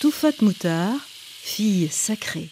Toufat 0.00 0.40
Moutard, 0.40 0.94
fille 1.42 1.90
sacrée. 1.90 2.48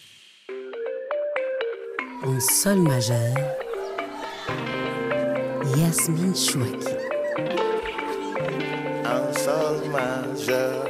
En 2.23 2.39
sol 2.41 2.79
majeur, 2.81 3.35
Yasmine 5.79 6.37
Chouaki. 6.37 6.93
En 9.07 9.33
sol 9.33 9.89
majeur. 9.91 10.85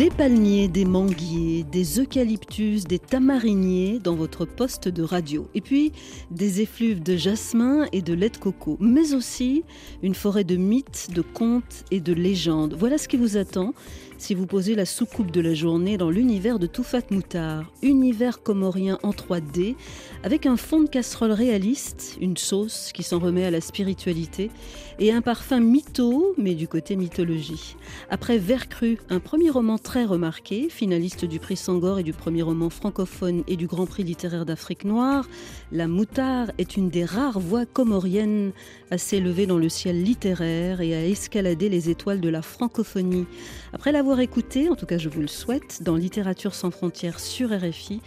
Des 0.00 0.08
palmiers, 0.08 0.66
des 0.66 0.86
manguiers, 0.86 1.62
des 1.62 2.00
eucalyptus, 2.00 2.84
des 2.84 2.98
tamariniers 2.98 3.98
dans 4.02 4.14
votre 4.14 4.46
poste 4.46 4.88
de 4.88 5.02
radio. 5.02 5.46
Et 5.54 5.60
puis 5.60 5.92
des 6.30 6.62
effluves 6.62 7.02
de 7.02 7.18
jasmin 7.18 7.84
et 7.92 8.00
de 8.00 8.14
lait 8.14 8.30
de 8.30 8.38
coco. 8.38 8.78
Mais 8.80 9.12
aussi 9.12 9.62
une 10.02 10.14
forêt 10.14 10.44
de 10.44 10.56
mythes, 10.56 11.10
de 11.14 11.20
contes 11.20 11.84
et 11.90 12.00
de 12.00 12.14
légendes. 12.14 12.74
Voilà 12.78 12.96
ce 12.96 13.08
qui 13.08 13.18
vous 13.18 13.36
attend 13.36 13.74
si 14.20 14.34
vous 14.34 14.46
posez 14.46 14.74
la 14.74 14.84
soucoupe 14.84 15.30
de 15.30 15.40
la 15.40 15.54
journée 15.54 15.96
dans 15.96 16.10
l'univers 16.10 16.58
de 16.58 16.66
Toufat 16.66 17.00
Moutard, 17.10 17.72
univers 17.82 18.42
comorien 18.42 18.98
en 19.02 19.12
3D, 19.12 19.76
avec 20.22 20.44
un 20.44 20.58
fond 20.58 20.80
de 20.82 20.88
casserole 20.88 21.32
réaliste, 21.32 22.18
une 22.20 22.36
sauce 22.36 22.92
qui 22.92 23.02
s'en 23.02 23.18
remet 23.18 23.46
à 23.46 23.50
la 23.50 23.62
spiritualité, 23.62 24.50
et 24.98 25.10
un 25.10 25.22
parfum 25.22 25.60
mytho, 25.60 26.34
mais 26.36 26.54
du 26.54 26.68
côté 26.68 26.96
mythologie. 26.96 27.76
Après 28.10 28.36
Vert 28.36 28.68
cru, 28.68 28.98
un 29.08 29.20
premier 29.20 29.48
roman 29.48 29.78
très 29.78 30.04
remarqué, 30.04 30.68
finaliste 30.68 31.24
du 31.24 31.40
prix 31.40 31.56
Sangor 31.56 31.98
et 31.98 32.02
du 32.02 32.12
premier 32.12 32.42
roman 32.42 32.68
francophone 32.68 33.42
et 33.48 33.56
du 33.56 33.66
Grand 33.66 33.86
Prix 33.86 34.04
littéraire 34.04 34.44
d'Afrique 34.44 34.84
noire, 34.84 35.26
La 35.72 35.86
Moutard 35.86 36.50
est 36.58 36.76
une 36.76 36.90
des 36.90 37.04
rares 37.04 37.38
voix 37.38 37.64
comoriennes 37.64 38.50
à 38.90 38.98
s'élever 38.98 39.46
dans 39.46 39.58
le 39.58 39.68
ciel 39.68 40.02
littéraire 40.02 40.80
et 40.80 40.96
à 40.96 41.06
escalader 41.06 41.68
les 41.68 41.90
étoiles 41.90 42.20
de 42.20 42.28
la 42.28 42.42
francophonie. 42.42 43.26
Après 43.72 43.92
l'avoir 43.92 44.18
écouté, 44.18 44.68
en 44.68 44.74
tout 44.74 44.86
cas 44.86 44.98
je 44.98 45.08
vous 45.08 45.20
le 45.20 45.28
souhaite, 45.28 45.82
dans 45.84 45.94
Littérature 45.94 46.54
sans 46.54 46.72
frontières 46.72 47.20
sur 47.20 47.50
RFI, 47.50 48.00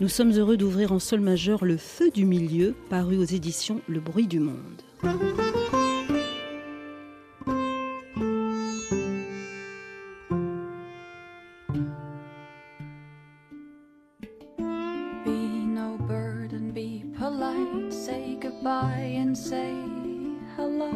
nous 0.00 0.08
sommes 0.08 0.30
heureux 0.30 0.56
d'ouvrir 0.56 0.92
en 0.92 1.00
sol 1.00 1.18
majeur 1.18 1.64
Le 1.64 1.76
Feu 1.76 2.10
du 2.12 2.24
Milieu, 2.24 2.76
paru 2.88 3.16
aux 3.16 3.24
éditions 3.24 3.80
Le 3.88 3.98
Bruit 3.98 4.28
du 4.28 4.38
Monde. 4.38 4.82
And 19.28 19.36
say 19.36 19.74
hello. 20.56 20.90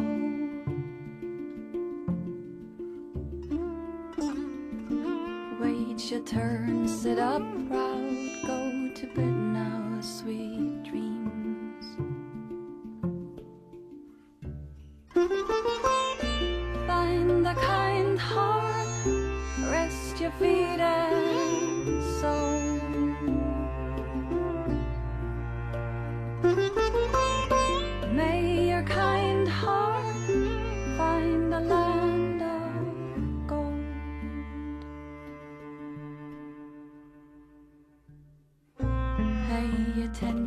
Wait 5.61 6.11
your 6.11 6.21
turn, 6.21 6.87
sit 6.87 7.19
up 7.19 7.43
proud. 7.67 8.29
Go 8.47 8.89
to 8.95 9.05
bed 9.13 9.35
now, 9.59 9.99
sweet 10.01 10.81
dreams. 10.81 11.85
Find 16.87 17.45
the 17.45 17.53
kind 17.53 18.17
heart, 18.17 18.87
rest 19.69 20.19
your 20.19 20.31
feet 20.39 20.79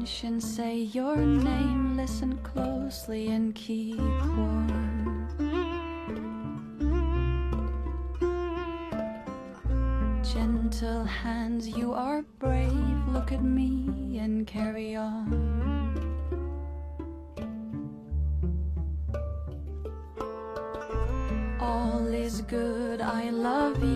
attention, 0.07 0.41
say 0.41 0.77
your 0.77 1.17
name, 1.17 1.97
listen 1.97 2.39
closely 2.45 3.27
and 3.27 3.53
keep 3.57 3.99
warm. 3.99 5.27
Gentle 10.23 11.03
hands, 11.03 11.67
you 11.67 11.93
are 11.93 12.23
brave. 12.39 13.09
Look 13.09 13.33
at 13.33 13.43
me 13.43 14.19
and 14.19 14.47
carry 14.47 14.95
on. 14.95 15.27
All 21.59 22.07
is 22.07 22.43
good, 22.43 23.01
I 23.01 23.31
love 23.31 23.83
you. 23.83 23.96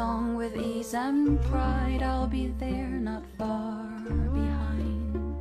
song 0.00 0.34
with 0.34 0.56
ease 0.56 0.94
and 0.94 1.38
pride. 1.50 2.02
I'll 2.02 2.26
be 2.26 2.46
there, 2.58 2.88
not 2.88 3.22
far 3.36 3.84
behind. 4.38 5.36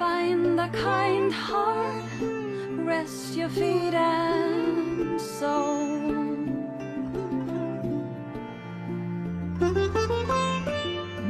Find 0.00 0.58
the 0.58 0.68
kind 0.88 1.32
heart, 1.32 2.04
rest 2.92 3.36
your 3.36 3.50
feet 3.50 3.94
and 3.94 5.20
soul. 5.20 5.86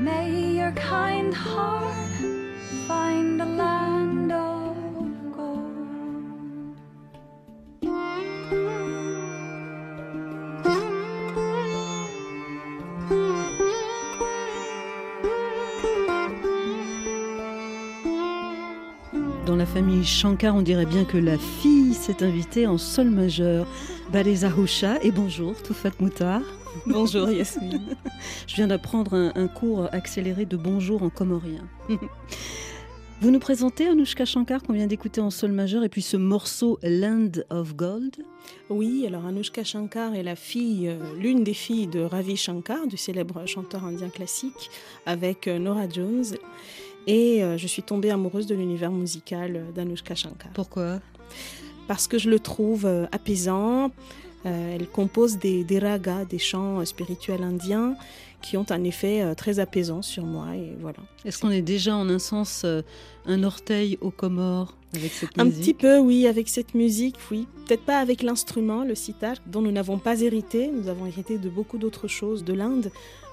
May 0.08 0.30
your 0.58 0.72
kind 0.72 1.34
heart 1.34 1.81
Shankar, 20.04 20.54
on 20.56 20.62
dirait 20.62 20.86
bien 20.86 21.04
que 21.04 21.16
la 21.18 21.38
fille 21.38 21.94
s'est 21.94 22.24
invitée 22.24 22.66
en 22.66 22.78
sol 22.78 23.10
majeur. 23.10 23.66
Baleza 24.12 24.48
Houcha 24.48 24.98
et 25.02 25.10
bonjour 25.10 25.54
Toufat 25.62 25.90
Moutard. 26.00 26.42
Bonjour 26.86 27.30
Yasmine. 27.30 27.96
Je 28.46 28.56
viens 28.56 28.66
d'apprendre 28.66 29.14
un, 29.14 29.32
un 29.34 29.46
cours 29.46 29.88
accéléré 29.92 30.44
de 30.44 30.56
bonjour 30.56 31.02
en 31.02 31.10
comorien. 31.10 31.68
Vous 33.22 33.30
nous 33.30 33.38
présentez 33.38 33.86
Anushka 33.86 34.24
Shankar 34.24 34.64
qu'on 34.64 34.72
vient 34.72 34.88
d'écouter 34.88 35.20
en 35.20 35.30
sol 35.30 35.52
majeur 35.52 35.84
et 35.84 35.88
puis 35.88 36.02
ce 36.02 36.16
morceau 36.16 36.80
Land 36.82 37.30
of 37.50 37.76
Gold? 37.76 38.16
Oui, 38.68 39.04
alors 39.06 39.24
Anushka 39.26 39.62
Shankar 39.62 40.16
est 40.16 40.24
la 40.24 40.34
fille, 40.34 40.88
euh, 40.88 40.98
l'une 41.20 41.44
des 41.44 41.54
filles 41.54 41.86
de 41.86 42.00
Ravi 42.00 42.36
Shankar, 42.36 42.88
du 42.88 42.96
célèbre 42.96 43.46
chanteur 43.46 43.84
indien 43.84 44.08
classique, 44.08 44.70
avec 45.06 45.46
euh, 45.46 45.60
Nora 45.60 45.88
Jones. 45.88 46.24
Et 47.06 47.42
euh, 47.42 47.56
je 47.58 47.66
suis 47.66 47.82
tombée 47.82 48.10
amoureuse 48.10 48.46
de 48.46 48.54
l'univers 48.54 48.90
musical 48.92 49.56
euh, 49.56 49.72
d'Anushka 49.72 50.14
Shankar. 50.14 50.50
Pourquoi? 50.54 51.00
Parce 51.88 52.06
que 52.06 52.18
je 52.18 52.30
le 52.30 52.38
trouve 52.38 52.86
euh, 52.86 53.06
apaisant. 53.12 53.90
Elle 54.44 54.88
compose 54.88 55.38
des, 55.38 55.62
des 55.62 55.78
ragas, 55.78 56.24
des 56.24 56.40
chants 56.40 56.84
spirituels 56.84 57.44
indiens 57.44 57.94
qui 58.40 58.56
ont 58.56 58.66
un 58.70 58.82
effet 58.82 59.36
très 59.36 59.60
apaisant 59.60 60.02
sur 60.02 60.24
moi. 60.24 60.56
Et 60.56 60.76
voilà. 60.80 60.98
Est-ce 61.24 61.38
qu'on 61.38 61.52
est 61.52 61.62
déjà 61.62 61.94
en 61.94 62.08
un 62.08 62.18
sens 62.18 62.66
un 63.26 63.44
orteil 63.44 63.98
aux 64.00 64.10
Comores 64.10 64.74
avec 64.96 65.12
cette 65.12 65.38
Un 65.38 65.44
musique? 65.44 65.60
petit 65.60 65.74
peu, 65.74 65.98
oui, 66.00 66.26
avec 66.26 66.48
cette 66.48 66.74
musique, 66.74 67.14
oui. 67.30 67.46
Peut-être 67.68 67.84
pas 67.84 68.00
avec 68.00 68.20
l'instrument, 68.24 68.82
le 68.82 68.96
sitar, 68.96 69.36
dont 69.46 69.62
nous 69.62 69.70
n'avons 69.70 69.98
pas 69.98 70.20
hérité. 70.22 70.72
Nous 70.76 70.88
avons 70.88 71.06
hérité 71.06 71.38
de 71.38 71.48
beaucoup 71.48 71.78
d'autres 71.78 72.08
choses 72.08 72.42
de 72.42 72.52
l'Inde. 72.52 72.90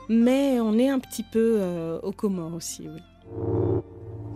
Mais 0.10 0.60
on 0.60 0.78
est 0.78 0.90
un 0.90 1.00
petit 1.00 1.24
peu 1.24 1.56
euh, 1.58 2.00
aux 2.04 2.12
Comores 2.12 2.54
aussi, 2.54 2.84
oui. 2.84 3.02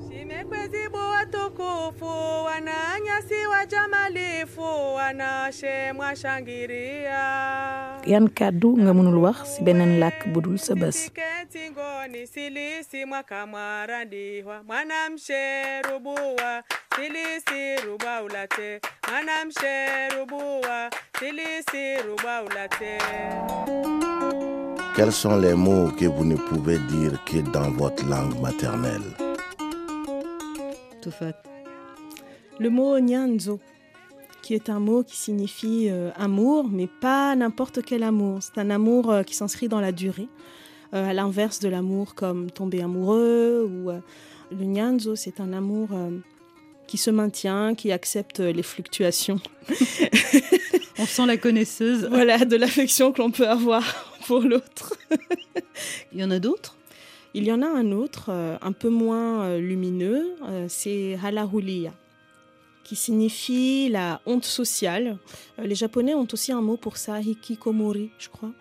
Shimekwezibwa 0.09 1.09
watukufu 1.09 2.05
wananyasiwa 2.45 3.65
jamalifu 3.65 4.95
wanashemwa 4.95 6.15
shangiria. 6.15 7.23
Yan 8.05 8.27
kàddu 8.29 8.77
nga 8.77 8.93
mënul 8.93 9.17
wax 9.23 9.55
ci 9.55 9.63
beneen 9.63 9.99
làkk 9.99 10.27
budul 10.33 10.57
sa 10.57 10.73
bés 10.75 11.11
ngoni 11.71 12.27
silisi 12.27 13.05
mwakamwarandihwa 13.05 14.63
mwanamsherubuwa 14.63 16.63
silisi 16.95 17.75
rubaulate 17.85 18.79
mwanamsherubuwa 19.09 20.89
silisi 21.19 21.97
rubaulate 22.07 22.97
Quels 24.95 25.11
sont 25.11 25.37
les 25.37 25.55
mots 25.55 25.89
que 25.91 26.05
vous 26.05 26.23
ne 26.23 26.35
pouvez 26.35 26.77
dire 26.77 27.23
que 27.25 27.39
dans 27.51 27.71
votre 27.71 28.07
langue 28.07 28.39
maternelle? 28.39 29.01
Toufat 31.01 31.33
Le 32.59 32.69
mot 32.69 32.99
nyanzo, 32.99 33.59
qui 34.41 34.53
est 34.53 34.69
un 34.69 34.79
mot 34.79 35.03
qui 35.03 35.17
signifie 35.17 35.89
euh, 35.89 36.11
amour, 36.15 36.69
mais 36.69 36.87
pas 36.87 37.35
n'importe 37.35 37.81
quel 37.83 38.03
amour. 38.03 38.39
C'est 38.41 38.59
un 38.59 38.69
amour 38.69 39.11
euh, 39.11 39.23
qui 39.23 39.33
s'inscrit 39.33 39.67
dans 39.67 39.81
la 39.81 39.91
durée, 39.91 40.29
euh, 40.93 41.09
à 41.09 41.13
l'inverse 41.13 41.59
de 41.59 41.69
l'amour 41.69 42.13
comme 42.13 42.51
tomber 42.51 42.81
amoureux 42.83 43.67
ou 43.67 43.89
euh, 43.89 43.99
le 44.51 44.63
nyanzo, 44.63 45.15
c'est 45.15 45.39
un 45.39 45.51
amour 45.51 45.89
euh, 45.91 46.19
qui 46.85 46.97
se 46.97 47.09
maintient, 47.09 47.73
qui 47.73 47.91
accepte 47.91 48.39
les 48.39 48.61
fluctuations. 48.61 49.39
On 50.99 51.05
sent 51.07 51.25
la 51.25 51.37
connaisseuse. 51.37 52.07
voilà, 52.11 52.45
de 52.45 52.55
l'affection 52.55 53.11
que 53.11 53.23
l'on 53.23 53.31
peut 53.31 53.47
avoir 53.47 53.83
pour 54.27 54.41
l'autre. 54.41 54.93
Il 56.11 56.19
y 56.19 56.23
en 56.23 56.31
a 56.31 56.39
d'autres? 56.39 56.75
Il 57.33 57.45
y 57.45 57.51
en 57.51 57.61
a 57.63 57.67
un 57.67 57.91
autre, 57.91 58.27
euh, 58.29 58.57
un 58.61 58.71
peu 58.73 58.89
moins 58.89 59.43
euh, 59.43 59.59
lumineux, 59.59 60.35
euh, 60.43 60.67
c'est 60.69 61.17
halahulia, 61.23 61.91
signifie 62.95 63.89
la 63.89 64.21
honte 64.25 64.45
sociale. 64.45 65.17
Euh, 65.59 65.65
les 65.65 65.75
Japonais 65.75 66.13
ont 66.13 66.27
aussi 66.31 66.51
un 66.51 66.61
mot 66.61 66.77
pour 66.77 66.97
ça, 66.97 67.19
hikikomori, 67.19 68.11
je 68.19 68.29
crois. 68.29 68.51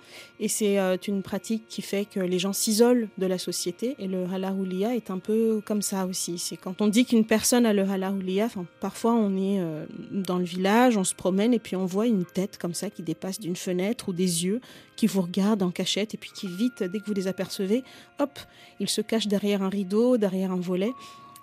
Et 0.41 0.49
c'est 0.49 0.79
euh, 0.79 0.97
une 1.07 1.23
pratique 1.23 1.65
qui 1.69 1.83
fait 1.83 2.05
que 2.05 2.21
les 2.21 2.39
gens 2.39 2.53
s'isolent 2.53 3.09
de 3.19 3.27
la 3.27 3.39
société. 3.39 3.95
Et 3.99 4.09
le 4.09 4.25
halahulia 4.27 4.95
est 4.95 5.11
un 5.11 5.19
peu 5.19 5.61
comme 5.65 5.83
ça 5.83 6.07
aussi. 6.07 6.39
C'est 6.39 6.57
quand 6.57 6.81
on 6.81 6.89
dit 6.89 7.05
qu'une 7.05 7.25
personne 7.25 7.67
a 7.67 7.73
le 7.73 7.83
halahulia, 7.83 8.49
parfois 8.81 9.13
on 9.15 9.37
est 9.37 9.61
euh, 9.61 9.87
dans 10.11 10.39
le 10.39 10.45
village, 10.45 10.97
on 10.97 11.05
se 11.05 11.15
promène 11.15 11.55
et 11.55 11.59
puis 11.59 11.77
on 11.77 11.87
voit 11.87 12.07
une 12.07 12.25
tête 12.25 12.59
comme 12.59 12.75
ça 12.75 12.91
qui 12.91 13.03
dépasse 13.03 13.41
d'une 13.41 13.57
fenêtre 13.57 14.09
ou 14.09 14.13
des 14.13 14.45
yeux 14.45 14.61
qui 14.97 15.07
vous 15.07 15.23
regardent 15.23 15.63
en 15.63 15.71
cachette 15.71 16.15
et 16.15 16.19
puis 16.19 16.31
qui 16.35 16.47
vite, 16.47 16.83
dès 16.83 17.01
que 17.01 17.07
vous 17.07 17.15
les 17.15 17.29
apercevez, 17.29 17.83
hop, 18.19 18.39
ils 18.81 18.89
se 18.89 19.01
cachent 19.01 19.27
derrière 19.27 19.63
un 19.63 19.69
rideau, 19.69 20.17
derrière 20.17 20.53
un 20.53 20.61
volet. 20.61 20.93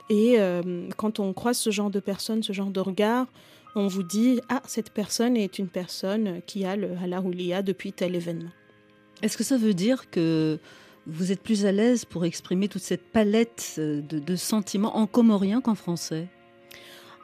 Et 0.10 0.40
euh, 0.40 0.90
quand 0.98 1.20
on 1.20 1.34
croise 1.34 1.58
ce 1.58 1.70
genre 1.70 1.90
de 1.90 2.00
personnes, 2.00 2.44
ce 2.44 2.54
genre 2.54 2.72
de 2.72 2.80
regard, 2.80 3.28
on 3.76 3.88
vous 3.88 4.04
dit 4.04 4.42
Ah, 4.50 4.62
cette 4.66 4.92
personne 4.92 5.38
est 5.38 5.60
une 5.60 5.68
personne 5.68 6.42
qui 6.46 6.66
a 6.66 6.76
le 6.76 6.92
halahulia 7.02 7.62
depuis 7.62 7.94
tel 7.94 8.16
événement. 8.16 8.50
Est-ce 9.22 9.38
que 9.38 9.44
ça 9.44 9.58
veut 9.58 9.74
dire 9.74 10.10
que 10.10 10.60
vous 11.06 11.32
êtes 11.32 11.42
plus 11.42 11.66
à 11.66 11.72
l'aise 11.72 12.06
pour 12.06 12.26
exprimer 12.26 12.68
toute 12.68 12.82
cette 12.82 13.12
palette 13.12 13.76
euh, 13.78 14.02
de, 14.02 14.20
de 14.20 14.36
sentiments 14.36 14.98
en 14.98 15.08
comorien 15.08 15.62
qu'en 15.62 15.76
français? 15.76 16.28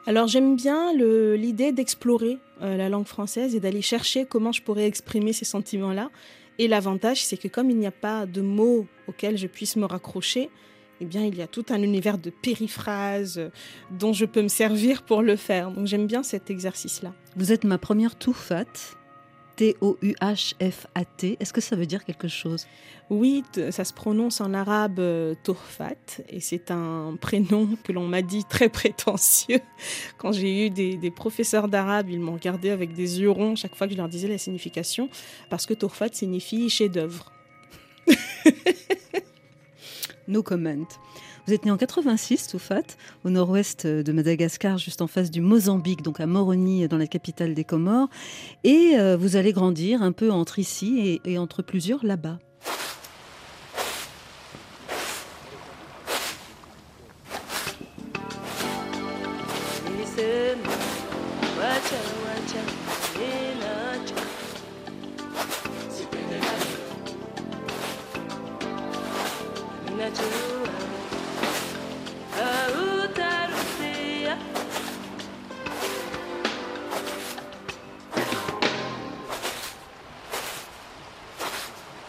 Alors 0.08 0.28
j'aime 0.28 0.54
bien 0.54 0.92
l'idée 0.94 1.72
d'explorer 1.72 2.38
euh, 2.62 2.76
la 2.76 2.88
langue 2.88 3.08
française 3.08 3.56
et 3.56 3.60
d'aller 3.60 3.82
chercher 3.82 4.24
comment 4.24 4.52
je 4.52 4.62
pourrais 4.62 4.86
exprimer 4.86 5.32
ces 5.32 5.44
sentiments-là. 5.44 6.10
Et 6.58 6.68
l'avantage, 6.68 7.24
c'est 7.24 7.36
que 7.36 7.48
comme 7.48 7.70
il 7.70 7.76
n'y 7.76 7.88
a 7.88 7.92
pas 7.92 8.24
de 8.24 8.40
mots 8.40 8.86
auxquels 9.08 9.36
je 9.36 9.48
puisse 9.48 9.74
me 9.74 9.84
raccrocher, 9.84 10.48
eh 11.00 11.04
bien, 11.04 11.24
il 11.24 11.36
y 11.36 11.42
a 11.42 11.46
tout 11.46 11.66
un 11.70 11.82
univers 11.82 12.18
de 12.18 12.30
périphrases 12.30 13.38
euh, 13.38 13.50
dont 13.90 14.12
je 14.12 14.24
peux 14.24 14.42
me 14.42 14.48
servir 14.48 15.02
pour 15.02 15.22
le 15.22 15.36
faire. 15.36 15.70
Donc 15.70 15.86
j'aime 15.86 16.06
bien 16.06 16.22
cet 16.22 16.50
exercice-là. 16.50 17.12
Vous 17.36 17.52
êtes 17.52 17.64
ma 17.64 17.78
première 17.78 18.16
toufat, 18.16 18.64
T-O-U-H-F-A-T. 19.56 21.36
Est-ce 21.40 21.52
que 21.52 21.60
ça 21.60 21.76
veut 21.76 21.86
dire 21.86 22.04
quelque 22.04 22.28
chose? 22.28 22.66
Oui, 23.08 23.42
ça 23.70 23.84
se 23.84 23.92
prononce 23.92 24.40
en 24.40 24.52
arabe 24.52 24.98
euh, 24.98 25.34
Tohfat 25.44 25.94
et 26.28 26.40
c'est 26.40 26.70
un 26.70 27.16
prénom 27.20 27.68
que 27.84 27.92
l'on 27.92 28.06
m'a 28.06 28.22
dit 28.22 28.44
très 28.44 28.68
prétentieux. 28.70 29.60
Quand 30.18 30.32
j'ai 30.32 30.66
eu 30.66 30.70
des, 30.70 30.96
des 30.96 31.10
professeurs 31.10 31.68
d'arabe, 31.68 32.08
ils 32.10 32.20
m'ont 32.20 32.34
regardé 32.34 32.70
avec 32.70 32.92
des 32.94 33.20
yeux 33.20 33.30
ronds 33.30 33.54
chaque 33.54 33.74
fois 33.74 33.86
que 33.86 33.92
je 33.92 33.98
leur 33.98 34.08
disais 34.08 34.28
la 34.28 34.38
signification 34.38 35.08
parce 35.50 35.66
que 35.66 35.74
Tohfat 35.74 36.08
signifie 36.12 36.68
chef-d'œuvre. 36.68 37.32
No 40.28 40.42
comment. 40.42 40.86
Vous 41.46 41.54
êtes 41.54 41.64
né 41.64 41.70
en 41.70 41.76
86, 41.76 42.48
Toufat, 42.48 42.82
au 43.24 43.30
nord-ouest 43.30 43.86
de 43.86 44.12
Madagascar, 44.12 44.78
juste 44.78 45.02
en 45.02 45.06
face 45.06 45.30
du 45.30 45.40
Mozambique, 45.40 46.02
donc 46.02 46.18
à 46.18 46.26
Moroni, 46.26 46.88
dans 46.88 46.98
la 46.98 47.06
capitale 47.06 47.54
des 47.54 47.64
Comores. 47.64 48.08
Et 48.64 48.94
euh, 48.98 49.16
vous 49.16 49.36
allez 49.36 49.52
grandir 49.52 50.02
un 50.02 50.12
peu 50.12 50.30
entre 50.30 50.58
ici 50.58 51.20
et 51.24 51.38
entre 51.38 51.62
plusieurs 51.62 52.04
là-bas. 52.04 52.38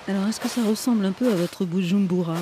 Alors, 0.09 0.25
est-ce 0.29 0.39
que 0.39 0.47
ça 0.47 0.63
ressemble 0.63 1.05
un 1.05 1.11
peu 1.11 1.31
à 1.31 1.35
votre 1.35 1.65
Bujumbura? 1.65 2.37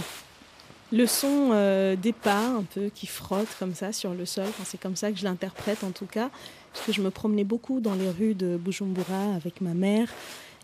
Le 0.91 1.07
son 1.07 1.49
euh, 1.51 1.95
des 1.95 2.13
pas 2.13 2.47
un 2.47 2.63
peu 2.63 2.89
qui 2.93 3.07
frotte 3.07 3.47
comme 3.57 3.73
ça 3.73 3.91
sur 3.91 4.13
le 4.13 4.25
sol, 4.25 4.45
enfin, 4.49 4.63
c'est 4.65 4.79
comme 4.79 4.95
ça 4.95 5.11
que 5.11 5.17
je 5.17 5.23
l'interprète 5.23 5.83
en 5.83 5.91
tout 5.91 6.05
cas, 6.05 6.29
parce 6.73 6.85
que 6.85 6.91
je 6.91 7.01
me 7.01 7.09
promenais 7.09 7.43
beaucoup 7.43 7.79
dans 7.79 7.95
les 7.95 8.09
rues 8.09 8.35
de 8.35 8.57
Bujumbura 8.57 9.33
avec 9.35 9.61
ma 9.61 9.73
mère. 9.73 10.09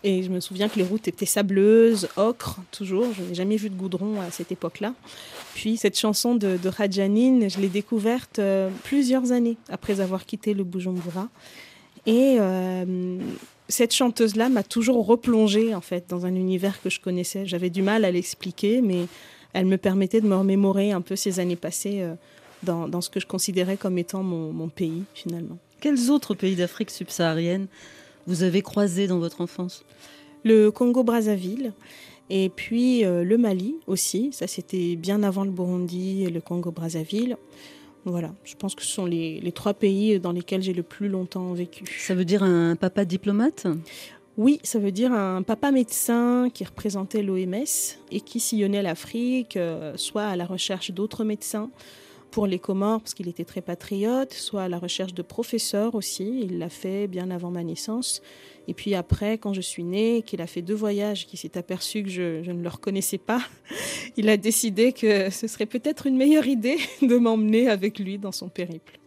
Et 0.04 0.22
je 0.22 0.30
me 0.30 0.40
souviens 0.40 0.68
que 0.68 0.78
les 0.78 0.84
routes 0.84 1.06
étaient 1.06 1.26
sableuses, 1.26 2.08
ocre, 2.16 2.58
toujours. 2.72 3.06
Je 3.16 3.22
n'ai 3.22 3.34
jamais 3.34 3.56
vu 3.56 3.70
de 3.70 3.74
goudron 3.74 4.20
à 4.20 4.30
cette 4.30 4.50
époque-là. 4.50 4.94
Puis 5.54 5.76
cette 5.76 5.98
chanson 5.98 6.34
de, 6.34 6.56
de 6.56 6.70
je 6.70 7.60
l'ai 7.60 7.68
découverte 7.68 8.38
euh, 8.38 8.68
plusieurs 8.84 9.30
années 9.30 9.56
après 9.68 10.00
avoir 10.00 10.26
quitté 10.26 10.54
le 10.54 10.64
Bujumbura. 10.64 11.28
Et 12.06 12.36
euh, 12.40 13.18
cette 13.68 13.94
chanteuse-là 13.94 14.48
m'a 14.48 14.64
toujours 14.64 15.06
replongée 15.06 15.72
en 15.72 15.80
fait 15.80 16.06
dans 16.08 16.26
un 16.26 16.34
univers 16.34 16.82
que 16.82 16.90
je 16.90 17.00
connaissais. 17.00 17.46
J'avais 17.46 17.70
du 17.70 17.82
mal 17.82 18.04
à 18.04 18.10
l'expliquer, 18.10 18.80
mais 18.80 19.06
elle 19.52 19.66
me 19.66 19.76
permettait 19.78 20.20
de 20.20 20.26
me 20.26 20.34
remémorer 20.34 20.90
un 20.90 21.00
peu 21.00 21.14
ces 21.14 21.38
années 21.38 21.56
passées 21.56 22.00
euh, 22.00 22.14
dans, 22.64 23.00
ce 23.00 23.10
que 23.10 23.20
je 23.20 23.26
considérais 23.26 23.76
comme 23.76 23.98
étant 23.98 24.24
mon 24.24 24.68
pays 24.68 25.04
finalement. 25.14 25.58
Quels 25.80 26.10
autres 26.10 26.34
pays 26.34 26.54
d'Afrique 26.54 26.90
subsaharienne 26.90 27.66
vous 28.26 28.42
avez 28.42 28.62
croisés 28.62 29.06
dans 29.06 29.18
votre 29.18 29.40
enfance 29.40 29.84
Le 30.44 30.70
Congo-Brazzaville 30.70 31.72
et 32.30 32.48
puis 32.48 33.04
euh, 33.04 33.24
le 33.24 33.36
Mali 33.38 33.76
aussi. 33.86 34.30
Ça, 34.32 34.46
c'était 34.46 34.96
bien 34.96 35.22
avant 35.22 35.44
le 35.44 35.50
Burundi 35.50 36.24
et 36.24 36.30
le 36.30 36.40
Congo-Brazzaville. 36.40 37.36
Voilà, 38.04 38.34
je 38.44 38.56
pense 38.56 38.74
que 38.74 38.82
ce 38.82 38.90
sont 38.90 39.06
les, 39.06 39.40
les 39.40 39.52
trois 39.52 39.74
pays 39.74 40.18
dans 40.18 40.32
lesquels 40.32 40.62
j'ai 40.62 40.72
le 40.72 40.82
plus 40.82 41.08
longtemps 41.08 41.52
vécu. 41.52 41.84
Ça 42.00 42.14
veut 42.14 42.24
dire 42.24 42.42
un 42.42 42.74
papa 42.74 43.04
diplomate? 43.04 43.66
Oui, 44.38 44.60
ça 44.64 44.78
veut 44.78 44.92
dire 44.92 45.12
un 45.12 45.42
papa 45.42 45.70
médecin 45.70 46.48
qui 46.52 46.64
représentait 46.64 47.22
l'OMS 47.22 47.64
et 48.10 48.20
qui 48.20 48.40
sillonnait 48.40 48.82
l'Afrique, 48.82 49.56
euh, 49.56 49.92
soit 49.96 50.24
à 50.24 50.36
la 50.36 50.46
recherche 50.46 50.90
d'autres 50.90 51.22
médecins 51.22 51.70
pour 52.32 52.46
les 52.46 52.58
Comores, 52.58 53.00
parce 53.00 53.14
qu'il 53.14 53.28
était 53.28 53.44
très 53.44 53.60
patriote, 53.60 54.32
soit 54.32 54.64
à 54.64 54.68
la 54.68 54.78
recherche 54.78 55.14
de 55.14 55.22
professeurs 55.22 55.94
aussi. 55.94 56.40
Il 56.42 56.58
l'a 56.58 56.70
fait 56.70 57.06
bien 57.06 57.30
avant 57.30 57.50
ma 57.50 57.62
naissance. 57.62 58.22
Et 58.66 58.74
puis 58.74 58.94
après, 58.94 59.38
quand 59.38 59.52
je 59.52 59.60
suis 59.60 59.84
née, 59.84 60.22
qu'il 60.22 60.40
a 60.40 60.46
fait 60.46 60.62
deux 60.62 60.74
voyages, 60.74 61.26
qu'il 61.26 61.38
s'est 61.38 61.58
aperçu 61.58 62.02
que 62.02 62.08
je, 62.08 62.42
je 62.42 62.50
ne 62.50 62.62
le 62.62 62.68
reconnaissais 62.68 63.18
pas, 63.18 63.42
il 64.16 64.28
a 64.28 64.36
décidé 64.36 64.92
que 64.92 65.30
ce 65.30 65.46
serait 65.46 65.66
peut-être 65.66 66.06
une 66.06 66.16
meilleure 66.16 66.46
idée 66.46 66.78
de 67.02 67.16
m'emmener 67.16 67.68
avec 67.68 67.98
lui 67.98 68.18
dans 68.18 68.32
son 68.32 68.48
périple. 68.48 68.98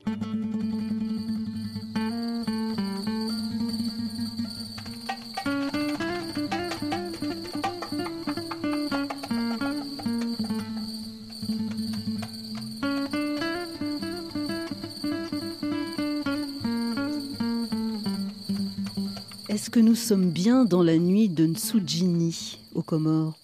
Est-ce 19.56 19.70
que 19.70 19.80
nous 19.80 19.96
sommes 19.96 20.32
bien 20.32 20.66
dans 20.66 20.84
la 20.84 20.98
nuit 20.98 21.30
de 21.30 21.48
Nsujini 21.48 22.60
aux 22.74 22.82
Comores? 22.82 23.36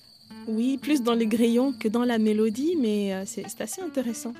Oui, 0.45 0.77
plus 0.77 1.03
dans 1.03 1.13
les 1.13 1.25
grillons 1.25 1.71
que 1.71 1.87
dans 1.87 2.03
la 2.03 2.17
mélodie, 2.17 2.75
mais 2.77 3.13
euh, 3.13 3.23
c'est 3.25 3.61
assez 3.61 3.81
intéressant. 3.81 4.33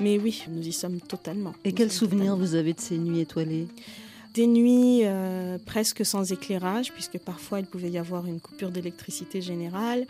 Mais 0.00 0.18
oui, 0.18 0.44
nous 0.50 0.68
y 0.68 0.72
sommes 0.74 1.00
totalement. 1.00 1.54
Et 1.64 1.72
quels 1.72 1.90
souvenirs 1.90 2.36
vous 2.36 2.56
avez 2.56 2.74
de 2.74 2.80
ces 2.80 2.98
nuits 2.98 3.20
étoilées? 3.20 3.68
Des 4.34 4.46
nuits 4.46 5.00
euh, 5.04 5.56
presque 5.64 6.04
sans 6.04 6.30
éclairage, 6.30 6.92
puisque 6.92 7.16
parfois 7.16 7.58
il 7.58 7.64
pouvait 7.64 7.90
y 7.90 7.96
avoir 7.96 8.26
une 8.26 8.38
coupure 8.38 8.70
d'électricité 8.70 9.40
générale. 9.40 10.06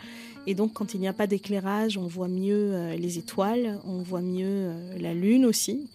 Et 0.47 0.53
donc, 0.53 0.73
quand 0.73 0.95
il 0.95 0.99
n'y 0.99 1.07
a 1.07 1.13
pas 1.13 1.27
d'éclairage, 1.27 1.97
on 1.97 2.07
voit 2.07 2.27
mieux 2.27 2.73
euh, 2.73 2.95
les 2.97 3.19
étoiles, 3.19 3.79
on 3.87 3.99
voit 3.99 4.19
mieux 4.19 4.45
euh, 4.49 4.97
la 4.99 5.13
lune 5.13 5.45
aussi, 5.45 5.87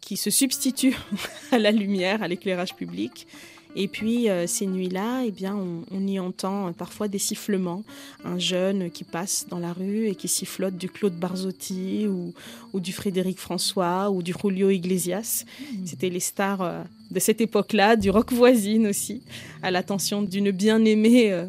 qui 0.00 0.16
se 0.16 0.30
substitue 0.30 0.96
à 1.52 1.60
la 1.60 1.70
lumière, 1.70 2.24
à 2.24 2.26
l'éclairage 2.26 2.74
public. 2.74 3.28
Et 3.76 3.86
puis 3.86 4.28
euh, 4.28 4.46
ces 4.46 4.66
nuits-là, 4.66 5.22
eh 5.24 5.30
bien, 5.30 5.54
on, 5.54 5.84
on 5.90 6.06
y 6.06 6.18
entend 6.18 6.72
parfois 6.72 7.08
des 7.08 7.18
sifflements. 7.18 7.84
Un 8.24 8.38
jeune 8.38 8.90
qui 8.90 9.04
passe 9.04 9.46
dans 9.48 9.58
la 9.58 9.72
rue 9.72 10.06
et 10.08 10.14
qui 10.14 10.28
sifflote 10.28 10.76
du 10.76 10.88
Claude 10.88 11.14
Barzotti 11.14 12.06
ou, 12.08 12.32
ou 12.72 12.80
du 12.80 12.92
Frédéric 12.92 13.38
François 13.38 14.10
ou 14.10 14.22
du 14.22 14.34
Julio 14.40 14.70
Iglesias. 14.70 15.44
C'était 15.84 16.10
les 16.10 16.20
stars 16.20 16.62
euh, 16.62 16.82
de 17.10 17.20
cette 17.20 17.40
époque-là, 17.40 17.96
du 17.96 18.10
rock 18.10 18.32
voisine 18.32 18.86
aussi, 18.86 19.22
à 19.62 19.70
l'attention 19.70 20.22
d'une 20.22 20.50
bien-aimée. 20.50 21.32
euh. 21.32 21.46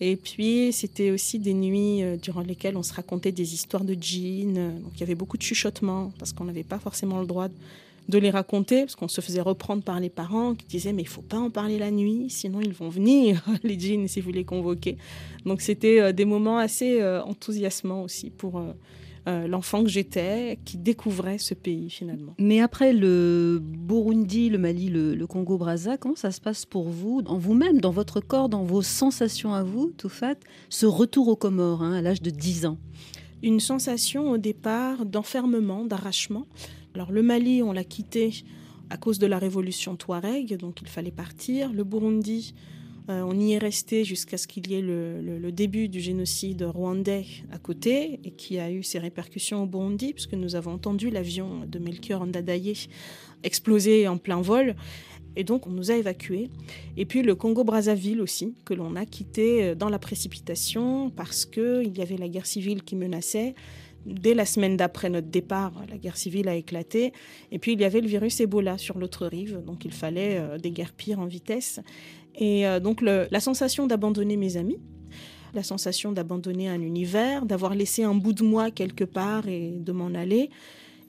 Et 0.00 0.16
puis, 0.16 0.72
c'était 0.72 1.10
aussi 1.10 1.38
des 1.38 1.52
nuits 1.52 2.02
euh, 2.02 2.16
durant 2.16 2.40
lesquelles 2.40 2.76
on 2.76 2.82
se 2.82 2.94
racontait 2.94 3.32
des 3.32 3.54
histoires 3.54 3.84
de 3.84 3.96
jeans. 4.00 4.56
Euh, 4.56 4.70
Donc, 4.70 4.92
il 4.94 5.00
y 5.00 5.02
avait 5.02 5.14
beaucoup 5.14 5.36
de 5.36 5.42
chuchotements 5.42 6.12
parce 6.18 6.32
qu'on 6.32 6.44
n'avait 6.44 6.64
pas 6.64 6.78
forcément 6.78 7.20
le 7.20 7.26
droit 7.26 7.48
de 8.08 8.18
les 8.18 8.30
raconter 8.30 8.82
parce 8.82 8.96
qu'on 8.96 9.08
se 9.08 9.20
faisait 9.20 9.40
reprendre 9.40 9.82
par 9.82 10.00
les 10.00 10.10
parents 10.10 10.54
qui 10.54 10.66
disaient 10.66 10.92
mais 10.92 11.02
il 11.02 11.08
faut 11.08 11.22
pas 11.22 11.38
en 11.38 11.50
parler 11.50 11.78
la 11.78 11.90
nuit 11.90 12.26
sinon 12.30 12.60
ils 12.60 12.72
vont 12.72 12.88
venir 12.88 13.44
les 13.62 13.78
jeans 13.78 14.08
si 14.08 14.20
vous 14.20 14.30
les 14.30 14.44
convoquez 14.44 14.96
donc 15.44 15.60
c'était 15.60 16.00
euh, 16.00 16.12
des 16.12 16.24
moments 16.24 16.58
assez 16.58 17.00
euh, 17.00 17.22
enthousiasmants 17.22 18.02
aussi 18.02 18.30
pour 18.30 18.58
euh, 18.58 18.72
euh, 19.28 19.48
l'enfant 19.48 19.82
que 19.82 19.88
j'étais 19.88 20.56
qui 20.64 20.76
découvrait 20.76 21.38
ce 21.38 21.54
pays 21.54 21.90
finalement 21.90 22.34
Mais 22.38 22.60
après 22.60 22.92
le 22.92 23.58
Burundi, 23.60 24.50
le 24.50 24.58
Mali, 24.58 24.88
le, 24.88 25.16
le 25.16 25.26
Congo-Brazza, 25.26 25.96
comment 25.96 26.14
ça 26.14 26.30
se 26.30 26.40
passe 26.40 26.64
pour 26.64 26.88
vous, 26.88 27.22
en 27.26 27.36
vous-même, 27.36 27.80
dans 27.80 27.90
votre 27.90 28.20
corps, 28.20 28.48
dans 28.48 28.62
vos 28.62 28.82
sensations 28.82 29.52
à 29.52 29.64
vous, 29.64 29.92
tout 29.96 30.08
fait, 30.08 30.38
ce 30.68 30.86
retour 30.86 31.26
aux 31.26 31.34
Comores 31.34 31.82
hein, 31.82 31.94
à 31.94 32.02
l'âge 32.02 32.22
de 32.22 32.30
10 32.30 32.66
ans? 32.66 32.78
Une 33.42 33.58
sensation 33.58 34.30
au 34.30 34.38
départ 34.38 35.04
d'enfermement, 35.04 35.84
d'arrachement. 35.84 36.46
Alors 36.96 37.12
le 37.12 37.22
Mali, 37.22 37.62
on 37.62 37.72
l'a 37.72 37.84
quitté 37.84 38.30
à 38.88 38.96
cause 38.96 39.18
de 39.18 39.26
la 39.26 39.38
révolution 39.38 39.96
Touareg, 39.96 40.56
donc 40.56 40.80
il 40.80 40.88
fallait 40.88 41.10
partir. 41.10 41.70
Le 41.70 41.84
Burundi, 41.84 42.54
euh, 43.10 43.20
on 43.20 43.38
y 43.38 43.52
est 43.52 43.58
resté 43.58 44.02
jusqu'à 44.02 44.38
ce 44.38 44.46
qu'il 44.46 44.66
y 44.70 44.76
ait 44.76 44.80
le, 44.80 45.20
le- 45.20 45.52
début 45.52 45.90
du 45.90 46.00
génocide 46.00 46.62
rwandais 46.62 47.26
à 47.52 47.58
côté 47.58 48.18
et 48.24 48.30
qui 48.30 48.58
a 48.58 48.70
eu 48.72 48.82
ses 48.82 48.98
répercussions 48.98 49.62
au 49.62 49.66
Burundi, 49.66 50.14
puisque 50.14 50.32
nous 50.32 50.54
avons 50.54 50.72
entendu 50.72 51.10
l'avion 51.10 51.66
de 51.66 51.78
Melchior 51.78 52.24
Ndadaye 52.24 52.88
exploser 53.42 54.08
en 54.08 54.16
plein 54.16 54.40
vol. 54.40 54.74
Et 55.38 55.44
donc, 55.44 55.66
on 55.66 55.70
nous 55.70 55.90
a 55.90 55.96
évacués. 55.96 56.48
Et 56.96 57.04
puis, 57.04 57.20
le 57.20 57.34
Congo-Brazzaville 57.34 58.22
aussi, 58.22 58.54
que 58.64 58.72
l'on 58.72 58.96
a 58.96 59.04
quitté 59.04 59.62
euh, 59.64 59.74
dans 59.74 59.90
la 59.90 59.98
précipitation 59.98 61.10
parce 61.10 61.44
qu'il 61.44 61.92
y 61.94 62.00
avait 62.00 62.16
la 62.16 62.28
guerre 62.30 62.46
civile 62.46 62.82
qui 62.84 62.96
menaçait. 62.96 63.54
Dès 64.06 64.34
la 64.34 64.46
semaine 64.46 64.76
d'après 64.76 65.10
notre 65.10 65.26
départ, 65.26 65.72
la 65.90 65.98
guerre 65.98 66.16
civile 66.16 66.48
a 66.48 66.54
éclaté. 66.54 67.12
Et 67.50 67.58
puis, 67.58 67.72
il 67.72 67.80
y 67.80 67.84
avait 67.84 68.00
le 68.00 68.06
virus 68.06 68.40
Ebola 68.40 68.78
sur 68.78 68.98
l'autre 68.98 69.26
rive. 69.26 69.62
Donc, 69.66 69.84
il 69.84 69.92
fallait 69.92 70.38
euh, 70.38 70.58
pires 70.96 71.18
en 71.18 71.26
vitesse. 71.26 71.80
Et 72.36 72.68
euh, 72.68 72.78
donc, 72.78 73.00
la 73.02 73.40
sensation 73.40 73.88
d'abandonner 73.88 74.36
mes 74.36 74.56
amis, 74.56 74.78
la 75.54 75.64
sensation 75.64 76.12
d'abandonner 76.12 76.68
un 76.68 76.80
univers, 76.82 77.46
d'avoir 77.46 77.74
laissé 77.74 78.04
un 78.04 78.14
bout 78.14 78.32
de 78.32 78.44
moi 78.44 78.70
quelque 78.70 79.04
part 79.04 79.48
et 79.48 79.72
de 79.76 79.90
m'en 79.90 80.14
aller. 80.14 80.50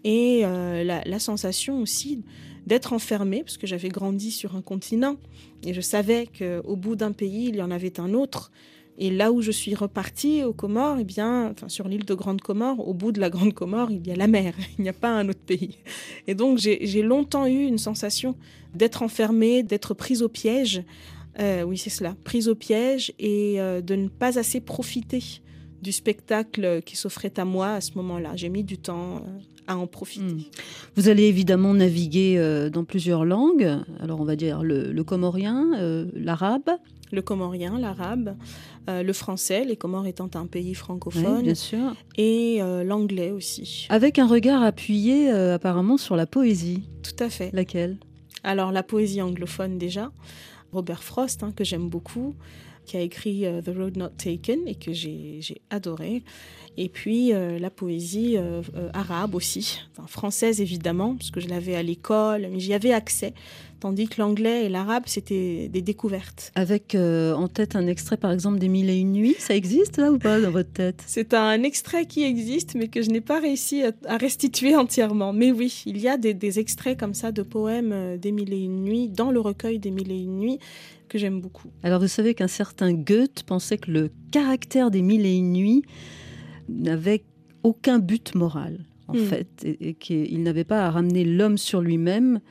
Et 0.03 0.41
euh, 0.43 0.83
la, 0.83 1.03
la 1.05 1.19
sensation 1.19 1.79
aussi 1.79 2.23
d'être 2.65 2.93
enfermée, 2.93 3.43
parce 3.43 3.57
que 3.57 3.67
j'avais 3.67 3.89
grandi 3.89 4.31
sur 4.31 4.55
un 4.55 4.61
continent 4.61 5.17
et 5.63 5.73
je 5.73 5.81
savais 5.81 6.27
qu'au 6.27 6.75
bout 6.75 6.95
d'un 6.95 7.11
pays, 7.11 7.49
il 7.49 7.57
y 7.57 7.61
en 7.61 7.71
avait 7.71 7.99
un 7.99 8.13
autre. 8.13 8.51
Et 8.97 9.11
là 9.11 9.31
où 9.31 9.41
je 9.41 9.51
suis 9.51 9.75
repartie, 9.75 10.43
aux 10.43 10.53
Comores, 10.53 10.97
eh 10.99 11.03
bien, 11.03 11.51
enfin, 11.51 11.69
sur 11.69 11.87
l'île 11.87 12.05
de 12.05 12.13
Grande 12.15 12.41
Comore, 12.41 12.87
au 12.87 12.93
bout 12.93 13.11
de 13.11 13.19
la 13.19 13.29
Grande 13.29 13.53
Comore, 13.53 13.91
il 13.91 14.05
y 14.07 14.11
a 14.11 14.15
la 14.15 14.27
mer, 14.27 14.55
il 14.79 14.81
n'y 14.81 14.89
a 14.89 14.93
pas 14.93 15.11
un 15.11 15.29
autre 15.29 15.43
pays. 15.45 15.77
Et 16.25 16.33
donc, 16.33 16.57
j'ai 16.57 17.01
longtemps 17.03 17.45
eu 17.45 17.63
une 17.63 17.77
sensation 17.77 18.35
d'être 18.73 19.03
enfermée, 19.03 19.63
d'être 19.63 19.93
prise 19.93 20.23
au 20.23 20.29
piège. 20.29 20.83
Euh, 21.39 21.63
oui, 21.63 21.77
c'est 21.77 21.89
cela, 21.89 22.15
prise 22.23 22.47
au 22.47 22.55
piège 22.55 23.13
et 23.19 23.61
euh, 23.61 23.81
de 23.81 23.95
ne 23.95 24.07
pas 24.07 24.39
assez 24.39 24.59
profiter 24.59 25.23
du 25.83 25.91
spectacle 25.91 26.81
qui 26.83 26.95
s'offrait 26.95 27.33
à 27.37 27.45
moi 27.45 27.73
à 27.73 27.81
ce 27.81 27.91
moment-là. 27.95 28.31
J'ai 28.35 28.49
mis 28.49 28.63
du 28.63 28.79
temps 28.79 29.17
euh, 29.17 29.19
à 29.67 29.77
en 29.77 29.85
profiter. 29.85 30.25
Hmm. 30.25 30.41
Vous 30.95 31.09
allez 31.09 31.25
évidemment 31.25 31.75
naviguer 31.75 32.69
dans 32.73 32.83
plusieurs 32.83 33.25
langues. 33.25 33.77
Alors 33.99 34.19
on 34.19 34.25
va 34.25 34.35
dire 34.35 34.63
le, 34.63 35.03
comorien, 35.03 35.71
l'arabe, 36.15 36.71
Le 37.11 37.21
comorien, 37.21 37.79
l'arabe, 37.79 38.35
euh, 38.89 39.03
le 39.03 39.13
français, 39.13 39.63
les 39.63 39.77
Comores 39.77 40.07
étant 40.07 40.29
un 40.35 40.45
pays 40.45 40.73
francophone, 40.73 41.43
bien 41.43 41.55
sûr, 41.55 41.95
et 42.17 42.57
euh, 42.61 42.83
l'anglais 42.83 43.31
aussi. 43.31 43.87
avec 43.89 44.19
un 44.19 44.27
regard 44.27 44.61
appuyé 44.63 45.31
euh, 45.31 45.55
apparemment 45.55 45.97
sur 45.97 46.15
la 46.15 46.25
poésie. 46.25 46.83
Tout 47.03 47.23
à 47.23 47.29
fait. 47.29 47.49
Laquelle? 47.53 47.97
Alors 48.43 48.71
la 48.71 48.83
poésie 48.83 49.21
anglophone 49.21 49.77
déjà, 49.77 50.11
Robert 50.71 51.03
Frost, 51.03 51.43
hein, 51.43 51.53
que 51.55 51.63
j'aime 51.63 51.89
beaucoup, 51.89 52.35
qui 52.85 52.97
a 52.97 53.01
écrit 53.01 53.45
The 53.63 53.69
Road 53.75 53.97
Not 53.97 54.11
Taken 54.17 54.67
et 54.67 54.75
que 54.75 54.93
j'ai 54.93 55.39
j'ai 55.41 55.61
adoré. 55.69 56.23
Et 56.77 56.89
puis 56.89 57.33
euh, 57.33 57.57
la 57.57 57.71
poésie 57.71 58.37
euh, 58.37 58.61
euh, 58.75 58.89
arabe 58.93 59.33
aussi, 59.33 59.81
enfin, 59.91 60.07
française 60.07 60.61
évidemment, 60.61 61.15
parce 61.15 61.31
que 61.31 61.39
je 61.39 61.47
l'avais 61.47 61.75
à 61.75 61.81
l'école, 61.81 62.47
mais 62.51 62.59
j'y 62.59 62.73
avais 62.73 62.93
accès. 62.93 63.33
Tandis 63.79 64.07
que 64.07 64.19
l'anglais 64.19 64.65
et 64.65 64.69
l'arabe, 64.69 65.03
c'était 65.05 65.67
des 65.67 65.81
découvertes. 65.81 66.51
Avec 66.55 66.95
euh, 66.95 67.33
en 67.33 67.47
tête 67.47 67.75
un 67.75 67.85
extrait 67.87 68.17
par 68.17 68.31
exemple 68.31 68.57
des 68.57 68.69
Mille 68.69 68.89
et 68.89 68.97
une 68.97 69.11
nuits, 69.11 69.35
ça 69.37 69.55
existe 69.55 69.97
là 69.97 70.11
ou 70.11 70.17
pas 70.17 70.39
dans 70.39 70.51
votre 70.51 70.71
tête? 70.71 71.03
C'est 71.05 71.33
un 71.33 71.61
extrait 71.63 72.05
qui 72.05 72.23
existe, 72.23 72.75
mais 72.75 72.87
que 72.87 73.01
je 73.01 73.09
n'ai 73.09 73.21
pas 73.21 73.39
réussi 73.39 73.83
à, 73.83 74.17
restituer 74.17 74.75
entièrement. 74.75 75.31
Mais 75.31 75.51
oui, 75.51 75.83
il 75.85 75.99
y 75.99 76.07
a 76.07 76.17
des, 76.17 76.33
des 76.33 76.59
extraits 76.59 76.99
comme 76.99 77.13
ça 77.13 77.31
de 77.31 77.43
poèmes 77.43 77.91
euh, 77.93 78.17
des 78.17 78.31
Mille 78.31 78.53
et 78.53 78.63
une 78.63 78.83
nuits, 78.83 79.09
dans 79.09 79.31
le 79.31 79.39
recueil 79.39 79.79
des 79.79 79.91
Mille 79.91 80.11
et 80.11 80.19
une 80.19 80.39
nuits, 80.39 80.59
que 81.07 81.17
j'aime 81.17 81.39
beaucoup. 81.39 81.69
Alors 81.83 82.01
vous 82.01 82.07
savez 82.07 82.33
qu'un 82.33 82.47
certain 82.47 82.93
Goethe 82.93 83.43
pensait 83.43 83.77
que 83.77 83.91
le 83.91 84.09
caractère 84.31 84.91
des 84.91 85.01
Mille 85.01 85.25
et 85.25 85.35
une 85.35 85.53
nuits 85.53 85.83
n'avait 86.67 87.23
aucun 87.63 87.99
but 87.99 88.35
moral 88.35 88.85
en 89.07 89.13
Hmm. 89.13 89.25
fait, 89.25 89.47
et, 89.63 89.89
et 89.89 89.93
qu'il 89.93 90.43
n'avait 90.43 90.65
pas 90.65 90.85
à 90.85 90.91
ramener 90.91 91.23
l'homme 91.23 91.57
sur 91.57 91.79
lui-même, 91.79 92.41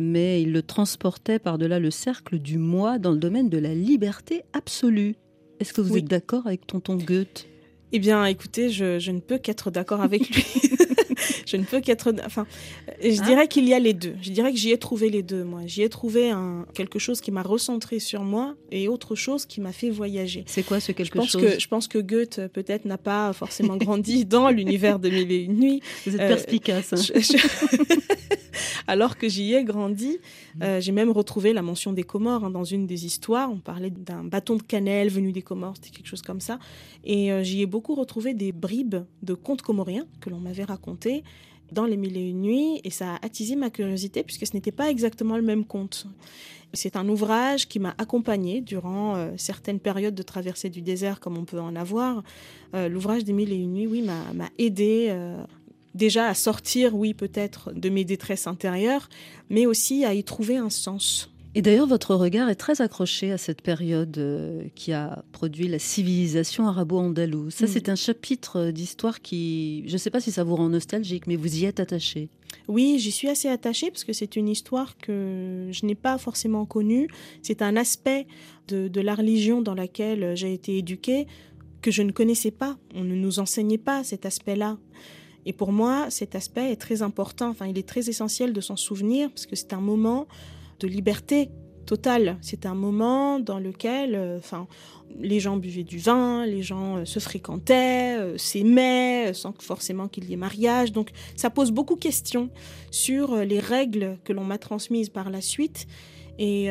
mais 0.00 0.42
il 0.42 0.52
le 0.52 0.62
transportait 0.62 1.38
par-delà 1.38 1.78
le 1.78 1.90
cercle 1.90 2.38
du 2.38 2.58
moi 2.58 2.98
dans 2.98 3.10
le 3.12 3.18
domaine 3.18 3.48
de 3.48 3.58
la 3.58 3.74
liberté 3.74 4.42
absolue. 4.52 5.14
Est-ce 5.60 5.72
que 5.72 5.80
vous 5.80 5.94
Oui. 5.94 5.98
êtes 6.00 6.06
d'accord 6.06 6.46
avec 6.46 6.66
tonton 6.66 6.96
Goethe? 6.96 7.46
Eh 7.92 7.98
bien, 7.98 8.24
écoutez, 8.26 8.70
je, 8.70 8.98
je 8.98 9.10
ne 9.12 9.20
peux 9.20 9.38
qu'être 9.38 9.70
d'accord 9.70 10.00
avec 10.00 10.28
lui. 10.34 10.44
je 11.46 11.56
ne 11.56 11.64
peux 11.64 11.80
qu'être. 11.80 12.12
Enfin, 12.24 12.46
je 13.02 13.20
Hein? 13.20 13.24
dirais 13.24 13.48
qu'il 13.48 13.66
y 13.68 13.74
a 13.74 13.78
les 13.78 13.94
deux. 13.94 14.14
Je 14.22 14.30
dirais 14.30 14.52
que 14.52 14.58
j'y 14.58 14.70
ai 14.72 14.78
trouvé 14.78 15.10
les 15.10 15.22
deux, 15.22 15.44
moi. 15.44 15.60
J'y 15.66 15.82
ai 15.82 15.88
trouvé 15.88 16.30
un, 16.30 16.66
quelque 16.74 16.98
chose 16.98 17.20
qui 17.20 17.30
m'a 17.30 17.42
recentré 17.42 17.98
sur 17.98 18.22
moi 18.22 18.54
et 18.70 18.88
autre 18.88 19.14
chose 19.14 19.46
qui 19.46 19.60
m'a 19.60 19.72
fait 19.72 19.90
voyager. 19.90 20.44
C'est 20.46 20.62
quoi 20.64 20.80
ce 20.80 20.92
quelque 20.92 21.06
je 21.06 21.12
pense 21.18 21.30
chose? 21.30 21.42
que 21.42 21.58
je 21.60 21.68
pense 21.68 21.88
que 21.88 21.98
Goethe 21.98 22.40
peut-être 22.52 22.84
n'a 22.84 22.98
pas 22.98 23.32
forcément 23.32 23.76
grandi 23.76 24.24
dans 24.26 24.50
l'univers 24.50 24.98
de 24.98 25.08
Mille 25.10 25.32
et 25.32 25.42
une 25.44 25.58
nuits. 25.60 25.80
Vous 26.06 26.14
êtes 26.14 26.20
euh, 26.20 26.28
perspicace. 26.28 26.92
hein. 26.92 26.96
Je- 26.96 27.20
je- 27.20 27.94
Alors 28.86 29.16
que 29.16 29.28
j'y 29.28 29.54
ai 29.54 29.64
grandi, 29.64 30.18
euh, 30.62 30.80
j'ai 30.80 30.92
même 30.92 31.10
retrouvé 31.10 31.52
la 31.52 31.62
mention 31.62 31.92
des 31.92 32.02
Comores 32.02 32.44
hein, 32.44 32.50
dans 32.50 32.64
une 32.64 32.86
des 32.86 33.06
histoires. 33.06 33.50
On 33.50 33.58
parlait 33.58 33.90
d'un 33.90 34.24
bâton 34.24 34.56
de 34.56 34.62
cannelle 34.62 35.08
venu 35.08 35.32
des 35.32 35.42
Comores, 35.42 35.74
c'était 35.76 35.90
quelque 35.96 36.06
chose 36.06 36.22
comme 36.22 36.40
ça. 36.40 36.58
Et 37.04 37.32
euh, 37.32 37.42
j'y 37.42 37.62
ai 37.62 37.66
beaucoup 37.66 37.94
retrouvé 37.94 38.34
des 38.34 38.52
bribes 38.52 38.96
de 39.22 39.34
contes 39.34 39.62
comoriens 39.62 40.06
que 40.20 40.28
l'on 40.30 40.38
m'avait 40.38 40.64
racontés 40.64 41.13
dans 41.72 41.84
les 41.84 41.96
Mille 41.96 42.16
et 42.16 42.28
Une 42.28 42.40
Nuits. 42.40 42.80
Et 42.84 42.90
ça 42.90 43.14
a 43.14 43.26
attisé 43.26 43.56
ma 43.56 43.70
curiosité 43.70 44.22
puisque 44.22 44.46
ce 44.46 44.54
n'était 44.54 44.72
pas 44.72 44.90
exactement 44.90 45.36
le 45.36 45.42
même 45.42 45.64
conte. 45.64 46.06
C'est 46.72 46.96
un 46.96 47.08
ouvrage 47.08 47.68
qui 47.68 47.78
m'a 47.78 47.94
accompagné 47.98 48.60
durant 48.60 49.14
euh, 49.14 49.30
certaines 49.36 49.78
périodes 49.78 50.14
de 50.14 50.22
traversée 50.22 50.70
du 50.70 50.82
désert, 50.82 51.20
comme 51.20 51.36
on 51.36 51.44
peut 51.44 51.60
en 51.60 51.76
avoir. 51.76 52.22
Euh, 52.74 52.88
L'ouvrage 52.88 53.24
des 53.24 53.32
Mille 53.32 53.52
et 53.52 53.56
Une 53.56 53.74
Nuits, 53.74 53.86
oui, 53.86 54.02
m'a 54.02 54.32
m'a 54.32 54.48
aidé 54.58 55.06
euh, 55.10 55.42
déjà 55.94 56.26
à 56.26 56.34
sortir, 56.34 56.94
oui, 56.94 57.14
peut-être 57.14 57.72
de 57.72 57.88
mes 57.88 58.04
détresses 58.04 58.46
intérieures, 58.46 59.08
mais 59.50 59.66
aussi 59.66 60.04
à 60.04 60.14
y 60.14 60.24
trouver 60.24 60.56
un 60.56 60.70
sens. 60.70 61.30
Et 61.56 61.62
d'ailleurs, 61.62 61.86
votre 61.86 62.16
regard 62.16 62.48
est 62.48 62.56
très 62.56 62.80
accroché 62.80 63.30
à 63.30 63.38
cette 63.38 63.62
période 63.62 64.18
euh, 64.18 64.64
qui 64.74 64.92
a 64.92 65.24
produit 65.30 65.68
la 65.68 65.78
civilisation 65.78 66.66
arabo-andalouse. 66.66 67.54
Ça, 67.54 67.66
Mm. 67.66 67.68
c'est 67.68 67.88
un 67.88 67.94
chapitre 67.94 68.56
euh, 68.58 68.72
d'histoire 68.72 69.20
qui, 69.22 69.84
je 69.86 69.92
ne 69.92 69.98
sais 69.98 70.10
pas 70.10 70.20
si 70.20 70.32
ça 70.32 70.42
vous 70.42 70.56
rend 70.56 70.68
nostalgique, 70.68 71.28
mais 71.28 71.36
vous 71.36 71.56
y 71.56 71.64
êtes 71.64 71.78
attaché. 71.78 72.28
Oui, 72.66 72.96
j'y 72.98 73.12
suis 73.12 73.28
assez 73.28 73.48
attachée 73.48 73.90
parce 73.90 74.02
que 74.02 74.12
c'est 74.12 74.34
une 74.34 74.48
histoire 74.48 74.96
que 74.98 75.68
je 75.70 75.86
n'ai 75.86 75.94
pas 75.94 76.18
forcément 76.18 76.66
connue. 76.66 77.08
C'est 77.42 77.62
un 77.62 77.76
aspect 77.76 78.26
de, 78.68 78.88
de 78.88 79.00
la 79.00 79.14
religion 79.14 79.60
dans 79.62 79.74
laquelle 79.74 80.36
j'ai 80.36 80.52
été 80.54 80.78
éduquée 80.78 81.26
que 81.82 81.90
je 81.92 82.02
ne 82.02 82.10
connaissais 82.10 82.50
pas. 82.50 82.76
On 82.94 83.04
ne 83.04 83.14
nous 83.14 83.38
enseignait 83.38 83.78
pas 83.78 84.02
cet 84.02 84.26
aspect-là. 84.26 84.78
Et 85.46 85.52
pour 85.52 85.70
moi, 85.72 86.06
cet 86.10 86.34
aspect 86.34 86.72
est 86.72 86.76
très 86.76 87.02
important. 87.02 87.50
Enfin, 87.50 87.66
il 87.66 87.76
est 87.78 87.86
très 87.86 88.08
essentiel 88.08 88.52
de 88.52 88.60
s'en 88.60 88.76
souvenir 88.76 89.28
parce 89.28 89.46
que 89.46 89.54
c'est 89.56 89.72
un 89.74 89.80
moment 89.80 90.26
de 90.80 90.88
liberté 90.88 91.50
totale. 91.84 92.38
C'était 92.40 92.66
un 92.66 92.74
moment 92.74 93.38
dans 93.38 93.58
lequel, 93.58 94.14
euh, 94.14 94.38
enfin, 94.38 94.66
les 95.20 95.38
gens 95.38 95.56
buvaient 95.56 95.84
du 95.84 95.98
vin, 95.98 96.44
les 96.44 96.62
gens 96.62 96.96
euh, 96.96 97.04
se 97.04 97.20
fréquentaient, 97.20 98.18
euh, 98.18 98.38
s'aimaient, 98.38 99.32
sans 99.34 99.54
forcément 99.60 100.08
qu'il 100.08 100.24
y 100.28 100.32
ait 100.32 100.36
mariage. 100.36 100.92
Donc, 100.92 101.10
ça 101.36 101.50
pose 101.50 101.70
beaucoup 101.70 101.94
de 101.94 102.00
questions 102.00 102.50
sur 102.90 103.36
les 103.36 103.60
règles 103.60 104.18
que 104.24 104.32
l'on 104.32 104.44
m'a 104.44 104.58
transmises 104.58 105.10
par 105.10 105.30
la 105.30 105.40
suite. 105.40 105.86
Et 106.38 106.68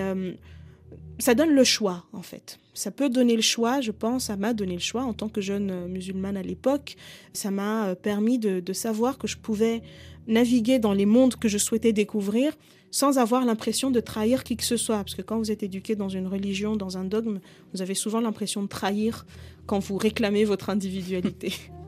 ça 1.20 1.36
donne 1.36 1.52
le 1.52 1.64
choix, 1.64 2.04
en 2.12 2.22
fait. 2.22 2.60
Ça 2.74 2.92
peut 2.92 3.08
donner 3.08 3.38
le 3.38 3.42
choix, 3.42 3.80
je 3.80 3.92
pense, 3.92 4.26
ça 4.26 4.36
m'a 4.36 4.54
donné 4.54 4.74
le 4.74 4.82
choix 4.82 5.04
en 5.04 5.14
tant 5.14 5.30
que 5.30 5.40
jeune 5.40 5.88
musulmane 5.88 6.36
à 6.36 6.42
l'époque. 6.42 6.98
Ça 7.32 7.50
m'a 7.50 7.96
permis 7.96 8.40
de 8.40 8.74
savoir 8.74 9.18
que 9.18 9.26
je 9.26 9.38
pouvais 9.38 9.84
naviguer 10.28 10.80
dans 10.80 10.92
les 10.92 11.06
mondes 11.06 11.36
que 11.36 11.48
je 11.48 11.58
souhaitais 11.58 11.94
découvrir 11.94 12.54
sans 12.94 13.18
avoir 13.18 13.44
l'impression 13.44 13.90
de 13.90 14.00
trahir 14.00 14.44
qui 14.44 14.56
que 14.56 14.64
ce 14.64 14.78
soit. 14.78 14.98
Parce 14.98 15.16
que 15.16 15.24
quand 15.24 15.40
vous 15.40 15.52
êtes 15.52 15.64
éduqué 15.64 15.96
dans 15.96 16.10
une 16.10 16.28
religion, 16.28 16.76
dans 16.76 16.96
un 17.00 17.04
dogme, 17.04 17.40
vous 17.74 17.82
avez 17.82 17.96
souvent 17.96 18.22
l'impression 18.22 18.62
de 18.62 18.68
trahir 18.68 19.26
quand 19.66 19.80
vous 19.80 19.98
réclamez 19.98 20.46
votre 20.46 20.70
individualité. 20.70 21.54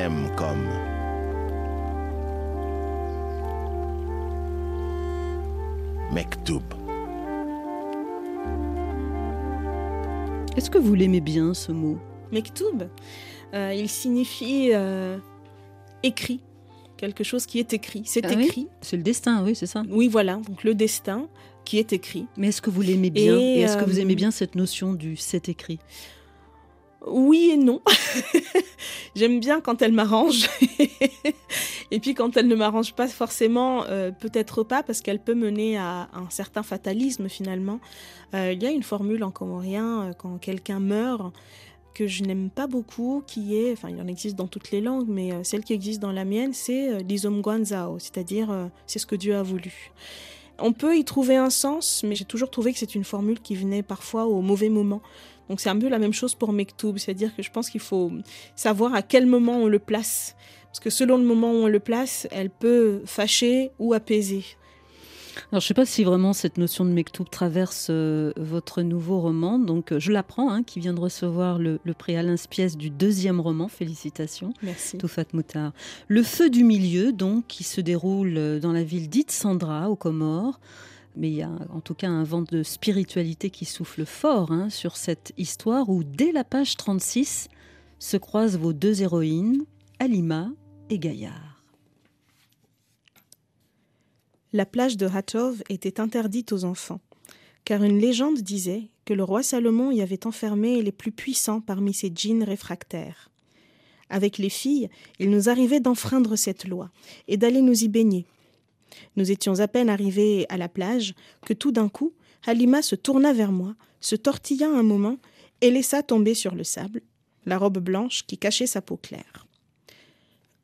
M 0.00 0.30
comme 0.34 0.66
Mektoub. 6.10 6.62
Est-ce 10.56 10.70
que 10.70 10.78
vous 10.78 10.94
l'aimez 10.94 11.20
bien 11.20 11.52
ce 11.52 11.70
mot? 11.72 11.98
Mektoub, 12.32 12.88
euh, 13.52 13.74
il 13.74 13.90
signifie 13.90 14.70
euh, 14.72 15.18
écrit, 16.02 16.40
quelque 16.96 17.22
chose 17.22 17.44
qui 17.44 17.58
est 17.58 17.74
écrit. 17.74 18.02
C'est 18.06 18.24
Ah 18.24 18.30
oui? 18.34 18.46
écrit. 18.46 18.68
C'est 18.80 18.96
le 18.96 19.02
destin, 19.02 19.44
oui, 19.44 19.54
c'est 19.54 19.66
ça. 19.66 19.82
Oui, 19.90 20.08
voilà, 20.08 20.36
donc 20.36 20.64
le 20.64 20.74
destin 20.74 21.28
qui 21.66 21.78
est 21.78 21.92
écrit. 21.92 22.24
Mais 22.38 22.48
est-ce 22.48 22.62
que 22.62 22.70
vous 22.70 22.80
l'aimez 22.80 23.10
bien? 23.10 23.36
Et, 23.36 23.58
Et, 23.58 23.60
est-ce 23.60 23.76
que 23.76 23.84
vous 23.84 23.98
euh, 23.98 24.02
aimez 24.02 24.14
bien 24.14 24.30
cette 24.30 24.54
notion 24.54 24.94
du 24.94 25.16
c'est 25.16 25.50
écrit? 25.50 25.78
Oui 27.06 27.50
et 27.52 27.56
non. 27.56 27.80
J'aime 29.14 29.40
bien 29.40 29.60
quand 29.60 29.82
elle 29.82 29.92
m'arrange. 29.92 30.48
et 31.90 32.00
puis 32.00 32.14
quand 32.14 32.36
elle 32.36 32.46
ne 32.46 32.54
m'arrange 32.54 32.94
pas 32.94 33.08
forcément, 33.08 33.84
euh, 33.84 34.10
peut-être 34.10 34.62
pas, 34.62 34.82
parce 34.82 35.00
qu'elle 35.00 35.20
peut 35.20 35.34
mener 35.34 35.78
à 35.78 36.08
un 36.12 36.28
certain 36.30 36.62
fatalisme 36.62 37.28
finalement. 37.28 37.80
Euh, 38.34 38.52
il 38.52 38.62
y 38.62 38.66
a 38.66 38.70
une 38.70 38.82
formule 38.82 39.24
en 39.24 39.30
comorien 39.30 40.02
euh, 40.02 40.12
quand 40.12 40.38
quelqu'un 40.38 40.80
meurt 40.80 41.34
que 41.94 42.06
je 42.06 42.22
n'aime 42.22 42.50
pas 42.50 42.68
beaucoup, 42.68 43.22
qui 43.26 43.56
est, 43.56 43.72
enfin 43.72 43.88
il 43.90 44.00
en 44.00 44.06
existe 44.06 44.36
dans 44.36 44.46
toutes 44.46 44.70
les 44.70 44.80
langues, 44.80 45.08
mais 45.08 45.32
celle 45.42 45.64
qui 45.64 45.72
existe 45.72 46.00
dans 46.00 46.12
la 46.12 46.24
mienne, 46.24 46.52
c'est 46.52 46.88
euh, 46.88 46.98
l'isum 47.00 47.40
guanzao, 47.40 47.98
c'est-à-dire 47.98 48.70
c'est 48.86 49.00
ce 49.00 49.06
que 49.06 49.16
Dieu 49.16 49.34
a 49.34 49.42
voulu. 49.42 49.90
On 50.60 50.72
peut 50.72 50.96
y 50.96 51.04
trouver 51.04 51.36
un 51.36 51.50
sens, 51.50 52.02
mais 52.04 52.14
j'ai 52.14 52.24
toujours 52.24 52.50
trouvé 52.50 52.72
que 52.72 52.78
c'est 52.78 52.94
une 52.94 53.04
formule 53.04 53.40
qui 53.40 53.56
venait 53.56 53.82
parfois 53.82 54.26
au 54.26 54.40
mauvais 54.40 54.68
moment. 54.68 55.02
Donc 55.50 55.60
c'est 55.60 55.68
un 55.68 55.76
peu 55.76 55.88
la 55.88 55.98
même 55.98 56.12
chose 56.12 56.36
pour 56.36 56.52
Mektoub, 56.52 56.96
c'est-à-dire 56.96 57.34
que 57.34 57.42
je 57.42 57.50
pense 57.50 57.68
qu'il 57.68 57.80
faut 57.80 58.12
savoir 58.54 58.94
à 58.94 59.02
quel 59.02 59.26
moment 59.26 59.56
on 59.56 59.66
le 59.66 59.80
place. 59.80 60.36
Parce 60.66 60.78
que 60.78 60.90
selon 60.90 61.18
le 61.18 61.24
moment 61.24 61.50
où 61.50 61.56
on 61.56 61.66
le 61.66 61.80
place, 61.80 62.28
elle 62.30 62.50
peut 62.50 63.02
fâcher 63.04 63.72
ou 63.80 63.92
apaiser. 63.92 64.44
Alors, 65.50 65.60
je 65.60 65.64
ne 65.64 65.68
sais 65.68 65.74
pas 65.74 65.86
si 65.86 66.04
vraiment 66.04 66.32
cette 66.32 66.56
notion 66.56 66.84
de 66.84 66.90
Mektoub 66.90 67.24
traverse 67.24 67.88
euh, 67.90 68.32
votre 68.36 68.82
nouveau 68.82 69.20
roman. 69.20 69.58
Donc, 69.58 69.90
euh, 69.90 69.98
je 69.98 70.12
l'apprends, 70.12 70.52
hein, 70.52 70.62
qui 70.62 70.78
vient 70.78 70.92
de 70.92 71.00
recevoir 71.00 71.58
le, 71.58 71.80
le 71.82 71.94
prix 71.94 72.16
Alain 72.16 72.36
Spiès 72.36 72.76
du 72.76 72.90
deuxième 72.90 73.40
roman. 73.40 73.66
Félicitations. 73.66 74.52
Merci. 74.62 74.98
Toufat 74.98 75.24
Moutard. 75.32 75.72
Le 76.06 76.22
feu 76.22 76.50
du 76.50 76.62
milieu, 76.62 77.12
donc, 77.12 77.46
qui 77.48 77.64
se 77.64 77.80
déroule 77.80 78.36
euh, 78.36 78.60
dans 78.60 78.72
la 78.72 78.84
ville 78.84 79.08
dite 79.08 79.32
Sandra, 79.32 79.90
aux 79.90 79.96
Comores. 79.96 80.60
Mais 81.16 81.28
il 81.28 81.34
y 81.34 81.42
a 81.42 81.50
en 81.70 81.80
tout 81.80 81.94
cas 81.94 82.08
un 82.08 82.24
vent 82.24 82.42
de 82.42 82.62
spiritualité 82.62 83.50
qui 83.50 83.64
souffle 83.64 84.06
fort 84.06 84.52
hein, 84.52 84.70
sur 84.70 84.96
cette 84.96 85.32
histoire 85.36 85.88
où, 85.88 86.04
dès 86.04 86.32
la 86.32 86.44
page 86.44 86.76
36, 86.76 87.48
se 87.98 88.16
croisent 88.16 88.58
vos 88.58 88.72
deux 88.72 89.02
héroïnes, 89.02 89.64
Alima 89.98 90.50
et 90.88 90.98
Gaillard. 90.98 91.62
La 94.52 94.66
plage 94.66 94.96
de 94.96 95.06
Hatov 95.06 95.62
était 95.68 96.00
interdite 96.00 96.52
aux 96.52 96.64
enfants, 96.64 97.00
car 97.64 97.84
une 97.84 97.98
légende 97.98 98.40
disait 98.40 98.88
que 99.04 99.14
le 99.14 99.22
roi 99.22 99.42
Salomon 99.42 99.92
y 99.92 100.02
avait 100.02 100.26
enfermé 100.26 100.82
les 100.82 100.92
plus 100.92 101.12
puissants 101.12 101.60
parmi 101.60 101.94
ses 101.94 102.10
djinns 102.12 102.42
réfractaires. 102.42 103.30
Avec 104.08 104.38
les 104.38 104.48
filles, 104.48 104.88
il 105.20 105.30
nous 105.30 105.48
arrivait 105.48 105.78
d'enfreindre 105.78 106.34
cette 106.34 106.66
loi 106.66 106.90
et 107.28 107.36
d'aller 107.36 107.62
nous 107.62 107.84
y 107.84 107.88
baigner. 107.88 108.26
Nous 109.16 109.30
étions 109.30 109.60
à 109.60 109.68
peine 109.68 109.88
arrivés 109.88 110.46
à 110.48 110.56
la 110.56 110.68
plage 110.68 111.14
que 111.44 111.52
tout 111.52 111.72
d'un 111.72 111.88
coup, 111.88 112.12
Halima 112.46 112.82
se 112.82 112.94
tourna 112.94 113.32
vers 113.32 113.52
moi, 113.52 113.74
se 114.00 114.16
tortilla 114.16 114.68
un 114.68 114.82
moment 114.82 115.18
et 115.60 115.70
laissa 115.70 116.02
tomber 116.02 116.34
sur 116.34 116.54
le 116.54 116.64
sable 116.64 117.02
la 117.46 117.58
robe 117.58 117.78
blanche 117.78 118.24
qui 118.26 118.38
cachait 118.38 118.66
sa 118.66 118.82
peau 118.82 118.96
claire. 118.96 119.46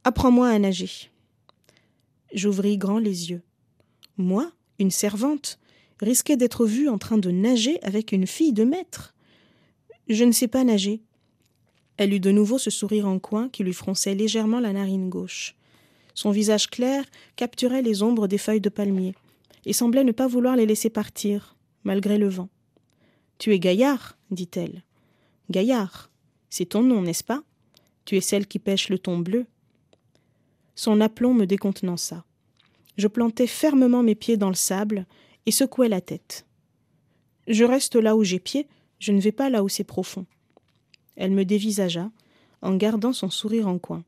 Apprends-moi 0.05 0.49
à 0.49 0.59
nager. 0.59 1.11
J'ouvris 2.33 2.79
grand 2.79 2.99
les 2.99 3.31
yeux. 3.31 3.43
Moi, 4.17 4.51
une 4.79 4.91
servante, 4.91 5.59
risquais 6.01 6.37
d'être 6.37 6.67
vue 6.67 6.89
en 6.89 6.99
train 6.99 7.19
de 7.19 7.31
nager 7.31 7.83
avec 7.83 8.13
une 8.13 8.27
fille 8.27 8.53
de 8.53 8.65
maître. 8.65 9.15
Je 10.09 10.25
ne 10.25 10.33
sais 10.33 10.49
pas 10.49 10.65
nager. 10.65 11.03
Elle 11.97 12.13
eut 12.13 12.21
de 12.21 12.31
nouveau 12.31 12.59
ce 12.59 12.71
sourire 12.71 13.09
en 13.09 13.19
coin 13.19 13.49
qui 13.49 13.65
lui 13.65 13.73
fronçait 13.73 14.15
légèrement 14.15 14.61
la 14.61 14.73
narine 14.73 15.09
gauche. 15.09 15.57
Son 16.17 16.31
visage 16.31 16.69
clair 16.71 17.05
capturait 17.37 17.83
les 17.83 18.03
ombres 18.03 18.27
des 18.27 18.39
feuilles 18.39 18.63
de 18.63 18.71
palmier 18.71 19.15
et 19.67 19.75
semblait 19.75 20.03
ne 20.03 20.13
pas 20.13 20.27
vouloir 20.27 20.57
les 20.57 20.65
laisser 20.65 20.89
partir, 20.89 21.57
malgré 21.85 22.17
le 22.17 22.29
vent. 22.29 22.49
Tu 23.37 23.53
es 23.53 23.59
Gaillard, 23.59 24.17
dit-elle. 24.31 24.83
Gaillard, 25.51 26.11
c'est 26.49 26.71
ton 26.71 26.83
nom, 26.83 27.03
n'est-ce 27.03 27.23
pas? 27.23 27.43
Tu 28.07 28.17
es 28.17 28.23
celle 28.23 28.47
qui 28.47 28.59
pêche 28.59 28.89
le 28.89 28.99
thon 28.99 29.19
bleu. 29.19 29.45
Son 30.75 31.03
aplomb 31.03 31.35
me 31.35 31.45
décontenança. 31.45 32.25
Je 32.97 33.09
plantai 33.09 33.47
fermement 33.47 34.03
mes 34.03 34.15
pieds 34.15 34.39
dans 34.39 34.49
le 34.49 34.55
sable 34.55 35.05
et 35.45 35.51
secouai 35.51 35.89
la 35.89 36.01
tête. 36.01 36.47
Je 37.47 37.65
reste 37.65 37.95
là 37.95 38.17
où 38.17 38.25
j'ai 38.25 38.41
pied, 38.41 38.69
je 39.01 39.13
ne 39.13 39.21
vais 39.21 39.33
pas 39.33 39.51
là 39.51 39.63
où 39.63 39.69
c'est 39.69 39.85
profond. 39.85 40.25
Elle 41.17 41.33
me 41.33 41.45
dévisagea, 41.45 42.11
en 42.63 42.75
gardant 42.77 43.13
son 43.13 43.29
sourire 43.29 43.69
en 43.69 43.79
coin. 43.79 44.03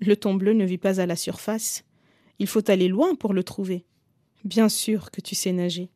Le 0.00 0.16
thon 0.16 0.34
bleu 0.34 0.52
ne 0.52 0.64
vit 0.64 0.78
pas 0.78 1.00
à 1.00 1.06
la 1.06 1.16
surface. 1.16 1.84
Il 2.38 2.46
faut 2.46 2.70
aller 2.70 2.88
loin 2.88 3.14
pour 3.14 3.32
le 3.32 3.44
trouver. 3.44 3.84
Bien 4.44 4.68
sûr 4.68 5.10
que 5.10 5.20
tu 5.20 5.34
sais 5.34 5.52
nager. 5.52 5.90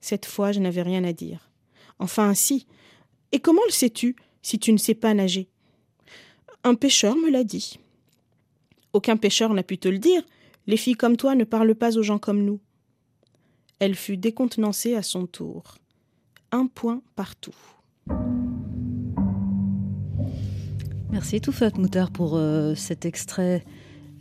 Cette 0.00 0.26
fois, 0.26 0.52
je 0.52 0.60
n'avais 0.60 0.82
rien 0.82 1.04
à 1.04 1.12
dire. 1.12 1.50
Enfin, 1.98 2.34
si. 2.34 2.66
Et 3.32 3.40
comment 3.40 3.62
le 3.66 3.72
sais-tu 3.72 4.16
si 4.42 4.58
tu 4.58 4.72
ne 4.72 4.78
sais 4.78 4.94
pas 4.94 5.14
nager? 5.14 5.48
Un 6.64 6.74
pêcheur 6.74 7.16
me 7.16 7.30
l'a 7.30 7.44
dit. 7.44 7.78
Aucun 8.92 9.16
pêcheur 9.16 9.54
n'a 9.54 9.62
pu 9.62 9.78
te 9.78 9.88
le 9.88 9.98
dire. 9.98 10.22
Les 10.66 10.76
filles 10.76 10.94
comme 10.94 11.16
toi 11.16 11.34
ne 11.34 11.44
parlent 11.44 11.74
pas 11.74 11.96
aux 11.96 12.02
gens 12.02 12.18
comme 12.18 12.44
nous. 12.44 12.60
Elle 13.78 13.96
fut 13.96 14.16
décontenancée 14.16 14.94
à 14.94 15.02
son 15.02 15.26
tour. 15.26 15.78
Un 16.52 16.66
point 16.66 17.02
partout. 17.16 17.56
Merci 21.12 21.42
Toufat 21.42 21.72
Moutard 21.76 22.10
pour 22.10 22.36
euh, 22.36 22.74
cet 22.74 23.04
extrait 23.04 23.62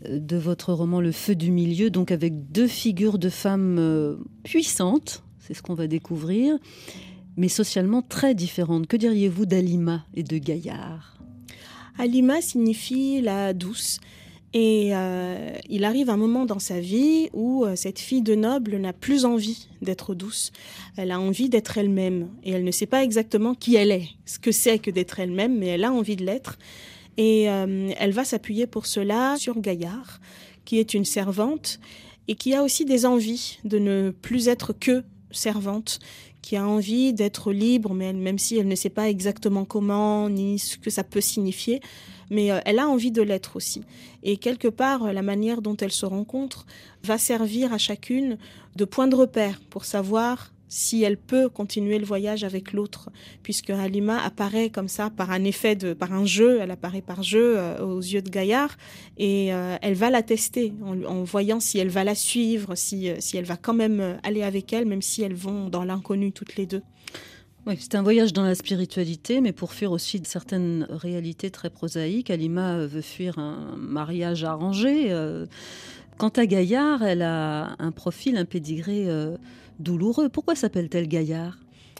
euh, 0.05 0.19
de 0.19 0.35
votre 0.35 0.73
roman 0.73 0.99
Le 0.99 1.13
Feu 1.13 1.35
du 1.35 1.49
Milieu, 1.49 1.89
donc 1.89 2.11
avec 2.11 2.51
deux 2.51 2.67
figures 2.67 3.17
de 3.17 3.29
femmes 3.29 3.77
euh, 3.79 4.17
puissantes, 4.43 5.23
c'est 5.39 5.53
ce 5.53 5.61
qu'on 5.61 5.73
va 5.73 5.87
découvrir, 5.87 6.57
mais 7.37 7.47
socialement 7.47 8.01
très 8.01 8.35
différentes. 8.35 8.87
Que 8.87 8.97
diriez-vous 8.97 9.45
d'Alima 9.45 10.03
et 10.15 10.23
de 10.23 10.37
Gaillard? 10.37 11.17
Alima 11.97 12.41
signifie 12.41 13.21
la 13.21 13.53
douce. 13.53 14.01
Et 14.53 14.89
euh, 14.93 15.53
il 15.69 15.85
arrive 15.85 16.09
un 16.09 16.17
moment 16.17 16.45
dans 16.45 16.59
sa 16.59 16.79
vie 16.79 17.29
où 17.31 17.63
euh, 17.63 17.75
cette 17.77 17.99
fille 17.99 18.21
de 18.21 18.35
noble 18.35 18.75
n'a 18.77 18.91
plus 18.91 19.23
envie 19.23 19.69
d'être 19.81 20.13
douce. 20.13 20.51
Elle 20.97 21.11
a 21.11 21.19
envie 21.19 21.47
d'être 21.47 21.77
elle-même. 21.77 22.29
Et 22.43 22.51
elle 22.51 22.65
ne 22.65 22.71
sait 22.71 22.85
pas 22.85 23.03
exactement 23.03 23.55
qui 23.55 23.75
elle 23.75 23.91
est, 23.91 24.09
ce 24.25 24.39
que 24.39 24.51
c'est 24.51 24.79
que 24.79 24.91
d'être 24.91 25.19
elle-même, 25.19 25.57
mais 25.57 25.67
elle 25.67 25.85
a 25.85 25.91
envie 25.93 26.17
de 26.17 26.25
l'être. 26.25 26.57
Et 27.17 27.49
euh, 27.49 27.91
elle 27.97 28.11
va 28.11 28.25
s'appuyer 28.25 28.67
pour 28.67 28.87
cela 28.87 29.35
sur 29.37 29.59
Gaillard, 29.59 30.19
qui 30.65 30.79
est 30.79 30.93
une 30.93 31.05
servante 31.05 31.79
et 32.27 32.35
qui 32.35 32.53
a 32.53 32.63
aussi 32.63 32.83
des 32.83 33.05
envies 33.05 33.59
de 33.63 33.79
ne 33.79 34.11
plus 34.11 34.49
être 34.49 34.73
que 34.73 35.03
servante 35.31 35.99
qui 36.41 36.55
a 36.55 36.67
envie 36.67 37.13
d'être 37.13 37.51
libre, 37.51 37.93
même 37.93 38.39
si 38.39 38.57
elle 38.57 38.67
ne 38.67 38.75
sait 38.75 38.89
pas 38.89 39.09
exactement 39.09 39.65
comment 39.65 40.29
ni 40.29 40.59
ce 40.59 40.77
que 40.77 40.89
ça 40.89 41.03
peut 41.03 41.21
signifier, 41.21 41.81
mais 42.29 42.51
euh, 42.51 42.59
elle 42.65 42.79
a 42.79 42.87
envie 42.87 43.11
de 43.11 43.21
l'être 43.21 43.55
aussi. 43.55 43.83
Et 44.23 44.37
quelque 44.37 44.67
part, 44.67 45.13
la 45.13 45.21
manière 45.21 45.61
dont 45.61 45.77
elles 45.77 45.91
se 45.91 46.05
rencontrent 46.05 46.65
va 47.03 47.17
servir 47.17 47.73
à 47.73 47.77
chacune 47.77 48.37
de 48.75 48.85
point 48.85 49.07
de 49.07 49.15
repère 49.15 49.59
pour 49.69 49.85
savoir 49.85 50.51
si 50.71 51.03
elle 51.03 51.17
peut 51.17 51.49
continuer 51.49 51.99
le 51.99 52.05
voyage 52.05 52.45
avec 52.45 52.71
l'autre, 52.71 53.09
puisque 53.43 53.71
Halima 53.71 54.23
apparaît 54.23 54.69
comme 54.69 54.87
ça 54.87 55.09
par 55.09 55.29
un 55.29 55.43
effet 55.43 55.75
de, 55.75 55.91
par 55.91 56.13
un 56.13 56.25
jeu, 56.25 56.59
elle 56.61 56.71
apparaît 56.71 57.01
par 57.01 57.23
jeu 57.23 57.57
euh, 57.57 57.85
aux 57.85 57.99
yeux 57.99 58.21
de 58.21 58.29
Gaillard, 58.29 58.77
et 59.17 59.53
euh, 59.53 59.75
elle 59.81 59.95
va 59.95 60.09
la 60.09 60.23
tester 60.23 60.73
en, 60.81 61.23
voyant 61.23 61.59
si 61.59 61.77
elle 61.77 61.89
va 61.89 62.05
la 62.05 62.15
suivre, 62.15 62.75
si, 62.75 63.09
euh, 63.09 63.17
si 63.19 63.35
elle 63.35 63.43
va 63.43 63.57
quand 63.57 63.73
même 63.73 64.17
aller 64.23 64.43
avec 64.43 64.71
elle, 64.71 64.85
même 64.85 65.01
si 65.01 65.21
elles 65.21 65.35
vont 65.35 65.67
dans 65.67 65.83
l'inconnu 65.83 66.31
toutes 66.31 66.55
les 66.55 66.65
deux. 66.65 66.83
Oui, 67.67 67.75
c'est 67.77 67.95
un 67.95 68.01
voyage 68.01 68.31
dans 68.31 68.45
la 68.45 68.55
spiritualité, 68.55 69.41
mais 69.41 69.51
pour 69.51 69.73
fuir 69.73 69.91
aussi 69.91 70.21
de 70.21 70.25
certaines 70.25 70.87
réalités 70.89 71.51
très 71.51 71.69
prosaïques. 71.69 72.29
Alima 72.31 72.87
veut 72.87 73.01
fuir 73.01 73.39
un 73.39 73.75
mariage 73.77 74.45
arrangé. 74.45 75.13
Quant 76.17 76.29
à 76.29 76.45
Gaillard, 76.47 77.03
elle 77.03 77.21
a 77.21 77.75
un 77.77 77.91
profil, 77.91 78.37
un 78.37 78.45
pédigré 78.45 79.07
douloureux. 79.81 80.29
Pourquoi 80.29 80.55
s'appelle-t-elle 80.55 81.07
Gaillard? 81.07 81.57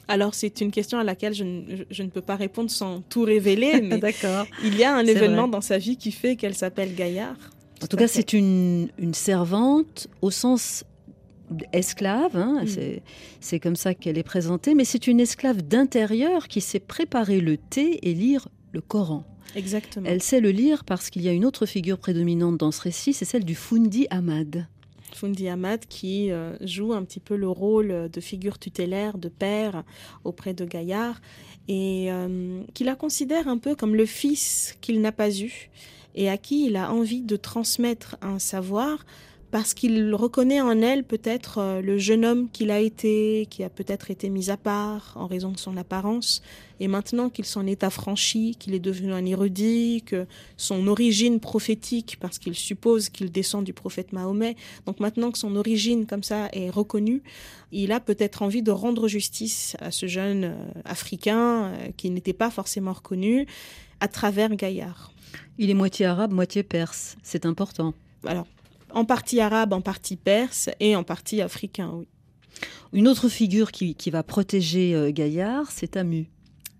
Alors, 0.07 0.33
c'est 0.33 0.61
une 0.61 0.71
question 0.71 0.99
à 0.99 1.03
laquelle 1.03 1.33
je 1.33 1.43
ne, 1.43 2.09
peux 2.09 2.21
pas 2.21 2.35
répondre 2.35 2.69
sans 2.69 3.01
tout 3.01 3.23
révéler, 3.23 3.81
mais 3.83 3.97
D'accord. 3.97 4.45
il 4.63 4.77
y 4.77 4.83
a 4.83 4.95
un 4.95 5.05
événement 5.05 5.47
dans 5.47 5.61
sa 5.61 5.77
vie 5.77 5.97
qui 5.97 6.11
fait 6.11 6.35
qu'elle 6.35 6.55
s'appelle 6.55 6.95
Gaillard. 6.95 7.37
En 7.83 7.87
tout 7.87 7.97
cas, 7.97 8.07
c'est 8.07 8.33
une, 8.33 8.89
servante 9.13 10.07
au 10.21 10.31
sens 10.31 10.83
esclave, 11.73 12.37
hein. 12.37 12.63
mm. 12.63 12.99
c'est 13.41 13.59
comme 13.59 13.75
ça 13.75 13.93
qu'elle 13.93 14.17
est 14.17 14.23
présentée, 14.23 14.73
mais 14.73 14.85
c'est 14.85 15.07
une 15.07 15.19
esclave 15.19 15.61
d'intérieur 15.61 16.47
qui 16.47 16.61
sait 16.61 16.79
préparer 16.79 17.41
le 17.41 17.57
thé 17.57 17.99
et 18.07 18.13
lire 18.13 18.47
le 18.71 18.81
Coran. 18.81 19.25
Exactement. 19.55 20.07
Elle 20.07 20.21
sait 20.21 20.39
le 20.39 20.51
lire 20.51 20.85
parce 20.85 21.09
qu'il 21.09 21.23
y 21.23 21.27
a 21.27 21.33
une 21.33 21.43
autre 21.43 21.65
figure 21.65 21.97
prédominante 21.97 22.57
dans 22.57 22.71
ce 22.71 22.81
récit, 22.81 23.13
c'est 23.13 23.25
celle 23.25 23.43
du 23.43 23.55
Fundi 23.55 24.07
Ahmad. 24.09 24.67
Fundi 25.15 25.47
Ahmad 25.47 25.85
qui 25.87 26.31
euh, 26.31 26.55
joue 26.61 26.93
un 26.93 27.03
petit 27.03 27.19
peu 27.19 27.35
le 27.35 27.49
rôle 27.49 28.09
de 28.11 28.21
figure 28.21 28.59
tutélaire, 28.59 29.17
de 29.17 29.29
père 29.29 29.83
auprès 30.23 30.53
de 30.53 30.65
Gaillard 30.65 31.21
et 31.67 32.11
euh, 32.11 32.61
qui 32.73 32.83
la 32.83 32.95
considère 32.95 33.47
un 33.47 33.57
peu 33.57 33.75
comme 33.75 33.95
le 33.95 34.05
fils 34.05 34.77
qu'il 34.81 35.01
n'a 35.01 35.11
pas 35.11 35.31
eu 35.31 35.69
et 36.15 36.29
à 36.29 36.37
qui 36.37 36.65
il 36.65 36.75
a 36.75 36.91
envie 36.91 37.21
de 37.21 37.35
transmettre 37.35 38.17
un 38.21 38.39
savoir 38.39 39.05
parce 39.51 39.73
qu'il 39.73 40.15
reconnaît 40.15 40.61
en 40.61 40.81
elle 40.81 41.03
peut-être 41.03 41.57
euh, 41.59 41.81
le 41.81 41.97
jeune 41.97 42.23
homme 42.25 42.49
qu'il 42.49 42.71
a 42.71 42.79
été, 42.79 43.47
qui 43.49 43.63
a 43.63 43.69
peut-être 43.69 44.09
été 44.09 44.29
mis 44.29 44.49
à 44.49 44.57
part 44.57 45.13
en 45.15 45.27
raison 45.27 45.51
de 45.51 45.59
son 45.59 45.75
apparence, 45.75 46.41
et 46.79 46.87
maintenant 46.87 47.29
qu'il 47.29 47.45
s'en 47.45 47.67
est 47.67 47.83
affranchi, 47.83 48.55
qu'il 48.57 48.73
est 48.73 48.79
devenu 48.79 49.13
un 49.13 49.25
érudit, 49.25 50.03
que 50.05 50.25
son 50.55 50.87
origine 50.87 51.39
prophétique, 51.41 52.17
parce 52.19 52.39
qu'il 52.39 52.55
suppose 52.55 53.09
qu'il 53.09 53.29
descend 53.31 53.65
du 53.65 53.73
prophète 53.73 54.13
Mahomet, 54.13 54.55
donc 54.85 54.99
maintenant 55.01 55.31
que 55.31 55.37
son 55.37 55.55
origine 55.57 56.05
comme 56.05 56.23
ça 56.23 56.47
est 56.53 56.69
reconnue, 56.69 57.21
il 57.73 57.91
a 57.91 57.99
peut-être 57.99 58.41
envie 58.41 58.63
de 58.63 58.71
rendre 58.71 59.07
justice 59.07 59.75
à 59.79 59.91
ce 59.91 60.07
jeune 60.07 60.45
euh, 60.45 60.55
africain 60.85 61.65
euh, 61.65 61.87
qui 61.97 62.09
n'était 62.09 62.33
pas 62.33 62.49
forcément 62.49 62.93
reconnu 62.93 63.47
à 63.99 64.07
travers 64.07 64.55
Gaillard. 64.55 65.11
Il 65.57 65.69
est 65.69 65.75
moitié 65.75 66.05
arabe, 66.05 66.31
moitié 66.31 66.63
perse, 66.63 67.17
c'est 67.21 67.45
important. 67.45 67.93
Alors, 68.25 68.47
en 68.93 69.05
partie 69.05 69.39
arabe, 69.39 69.73
en 69.73 69.81
partie 69.81 70.17
perse 70.17 70.69
et 70.79 70.95
en 70.95 71.03
partie 71.03 71.41
africain, 71.41 71.91
oui. 71.93 72.07
Une 72.93 73.07
autre 73.07 73.29
figure 73.29 73.71
qui, 73.71 73.95
va 74.11 74.23
protéger 74.23 74.93
euh, 74.93 75.11
Gaillard, 75.11 75.71
c'est 75.71 75.91
Tamu. 75.91 76.29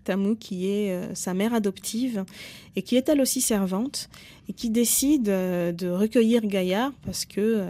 Tamu, 0.04 0.36
qui 0.36 0.68
est 0.68 0.90
euh, 0.90 1.14
sa 1.14 1.32
mère 1.32 1.54
adoptive 1.54 2.24
et 2.76 2.82
qui 2.82 2.96
est 2.96 3.08
elle 3.08 3.20
aussi 3.20 3.40
servante 3.40 4.10
et 4.48 4.52
qui 4.52 4.68
décide 4.68 5.28
euh, 5.28 5.72
de 5.72 5.88
recueillir 5.88 6.42
Gaillard 6.42 6.92
parce 7.06 7.24
que 7.24 7.66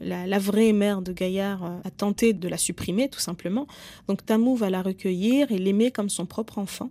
la, 0.00 0.26
la, 0.26 0.38
vraie 0.38 0.72
mère 0.72 1.02
de 1.02 1.12
Gaillard 1.12 1.64
a 1.84 1.90
tenté 1.90 2.32
de 2.32 2.48
la 2.48 2.56
supprimer 2.56 3.08
tout 3.08 3.20
simplement. 3.20 3.66
Donc 4.06 4.24
Tamu 4.24 4.56
va 4.56 4.70
la 4.70 4.80
recueillir 4.80 5.52
et 5.52 5.58
l'aimer 5.58 5.90
comme 5.90 6.08
son 6.08 6.24
propre 6.24 6.58
enfant. 6.58 6.90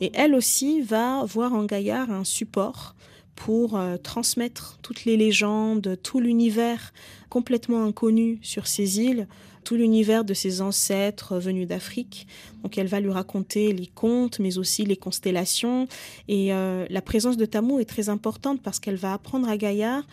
Et 0.00 0.10
elle 0.14 0.34
aussi 0.34 0.82
va 0.82 1.24
voir 1.24 1.54
en 1.54 1.64
Gaillard 1.64 2.10
un 2.10 2.24
support 2.24 2.94
pour 3.38 3.76
euh, 3.76 3.96
transmettre 3.96 4.78
toutes 4.82 5.04
les 5.04 5.16
légendes, 5.16 5.96
tout 6.02 6.18
l'univers 6.18 6.92
complètement 7.30 7.84
inconnu 7.84 8.40
sur 8.42 8.66
ces 8.66 8.98
îles, 8.98 9.28
tout 9.62 9.76
l'univers 9.76 10.24
de 10.24 10.34
ses 10.34 10.60
ancêtres 10.60 11.38
venus 11.38 11.68
d'Afrique. 11.68 12.26
Donc 12.64 12.76
elle 12.78 12.88
va 12.88 12.98
lui 12.98 13.12
raconter 13.12 13.72
les 13.72 13.86
contes, 13.86 14.40
mais 14.40 14.58
aussi 14.58 14.84
les 14.84 14.96
constellations. 14.96 15.86
Et 16.26 16.52
euh, 16.52 16.84
la 16.90 17.00
présence 17.00 17.36
de 17.36 17.46
Tamu 17.46 17.80
est 17.80 17.88
très 17.88 18.08
importante 18.08 18.60
parce 18.60 18.80
qu'elle 18.80 18.96
va 18.96 19.12
apprendre 19.12 19.48
à 19.48 19.56
Gaillard 19.56 20.04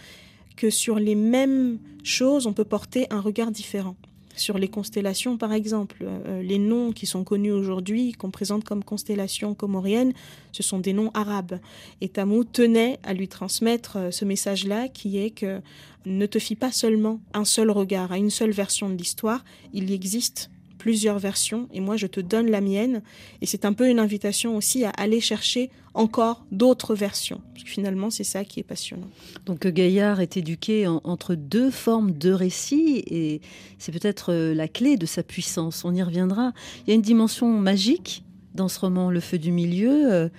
que 0.56 0.70
sur 0.70 1.00
les 1.00 1.16
mêmes 1.16 1.80
choses, 2.04 2.46
on 2.46 2.54
peut 2.54 2.64
porter 2.64 3.08
un 3.10 3.22
regard 3.22 3.50
différent 3.50 3.96
sur 4.36 4.58
les 4.58 4.68
constellations, 4.68 5.38
par 5.38 5.54
exemple. 5.54 5.98
Euh, 6.04 6.42
les 6.42 6.60
noms 6.60 6.92
qui 6.92 7.06
sont 7.06 7.24
connus 7.24 7.52
aujourd'hui, 7.52 8.14
qu'on 8.14 8.32
présente 8.32 8.64
comme 8.64 8.84
constellations 8.84 9.54
comoriennes, 9.54 10.14
ce 10.52 10.64
sont 10.64 10.80
des 10.80 10.94
noms 10.94 11.12
arabes. 11.14 11.60
Et 12.02 12.10
Tamou 12.10 12.44
tenait 12.44 13.00
à 13.04 13.14
lui 13.14 13.28
transmettre 13.28 13.98
euh, 13.98 14.12
ce 14.12 14.26
message-là, 14.26 14.88
qui 14.88 15.18
est 15.18 15.32
que 15.32 15.62
ne 16.06 16.26
te 16.26 16.40
fie 16.40 16.56
pas 16.56 16.72
seulement 16.72 17.20
un 17.34 17.46
seul 17.46 17.72
regard, 17.72 18.12
à 18.12 18.18
une 18.18 18.30
seule 18.30 18.52
version 18.52 18.90
de 18.90 18.96
l'histoire. 18.96 19.44
Il 19.74 19.90
y 19.90 19.94
existe 19.94 20.50
plusieurs 20.86 21.18
versions 21.18 21.68
et 21.74 21.80
moi 21.80 21.98
je 21.98 22.06
te 22.06 22.20
donne 22.20 22.52
la 22.52 22.62
mienne. 22.62 23.02
Et 23.42 23.48
c'est 23.48 23.66
un 23.66 23.74
peu 23.74 23.90
une 23.90 23.98
invitation 23.98 24.56
aussi 24.56 24.86
à 24.86 24.92
aller 24.92 25.20
chercher 25.20 25.72
encore 25.96 26.46
d'autres 26.52 26.94
versions. 26.94 27.42
Parce 27.54 27.64
que 27.64 27.72
finalement, 27.72 28.12
c'est 28.12 28.24
ça 28.24 28.46
qui 28.46 28.60
est 28.60 28.64
passionnant. 28.64 29.10
Donc 29.48 29.66
Gaillard 29.66 30.22
est 30.22 30.38
éduqué 30.38 30.86
entre 30.86 31.34
deux 31.34 31.72
formes 31.72 32.12
de 32.12 32.30
récits 32.30 33.04
et 33.08 33.42
c'est 33.80 33.92
peut-être 33.92 34.32
euh, 34.32 34.54
la 34.54 34.68
clé 34.68 34.96
de 34.96 35.08
sa 35.08 35.24
puissance. 35.24 35.84
On 35.86 35.96
y 35.96 36.04
reviendra. 36.04 36.54
Il 36.86 36.92
y 36.92 36.92
a 36.92 36.96
une 36.96 37.02
dimension 37.02 37.48
magique 37.48 38.24
dans 38.54 38.68
ce 38.68 38.80
roman 38.80 39.10
Le 39.10 39.22
Feu 39.22 39.40
du 39.40 39.52
Milieu. 39.52 40.14
Euh, 40.14 40.30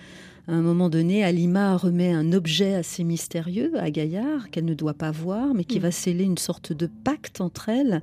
à 0.47 0.53
un 0.53 0.63
moment 0.63 0.89
donné, 0.89 1.25
Alima 1.25 1.77
remet 1.77 2.13
un 2.13 2.33
objet 2.33 2.75
assez 2.75 3.03
mystérieux 3.03 3.73
à 3.81 3.91
Gaillard 3.91 4.49
qu'elle 4.53 4.65
ne 4.65 4.75
doit 4.75 4.95
pas 4.95 5.11
voir, 5.11 5.55
mais 5.55 5.65
qui 5.65 5.81
mm. 5.81 5.83
va 5.83 5.91
sceller 5.91 6.23
une 6.23 6.39
sorte 6.39 6.73
de 6.73 6.87
pacte 6.87 7.41
entre 7.41 7.69
elles 7.69 8.01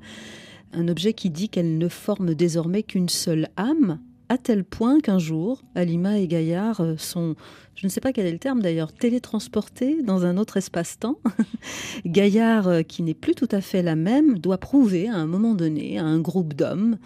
un 0.74 0.88
objet 0.88 1.14
qui 1.14 1.30
dit 1.30 1.50
qu'elle 1.50 1.78
ne 1.78 1.88
forme 1.88 2.36
désormais 2.36 2.84
qu'une 2.84 3.10
seule 3.10 3.50
âme, 3.58 4.00
à 4.30 4.38
tel 4.38 4.64
point 4.64 5.00
qu'un 5.00 5.20
jour, 5.20 5.62
Alima 5.76 6.18
et 6.18 6.28
Gaillard 6.28 6.82
euh, 6.82 6.96
sont, 6.98 7.36
je 7.76 7.86
ne 7.86 7.92
sais 7.92 8.02
pas 8.02 8.14
quel 8.14 8.26
est 8.26 8.32
le 8.32 8.40
terme 8.40 8.62
d'ailleurs, 8.62 8.92
télétransportés 8.92 10.02
dans 10.02 10.26
un 10.26 10.38
autre 10.38 10.58
espace-temps. 10.58 11.20
Gaillard, 12.06 12.68
euh, 12.68 12.82
qui 12.82 13.04
n'est 13.04 13.14
plus 13.14 13.36
tout 13.36 13.50
à 13.52 13.62
fait 13.62 13.84
la 13.84 13.96
même, 13.96 14.40
doit 14.40 14.58
prouver 14.58 15.08
à 15.08 15.16
un 15.16 15.28
moment 15.28 15.54
donné 15.54 16.00
à 16.00 16.06
un 16.06 16.20
groupe 16.20 16.54
d'hommes 16.54 16.98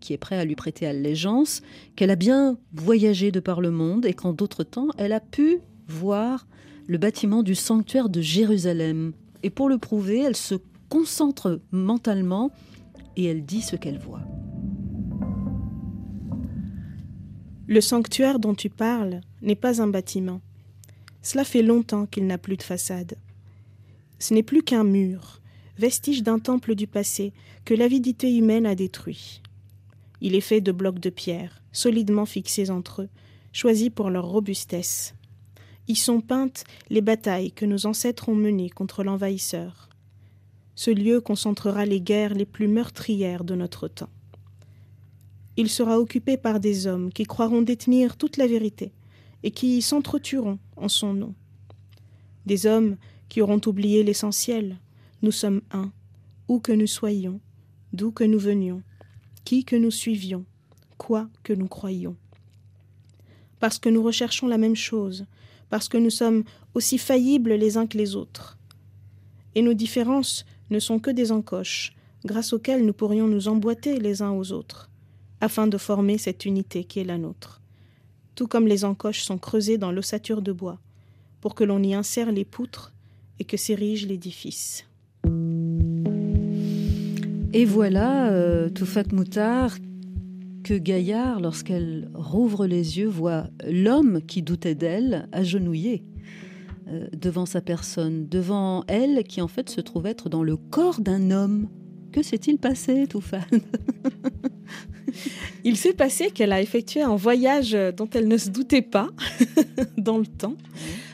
qui 0.00 0.12
est 0.12 0.18
prêt 0.18 0.38
à 0.38 0.44
lui 0.44 0.54
prêter 0.54 0.86
allégeance, 0.86 1.62
qu'elle 1.96 2.10
a 2.10 2.16
bien 2.16 2.58
voyagé 2.74 3.32
de 3.32 3.40
par 3.40 3.62
le 3.62 3.70
monde 3.70 4.04
et 4.04 4.12
qu'en 4.12 4.34
d'autres 4.34 4.62
temps, 4.62 4.88
elle 4.98 5.14
a 5.14 5.20
pu 5.20 5.60
voir 5.88 6.46
le 6.86 6.98
bâtiment 6.98 7.42
du 7.42 7.54
sanctuaire 7.54 8.10
de 8.10 8.20
Jérusalem. 8.20 9.12
Et 9.42 9.48
pour 9.48 9.70
le 9.70 9.78
prouver, 9.78 10.20
elle 10.20 10.36
se 10.36 10.56
concentre 10.90 11.60
mentalement 11.72 12.50
et 13.16 13.24
elle 13.24 13.44
dit 13.44 13.62
ce 13.62 13.76
qu'elle 13.76 13.98
voit. 13.98 14.22
Le 17.66 17.80
sanctuaire 17.80 18.38
dont 18.38 18.54
tu 18.54 18.68
parles 18.68 19.20
n'est 19.40 19.54
pas 19.54 19.80
un 19.80 19.86
bâtiment. 19.86 20.40
Cela 21.22 21.44
fait 21.44 21.62
longtemps 21.62 22.04
qu'il 22.04 22.26
n'a 22.26 22.36
plus 22.36 22.58
de 22.58 22.62
façade. 22.62 23.14
Ce 24.18 24.34
n'est 24.34 24.42
plus 24.42 24.62
qu'un 24.62 24.84
mur, 24.84 25.40
vestige 25.78 26.22
d'un 26.22 26.38
temple 26.38 26.74
du 26.74 26.86
passé 26.86 27.32
que 27.64 27.74
l'avidité 27.74 28.34
humaine 28.34 28.66
a 28.66 28.74
détruit. 28.74 29.40
Il 30.20 30.34
est 30.34 30.40
fait 30.40 30.60
de 30.60 30.72
blocs 30.72 31.00
de 31.00 31.10
pierre, 31.10 31.62
solidement 31.72 32.26
fixés 32.26 32.70
entre 32.70 33.02
eux, 33.02 33.08
choisis 33.52 33.90
pour 33.90 34.10
leur 34.10 34.26
robustesse. 34.26 35.14
Y 35.88 35.96
sont 35.96 36.20
peintes 36.20 36.64
les 36.90 37.00
batailles 37.00 37.52
que 37.52 37.66
nos 37.66 37.86
ancêtres 37.86 38.28
ont 38.28 38.34
menées 38.34 38.70
contre 38.70 39.04
l'envahisseur. 39.04 39.88
Ce 40.76 40.90
lieu 40.90 41.20
concentrera 41.20 41.86
les 41.86 42.00
guerres 42.00 42.34
les 42.34 42.44
plus 42.44 42.68
meurtrières 42.68 43.44
de 43.44 43.54
notre 43.54 43.88
temps. 43.88 44.10
Il 45.56 45.70
sera 45.70 46.00
occupé 46.00 46.36
par 46.36 46.58
des 46.58 46.86
hommes 46.86 47.12
qui 47.12 47.24
croiront 47.24 47.62
détenir 47.62 48.16
toute 48.16 48.36
la 48.36 48.46
vérité 48.46 48.92
et 49.44 49.52
qui 49.52 49.80
s'entretueront 49.82 50.58
en 50.76 50.88
son 50.88 51.14
nom. 51.14 51.34
Des 52.46 52.66
hommes 52.66 52.96
qui 53.28 53.40
auront 53.40 53.60
oublié 53.66 54.02
l'essentiel. 54.02 54.78
Nous 55.22 55.30
sommes 55.30 55.62
un, 55.70 55.92
où 56.48 56.58
que 56.58 56.72
nous 56.72 56.86
soyons, 56.86 57.40
d'où 57.92 58.10
que 58.10 58.24
nous 58.24 58.38
venions, 58.38 58.82
qui 59.44 59.64
que 59.64 59.76
nous 59.76 59.90
suivions, 59.90 60.44
quoi 60.98 61.28
que 61.42 61.52
nous 61.52 61.68
croyions. 61.68 62.16
Parce 63.60 63.78
que 63.78 63.88
nous 63.88 64.02
recherchons 64.02 64.46
la 64.46 64.58
même 64.58 64.76
chose, 64.76 65.26
parce 65.70 65.88
que 65.88 65.98
nous 65.98 66.10
sommes 66.10 66.44
aussi 66.74 66.98
faillibles 66.98 67.54
les 67.54 67.76
uns 67.76 67.86
que 67.86 67.98
les 67.98 68.16
autres. 68.16 68.58
Et 69.54 69.62
nos 69.62 69.74
différences 69.74 70.44
ne 70.70 70.78
sont 70.78 70.98
que 70.98 71.10
des 71.10 71.32
encoches, 71.32 71.94
grâce 72.24 72.52
auquel 72.52 72.84
nous 72.84 72.92
pourrions 72.92 73.28
nous 73.28 73.48
emboîter 73.48 73.98
les 73.98 74.22
uns 74.22 74.32
aux 74.32 74.52
autres, 74.52 74.90
afin 75.40 75.66
de 75.66 75.78
former 75.78 76.18
cette 76.18 76.44
unité 76.44 76.84
qui 76.84 77.00
est 77.00 77.04
la 77.04 77.18
nôtre. 77.18 77.60
Tout 78.34 78.46
comme 78.46 78.66
les 78.66 78.84
encoches 78.84 79.22
sont 79.22 79.38
creusées 79.38 79.78
dans 79.78 79.92
l'ossature 79.92 80.42
de 80.42 80.52
bois, 80.52 80.78
pour 81.40 81.54
que 81.54 81.64
l'on 81.64 81.82
y 81.82 81.94
insère 81.94 82.32
les 82.32 82.44
poutres 82.44 82.92
et 83.38 83.44
que 83.44 83.56
s'érige 83.56 84.06
l'édifice. 84.06 84.86
Et 87.52 87.64
voilà, 87.64 88.32
euh, 88.32 88.68
Toufat 88.68 89.12
Moutard, 89.12 89.76
que 90.64 90.74
Gaillard, 90.74 91.40
lorsqu'elle 91.40 92.08
rouvre 92.14 92.66
les 92.66 92.98
yeux, 92.98 93.06
voit 93.06 93.48
l'homme 93.68 94.22
qui 94.22 94.42
doutait 94.42 94.74
d'elle 94.74 95.28
agenouillé 95.30 96.02
euh, 96.88 97.06
devant 97.16 97.46
sa 97.46 97.60
personne, 97.60 98.28
devant 98.28 98.84
elle 98.88 99.24
qui 99.24 99.40
en 99.40 99.48
fait 99.48 99.70
se 99.70 99.80
trouve 99.80 100.06
être 100.06 100.28
dans 100.28 100.42
le 100.42 100.56
corps 100.56 101.00
d'un 101.00 101.30
homme. 101.30 101.68
Que 102.12 102.22
s'est-il 102.22 102.58
passé, 102.58 103.06
Toufat 103.06 103.46
Il 105.64 105.76
s'est 105.76 105.94
passé 105.94 106.30
qu'elle 106.30 106.52
a 106.52 106.60
effectué 106.60 107.02
un 107.02 107.16
voyage 107.16 107.76
dont 107.96 108.08
elle 108.14 108.28
ne 108.28 108.36
se 108.36 108.50
doutait 108.50 108.82
pas 108.82 109.08
dans 109.98 110.18
le 110.18 110.26
temps, 110.26 110.56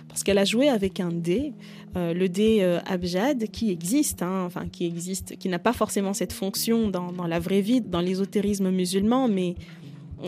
parce 0.08 0.22
qu'elle 0.22 0.38
a 0.38 0.44
joué 0.44 0.68
avec 0.68 1.00
un 1.00 1.10
dé, 1.10 1.54
euh, 1.96 2.14
le 2.14 2.28
dé 2.28 2.58
euh, 2.60 2.78
abjad, 2.86 3.48
qui 3.50 3.70
existe, 3.70 4.22
hein, 4.22 4.44
enfin 4.44 4.66
qui 4.70 4.86
existe, 4.86 5.36
qui 5.38 5.48
n'a 5.48 5.58
pas 5.58 5.72
forcément 5.72 6.12
cette 6.12 6.32
fonction 6.32 6.88
dans 6.88 7.26
la 7.26 7.38
vraie 7.38 7.62
vie, 7.62 7.80
dans 7.80 8.00
l'ésotérisme 8.00 8.70
musulman, 8.70 9.28
mais 9.28 9.54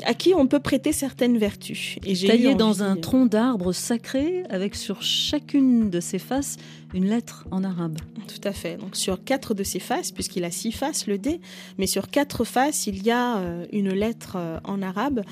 à 0.05 0.15
qui 0.15 0.35
on 0.35 0.47
peut 0.47 0.61
prêter 0.61 0.93
certaines 0.93 1.39
vertus. 1.39 1.97
Et 2.05 2.15
Taillé 2.15 2.55
dans 2.55 2.83
un 2.83 2.97
tronc 2.97 3.27
d'arbre 3.27 3.73
sacré, 3.73 4.45
avec 4.49 4.75
sur 4.75 5.03
chacune 5.03 5.91
de 5.91 6.01
ses 6.01 6.19
faces 6.19 6.57
une 6.95 7.07
lettre 7.07 7.47
en 7.51 7.65
arabe. 7.65 7.99
Tout 8.29 8.47
à 8.47 8.53
fait. 8.53 8.77
Donc 8.77 8.97
sur 8.97 9.23
quatre 9.25 9.55
de 9.55 9.63
ses 9.63 9.79
faces, 9.79 10.11
puisqu'il 10.13 10.45
a 10.45 10.51
six 10.51 10.73
faces 10.73 11.07
le 11.07 11.19
dé, 11.19 11.41
mais 11.79 11.87
sur 11.87 12.09
quatre 12.09 12.45
faces, 12.45 12.87
il 12.87 13.03
y 13.03 13.11
a 13.11 13.39
euh, 13.39 13.67
une 13.73 13.91
lettre 13.91 14.35
euh, 14.37 14.59
en 14.65 14.83
arabe. 14.83 15.23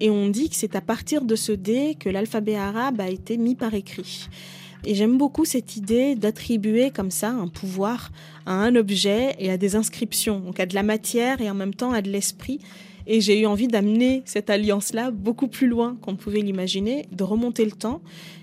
Et 0.00 0.10
on 0.10 0.28
dit 0.28 0.48
que 0.48 0.56
c'est 0.56 0.76
à 0.76 0.80
partir 0.80 1.24
de 1.24 1.36
ce 1.36 1.52
dé 1.52 1.96
que 1.98 2.08
l'alphabet 2.08 2.56
arabe 2.56 3.00
a 3.00 3.08
été 3.08 3.36
mis 3.36 3.54
par 3.54 3.74
écrit. 3.74 4.28
Et 4.84 4.94
j'aime 4.94 5.18
beaucoup 5.18 5.44
cette 5.44 5.76
idée 5.76 6.14
d'attribuer 6.14 6.90
comme 6.90 7.10
ça 7.10 7.30
un 7.30 7.48
pouvoir 7.48 8.10
à 8.46 8.52
un 8.52 8.76
objet 8.76 9.34
et 9.38 9.50
à 9.50 9.56
des 9.56 9.74
inscriptions, 9.74 10.38
donc 10.38 10.60
à 10.60 10.66
de 10.66 10.74
la 10.74 10.84
matière 10.84 11.40
et 11.40 11.50
en 11.50 11.54
même 11.54 11.74
temps 11.74 11.92
à 11.92 12.00
de 12.00 12.10
l'esprit. 12.10 12.60
Et 13.10 13.22
j'ai 13.22 13.40
eu 13.40 13.46
envie 13.46 13.68
d'amener 13.68 14.22
cette 14.26 14.50
alliance-là 14.50 15.10
beaucoup 15.10 15.48
plus 15.48 15.66
loin 15.66 15.96
qu'on 16.02 16.14
pouvait 16.14 16.42
l'imaginer, 16.42 17.06
de 17.10 17.24
remonter 17.24 17.64
le 17.64 17.72
temps 17.72 18.02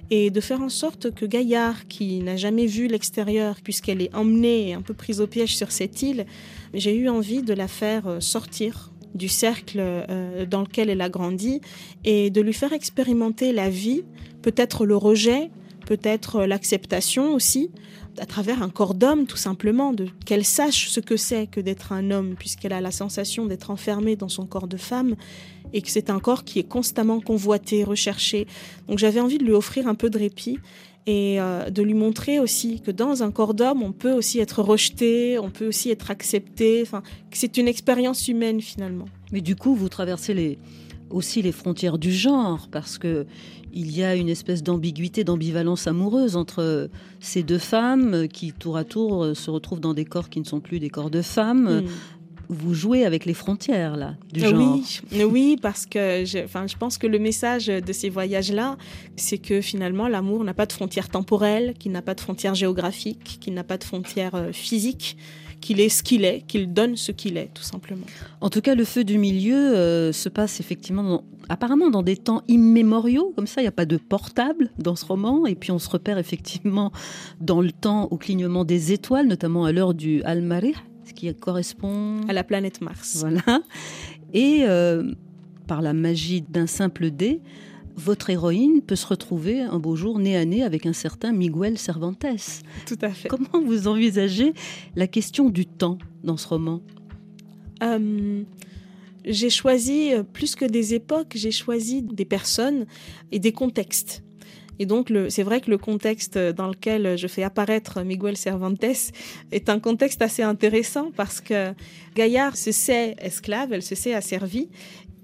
et 0.10 0.32
de 0.32 0.42
faire 0.42 0.62
en 0.62 0.70
sorte 0.70 1.14
que 1.14 1.26
Gaillard, 1.26 1.88
qui 1.88 2.20
n'a 2.20 2.36
jamais 2.36 2.66
vu 2.66 2.88
l'extérieur 2.88 3.58
puisqu'elle 3.64 4.02
est 4.02 4.14
emmenée 4.16 4.70
et 4.70 4.74
un 4.74 4.82
peu 4.82 4.96
prise 4.96 5.22
au 5.22 5.28
piège 5.28 5.56
sur 5.56 5.72
cette 5.72 6.02
île, 6.02 6.26
j'ai 6.74 6.96
eu 6.96 7.10
envie 7.10 7.44
de 7.44 7.54
la 7.54 7.68
faire 7.68 8.08
euh, 8.08 8.20
sortir 8.20 8.92
du 9.14 9.30
cercle 9.30 9.78
euh, 9.80 10.48
dans 10.48 10.62
lequel 10.62 10.90
elle 10.90 11.02
a 11.02 11.10
grandi 11.10 11.62
et 12.04 12.32
de 12.32 12.42
lui 12.42 12.54
faire 12.54 12.74
expérimenter 12.74 13.54
la 13.54 13.70
vie, 13.70 14.04
peut-être 14.42 14.86
le 14.86 14.98
rejet, 14.98 15.52
peut-être 15.86 16.46
l'acceptation 16.46 17.34
aussi, 17.34 17.72
à 18.20 18.26
travers 18.26 18.62
un 18.62 18.70
corps 18.70 18.94
d'homme 18.94 19.26
tout 19.26 19.38
simplement, 19.38 19.94
de 19.94 20.08
qu'elle 20.26 20.46
sache 20.46 20.90
ce 20.90 21.00
que 21.00 21.18
c'est 21.18 21.48
que 21.48 21.60
d'être 21.60 21.92
un 21.92 22.12
homme, 22.12 22.36
puisqu'elle 22.38 22.74
a 22.74 22.82
la 22.82 22.92
sensation 22.92 23.46
d'être 23.46 23.72
enfermée 23.72 24.16
dans 24.16 24.30
son 24.30 24.46
corps 24.46 24.68
de 24.68 24.78
femme, 24.78 25.16
et 25.74 25.82
que 25.82 25.90
c'est 25.90 26.10
un 26.10 26.20
corps 26.20 26.44
qui 26.44 26.60
est 26.60 26.68
constamment 26.68 27.20
convoité, 27.20 27.84
recherché. 27.84 28.48
Donc 28.88 28.98
j'avais 28.98 29.20
envie 29.20 29.38
de 29.38 29.44
lui 29.44 29.52
offrir 29.52 29.88
un 29.88 29.96
peu 29.96 30.10
de 30.10 30.18
répit 30.18 30.60
et 31.08 31.40
euh, 31.40 31.70
de 31.70 31.84
lui 31.84 31.94
montrer 31.94 32.40
aussi 32.40 32.82
que 32.82 32.92
dans 32.92 33.24
un 33.24 33.32
corps 33.32 33.54
d'homme, 33.54 33.84
on 33.84 33.92
peut 33.92 34.14
aussi 34.14 34.40
être 34.40 34.62
rejeté, 34.62 35.38
on 35.38 35.52
peut 35.52 35.68
aussi 35.68 35.92
être 35.92 36.10
accepté, 36.10 36.82
enfin, 36.82 37.04
que 37.30 37.38
c'est 37.38 37.58
une 37.58 37.68
expérience 37.68 38.28
humaine 38.28 38.62
finalement. 38.62 39.06
Mais 39.32 39.42
du 39.42 39.56
coup, 39.56 39.76
vous 39.76 39.90
traversez 39.90 40.58
aussi 41.10 41.42
les 41.42 41.52
frontières 41.52 41.98
du 41.98 42.12
genre, 42.12 42.68
parce 42.72 42.98
que 42.98 43.26
il 43.76 43.96
y 43.96 44.04
a 44.04 44.16
une 44.16 44.30
espèce 44.30 44.64
d'ambiguïté, 44.64 45.24
d'ambivalence 45.24 45.86
amoureuse 45.86 46.38
entre 46.38 46.90
ces 47.20 47.44
deux 47.44 47.60
femmes 47.60 48.28
qui, 48.30 48.54
tour 48.54 48.78
à 48.78 48.86
tour, 48.86 49.36
se 49.36 49.52
retrouvent 49.52 49.82
dans 49.82 49.94
des 49.94 50.06
corps 50.06 50.30
qui 50.30 50.40
ne 50.40 50.46
sont 50.46 50.62
plus 50.62 50.80
des 50.80 50.90
corps 50.90 51.10
de 51.10 51.22
femmes. 51.22 51.82
Mm. 51.82 51.88
Vous 52.48 52.74
jouez 52.74 53.06
avec 53.06 53.26
les 53.26 53.34
frontières 53.34 53.98
là 53.98 54.16
du 54.32 54.40
genre. 54.40 54.54
Oui, 54.54 55.24
oui, 55.24 55.58
parce 55.60 55.86
que 55.86 56.24
je, 56.26 56.44
enfin, 56.44 56.68
je 56.68 56.78
pense 56.78 56.98
que 56.98 57.08
le 57.08 57.18
message 57.18 57.68
de 57.68 57.94
ces 57.94 58.10
voyages-là, 58.10 58.78
c'est 59.16 59.40
que 59.40 59.62
finalement 59.62 60.08
l'amour 60.08 60.44
n'a 60.44 60.54
pas 60.54 60.68
de 60.68 60.72
frontières 60.72 61.10
temporelles, 61.10 61.74
qu'il 61.78 61.92
n'a 61.92 62.04
pas 62.04 62.14
de 62.14 62.22
frontières 62.22 62.56
géographiques, 62.56 63.40
qu'il 63.42 63.56
n'a 63.56 63.64
pas 63.64 63.78
de 63.78 63.84
frontières 63.84 64.36
euh, 64.36 64.52
physiques 64.52 65.18
qu'il 65.66 65.80
est 65.80 65.90
ce 65.90 66.04
qu'il 66.04 66.26
est, 66.26 66.42
qu'il 66.42 66.72
donne 66.72 66.96
ce 66.96 67.12
qu'il 67.12 67.38
est, 67.38 67.50
tout 67.52 67.64
simplement. 67.64 68.06
En 68.40 68.52
tout 68.52 68.62
cas, 68.62 68.76
le 68.76 68.86
feu 68.86 69.04
du 69.04 69.18
milieu 69.18 69.56
euh, 69.56 70.12
se 70.12 70.30
passe 70.30 70.60
effectivement, 70.60 71.24
apparemment, 71.50 71.90
dans 71.90 72.04
des 72.04 72.18
temps 72.18 72.44
immémoriaux, 72.48 73.34
comme 73.36 73.48
ça, 73.48 73.62
il 73.62 73.64
n'y 73.64 73.70
a 73.70 73.72
pas 73.72 73.88
de 73.88 73.98
portable 73.98 74.70
dans 74.78 74.96
ce 74.96 75.04
roman, 75.06 75.48
et 75.48 75.56
puis 75.56 75.72
on 75.72 75.80
se 75.80 75.90
repère 75.90 76.20
effectivement 76.20 76.92
dans 77.42 77.62
le 77.62 77.72
temps 77.72 78.08
au 78.12 78.18
clignement 78.18 78.64
des 78.64 78.94
étoiles, 78.94 79.26
notamment 79.26 79.66
à 79.66 79.72
l'heure 79.72 79.96
du 79.96 80.22
Al-Marih, 80.22 80.76
ce 81.04 81.14
qui 81.14 81.34
correspond 81.34 82.22
à 82.28 82.34
la 82.34 82.44
planète 82.44 82.82
Mars. 82.82 83.18
Voilà. 83.22 83.64
Et 84.36 84.66
euh, 84.66 85.14
par 85.66 85.82
la 85.82 85.94
magie 85.94 86.44
d'un 86.44 86.68
simple 86.68 87.10
dé, 87.10 87.42
votre 87.96 88.30
héroïne 88.30 88.82
peut 88.82 88.96
se 88.96 89.08
retrouver 89.08 89.62
un 89.62 89.80
beau 89.80 89.96
jour 89.96 90.20
nez 90.20 90.36
à 90.36 90.46
nez 90.46 90.64
avec 90.64 90.86
un 90.86 90.94
certain 90.94 91.32
Miguel 91.32 91.78
Cervantes. 91.78 92.26
Tout 92.86 92.98
à 93.02 93.10
fait. 93.10 93.28
Comment 93.28 93.62
vous 93.66 93.88
envisagez 93.88 94.54
la 94.96 95.08
question 95.08 95.50
du 95.50 95.66
temps 95.66 95.98
dans 96.24 96.38
ce 96.38 96.48
roman? 96.48 96.82
Euh, 97.84 98.44
J'ai 99.26 99.50
choisi, 99.50 100.14
euh, 100.14 100.24
plus 100.24 100.56
que 100.56 100.66
des 100.66 100.94
époques, 100.94 101.34
j'ai 101.36 101.52
choisi 101.52 102.04
des 102.04 102.26
personnes 102.26 102.86
et 103.32 103.40
des 103.40 103.52
contextes. 103.52 104.24
Et 104.78 104.86
donc, 104.86 105.12
c'est 105.30 105.44
vrai 105.44 105.62
que 105.62 105.72
le 105.72 105.78
contexte 105.78 106.38
dans 106.38 106.68
lequel 106.68 107.18
je 107.18 107.28
fais 107.28 107.44
apparaître 107.44 108.04
Miguel 108.04 108.36
Cervantes 108.36 108.84
est 109.54 109.70
un 109.70 109.80
contexte 109.80 110.22
assez 110.22 110.44
intéressant 110.44 111.12
parce 111.16 111.40
que 111.40 111.74
Gaillard 112.14 112.58
se 112.58 112.74
sait 112.74 113.16
esclave, 113.20 113.72
elle 113.72 113.82
se 113.82 113.96
sait 113.96 114.14
asservie, 114.14 114.70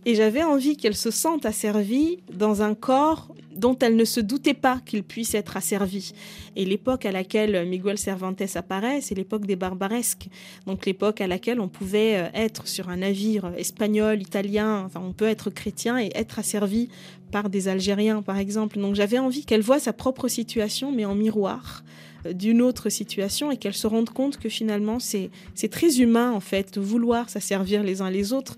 et 0.05 0.15
j'avais 0.15 0.43
envie 0.43 0.77
qu'elle 0.77 0.95
se 0.95 1.11
sente 1.11 1.45
asservie 1.45 2.19
dans 2.33 2.61
un 2.61 2.73
corps 2.73 3.33
dont 3.55 3.77
elle 3.79 3.95
ne 3.95 4.05
se 4.05 4.19
doutait 4.19 4.53
pas 4.53 4.79
qu'il 4.85 5.03
puisse 5.03 5.35
être 5.35 5.57
asservi. 5.57 6.13
Et 6.55 6.65
l'époque 6.65 7.05
à 7.05 7.11
laquelle 7.11 7.67
Miguel 7.67 7.97
Cervantes 7.97 8.41
apparaît, 8.55 9.01
c'est 9.01 9.15
l'époque 9.15 9.45
des 9.45 9.55
barbaresques. 9.55 10.27
Donc 10.65 10.85
l'époque 10.85 11.21
à 11.21 11.27
laquelle 11.27 11.59
on 11.59 11.67
pouvait 11.67 12.17
euh, 12.17 12.29
être 12.33 12.67
sur 12.67 12.89
un 12.89 12.97
navire 12.97 13.51
espagnol, 13.57 14.21
italien, 14.21 14.83
enfin 14.85 15.01
on 15.03 15.13
peut 15.13 15.27
être 15.27 15.49
chrétien 15.49 15.99
et 15.99 16.11
être 16.15 16.39
asservi 16.39 16.89
par 17.31 17.49
des 17.49 17.67
Algériens 17.67 18.21
par 18.21 18.37
exemple. 18.37 18.79
Donc 18.79 18.95
j'avais 18.95 19.19
envie 19.19 19.45
qu'elle 19.45 19.61
voit 19.61 19.79
sa 19.79 19.93
propre 19.93 20.27
situation 20.27 20.91
mais 20.91 21.05
en 21.05 21.15
miroir 21.15 21.83
euh, 22.25 22.33
d'une 22.33 22.61
autre 22.61 22.89
situation 22.89 23.51
et 23.51 23.57
qu'elle 23.57 23.73
se 23.73 23.87
rende 23.87 24.09
compte 24.09 24.37
que 24.37 24.49
finalement 24.49 24.97
c'est 24.99 25.29
très 25.69 25.99
humain 25.99 26.31
en 26.31 26.39
fait 26.39 26.73
de 26.73 26.81
vouloir 26.81 27.29
s'asservir 27.29 27.83
les 27.83 28.01
uns 28.01 28.09
les 28.09 28.33
autres 28.33 28.57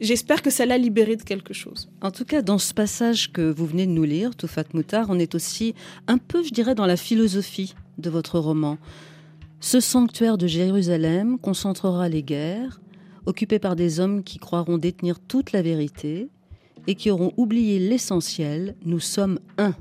J'espère 0.00 0.42
que 0.42 0.50
ça 0.50 0.66
l'a 0.66 0.76
libéré 0.76 1.16
de 1.16 1.22
quelque 1.22 1.54
chose. 1.54 1.88
En 2.02 2.10
tout 2.10 2.24
cas, 2.24 2.42
dans 2.42 2.58
ce 2.58 2.74
passage 2.74 3.32
que 3.32 3.50
vous 3.50 3.66
venez 3.66 3.86
de 3.86 3.92
nous 3.92 4.04
lire, 4.04 4.36
Toufat 4.36 4.64
Moutar, 4.74 5.06
on 5.08 5.18
est 5.18 5.34
aussi 5.34 5.74
un 6.06 6.18
peu, 6.18 6.42
je 6.42 6.50
dirais, 6.50 6.74
dans 6.74 6.86
la 6.86 6.96
philosophie 6.98 7.74
de 7.96 8.10
votre 8.10 8.38
roman. 8.38 8.76
Ce 9.60 9.80
sanctuaire 9.80 10.36
de 10.36 10.46
Jérusalem 10.46 11.38
concentrera 11.38 12.10
les 12.10 12.22
guerres, 12.22 12.80
occupé 13.24 13.58
par 13.58 13.74
des 13.74 13.98
hommes 14.00 14.22
qui 14.22 14.38
croiront 14.38 14.76
détenir 14.76 15.18
toute 15.18 15.52
la 15.52 15.62
vérité 15.62 16.28
et 16.86 16.94
qui 16.94 17.10
auront 17.10 17.32
oublié 17.36 17.78
l'essentiel, 17.78 18.76
nous 18.84 19.00
sommes 19.00 19.40
un. 19.56 19.74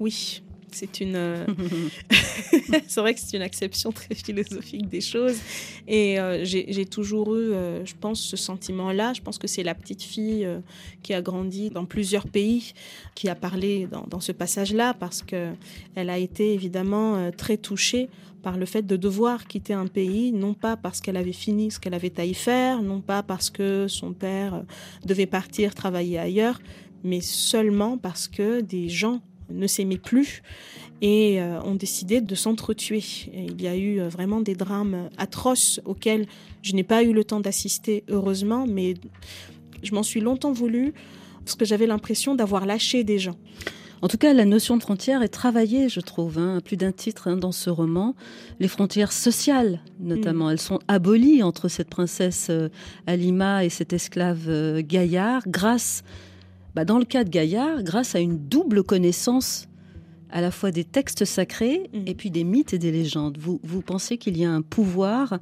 Oui, 0.00 0.42
c'est 0.74 1.00
une, 1.00 1.16
euh, 1.16 1.46
c'est 2.86 3.00
vrai 3.00 3.14
que 3.14 3.20
c'est 3.20 3.36
une 3.36 3.42
acception 3.42 3.92
très 3.92 4.14
philosophique 4.14 4.88
des 4.88 5.00
choses. 5.00 5.38
Et 5.86 6.18
euh, 6.18 6.44
j'ai 6.44 6.86
toujours 6.86 7.34
eu, 7.34 7.52
euh, 7.52 7.84
je 7.84 7.94
pense, 7.98 8.20
ce 8.20 8.36
sentiment-là. 8.36 9.12
Je 9.14 9.22
pense 9.22 9.38
que 9.38 9.46
c'est 9.46 9.62
la 9.62 9.74
petite 9.74 10.02
fille 10.02 10.46
qui 11.02 11.14
a 11.14 11.22
grandi 11.22 11.70
dans 11.70 11.84
plusieurs 11.84 12.26
pays 12.26 12.72
qui 13.14 13.28
a 13.28 13.34
parlé 13.34 13.86
dans, 13.86 14.04
dans 14.08 14.20
ce 14.20 14.32
passage-là 14.32 14.94
parce 14.94 15.22
que 15.22 15.52
elle 15.94 16.10
a 16.10 16.18
été 16.18 16.52
évidemment 16.52 17.30
très 17.36 17.56
touchée 17.56 18.08
par 18.42 18.58
le 18.58 18.66
fait 18.66 18.82
de 18.82 18.96
devoir 18.96 19.46
quitter 19.46 19.72
un 19.72 19.86
pays, 19.86 20.32
non 20.32 20.52
pas 20.52 20.76
parce 20.76 21.00
qu'elle 21.00 21.16
avait 21.16 21.32
fini 21.32 21.70
ce 21.70 21.80
qu'elle 21.80 21.94
avait 21.94 22.20
à 22.20 22.24
y 22.24 22.34
faire, 22.34 22.82
non 22.82 23.00
pas 23.00 23.22
parce 23.22 23.48
que 23.48 23.86
son 23.88 24.12
père 24.12 24.64
devait 25.06 25.26
partir 25.26 25.74
travailler 25.74 26.18
ailleurs, 26.18 26.60
mais 27.04 27.20
seulement 27.20 27.96
parce 27.96 28.28
que 28.28 28.60
des 28.60 28.88
gens 28.88 29.22
ne 29.54 29.66
s'aimaient 29.66 29.98
plus 29.98 30.42
et 31.02 31.40
euh, 31.40 31.60
ont 31.62 31.74
décidé 31.74 32.20
de 32.20 32.34
s'entretuer. 32.34 33.02
Il 33.32 33.60
y 33.60 33.66
a 33.66 33.76
eu 33.76 34.00
euh, 34.00 34.08
vraiment 34.08 34.40
des 34.40 34.54
drames 34.54 35.08
atroces 35.18 35.80
auxquels 35.84 36.26
je 36.62 36.74
n'ai 36.74 36.84
pas 36.84 37.02
eu 37.02 37.12
le 37.12 37.24
temps 37.24 37.40
d'assister, 37.40 38.04
heureusement, 38.08 38.66
mais 38.66 38.94
je 39.82 39.94
m'en 39.94 40.02
suis 40.02 40.20
longtemps 40.20 40.52
voulu 40.52 40.94
parce 41.44 41.56
que 41.56 41.64
j'avais 41.64 41.86
l'impression 41.86 42.34
d'avoir 42.34 42.66
lâché 42.66 43.04
des 43.04 43.18
gens. 43.18 43.36
En 44.04 44.08
tout 44.08 44.18
cas, 44.18 44.34
la 44.34 44.44
notion 44.44 44.76
de 44.76 44.82
frontière 44.82 45.22
est 45.22 45.28
travaillée, 45.28 45.88
je 45.88 46.00
trouve, 46.00 46.38
hein, 46.38 46.58
à 46.58 46.60
plus 46.60 46.76
d'un 46.76 46.92
titre 46.92 47.28
hein, 47.28 47.36
dans 47.36 47.52
ce 47.52 47.70
roman. 47.70 48.14
Les 48.60 48.68
frontières 48.68 49.12
sociales, 49.12 49.80
notamment, 49.98 50.50
elles 50.50 50.60
sont 50.60 50.78
abolies 50.88 51.42
entre 51.42 51.68
cette 51.68 51.88
princesse 51.88 52.48
euh, 52.50 52.68
Alima 53.06 53.64
et 53.64 53.70
cet 53.70 53.94
esclave 53.94 54.44
euh, 54.48 54.82
Gaillard, 54.84 55.42
grâce, 55.46 56.02
bah, 56.74 56.84
dans 56.84 56.98
le 56.98 57.04
cas 57.04 57.24
de 57.24 57.30
Gaillard, 57.30 57.82
grâce 57.82 58.14
à 58.14 58.20
une 58.20 58.38
double 58.38 58.82
connaissance 58.82 59.68
à 60.30 60.40
la 60.40 60.50
fois 60.50 60.70
des 60.72 60.84
textes 60.84 61.24
sacrés 61.24 61.90
Mm. 61.92 62.02
et 62.06 62.14
puis 62.14 62.30
des 62.30 62.44
mythes 62.44 62.74
et 62.74 62.78
des 62.78 62.90
légendes. 62.90 63.38
Vous, 63.38 63.60
vous 63.62 63.82
pensez 63.82 64.18
qu'il 64.18 64.36
y 64.36 64.44
a 64.44 64.50
un 64.50 64.62
pouvoir 64.62 65.38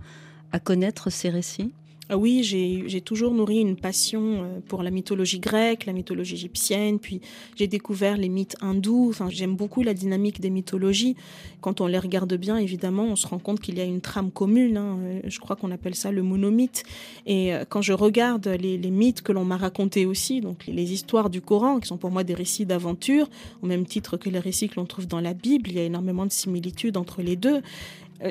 à 0.53 0.61
connaître 0.61 1.11
ces 1.11 1.31
récits? 1.31 1.73
Oui, 2.11 2.43
j'ai 2.43 3.01
toujours 3.01 3.33
nourri 3.33 3.61
une 3.61 3.77
passion 3.77 4.21
euh, 4.23 4.61
pour 4.67 4.83
la 4.83 4.91
mythologie 4.91 5.39
grecque, 5.39 5.87
la 5.87 5.93
mythologie 5.93 6.35
égyptienne, 6.35 6.99
puis 6.99 7.21
j'ai 7.57 7.69
découvert 7.69 8.17
les 8.17 8.29
mythes 8.29 8.57
hindous. 8.61 9.09
Enfin, 9.11 9.29
j'aime 9.31 9.55
beaucoup 9.55 9.83
la 9.83 9.95
dynamique 9.95 10.41
des 10.41 10.51
mythologies. 10.51 11.17
Quand 11.61 11.81
on 11.81 11.87
les 11.87 11.99
regarde 11.99 12.35
bien, 12.35 12.57
évidemment, 12.57 13.05
on 13.05 13.17
se 13.17 13.27
rend 13.27 13.39
compte 13.39 13.61
qu'il 13.61 13.79
y 13.79 13.81
a 13.81 13.85
une 13.85 14.01
trame 14.01 14.31
commune. 14.31 14.77
hein. 14.77 14.99
Euh, 15.01 15.21
Je 15.25 15.39
crois 15.39 15.57
qu'on 15.57 15.71
appelle 15.71 15.95
ça 15.95 16.11
le 16.11 16.23
monomythe. 16.23 16.83
Et 17.27 17.55
euh, 17.55 17.65
quand 17.69 17.83
je 17.83 17.93
regarde 17.93 18.47
les, 18.49 18.79
mythes 18.91 19.23
que 19.23 19.33
l'on 19.33 19.45
m'a 19.45 19.57
racontés 19.57 20.05
aussi, 20.05 20.41
donc 20.41 20.67
les, 20.67 20.73
les 20.73 20.93
histoires 20.93 21.31
du 21.31 21.41
Coran, 21.41 21.79
qui 21.81 21.87
sont 21.87 21.99
pour 21.99 22.11
moi 22.11 22.25
des 22.25 22.35
récits 22.35 22.67
d'aventure, 22.67 23.29
au 23.63 23.67
même 23.67 23.87
titre 23.87 24.17
que 24.17 24.29
les 24.29 24.41
récits 24.41 24.69
que 24.69 24.77
l'on 24.77 24.87
trouve 24.87 25.07
dans 25.07 25.21
la 25.21 25.35
Bible, 25.35 25.71
il 25.71 25.77
y 25.77 25.79
a 25.79 25.85
énormément 25.85 26.27
de 26.27 26.33
similitudes 26.33 26.97
entre 26.97 27.23
les 27.23 27.37
deux. 27.37 27.63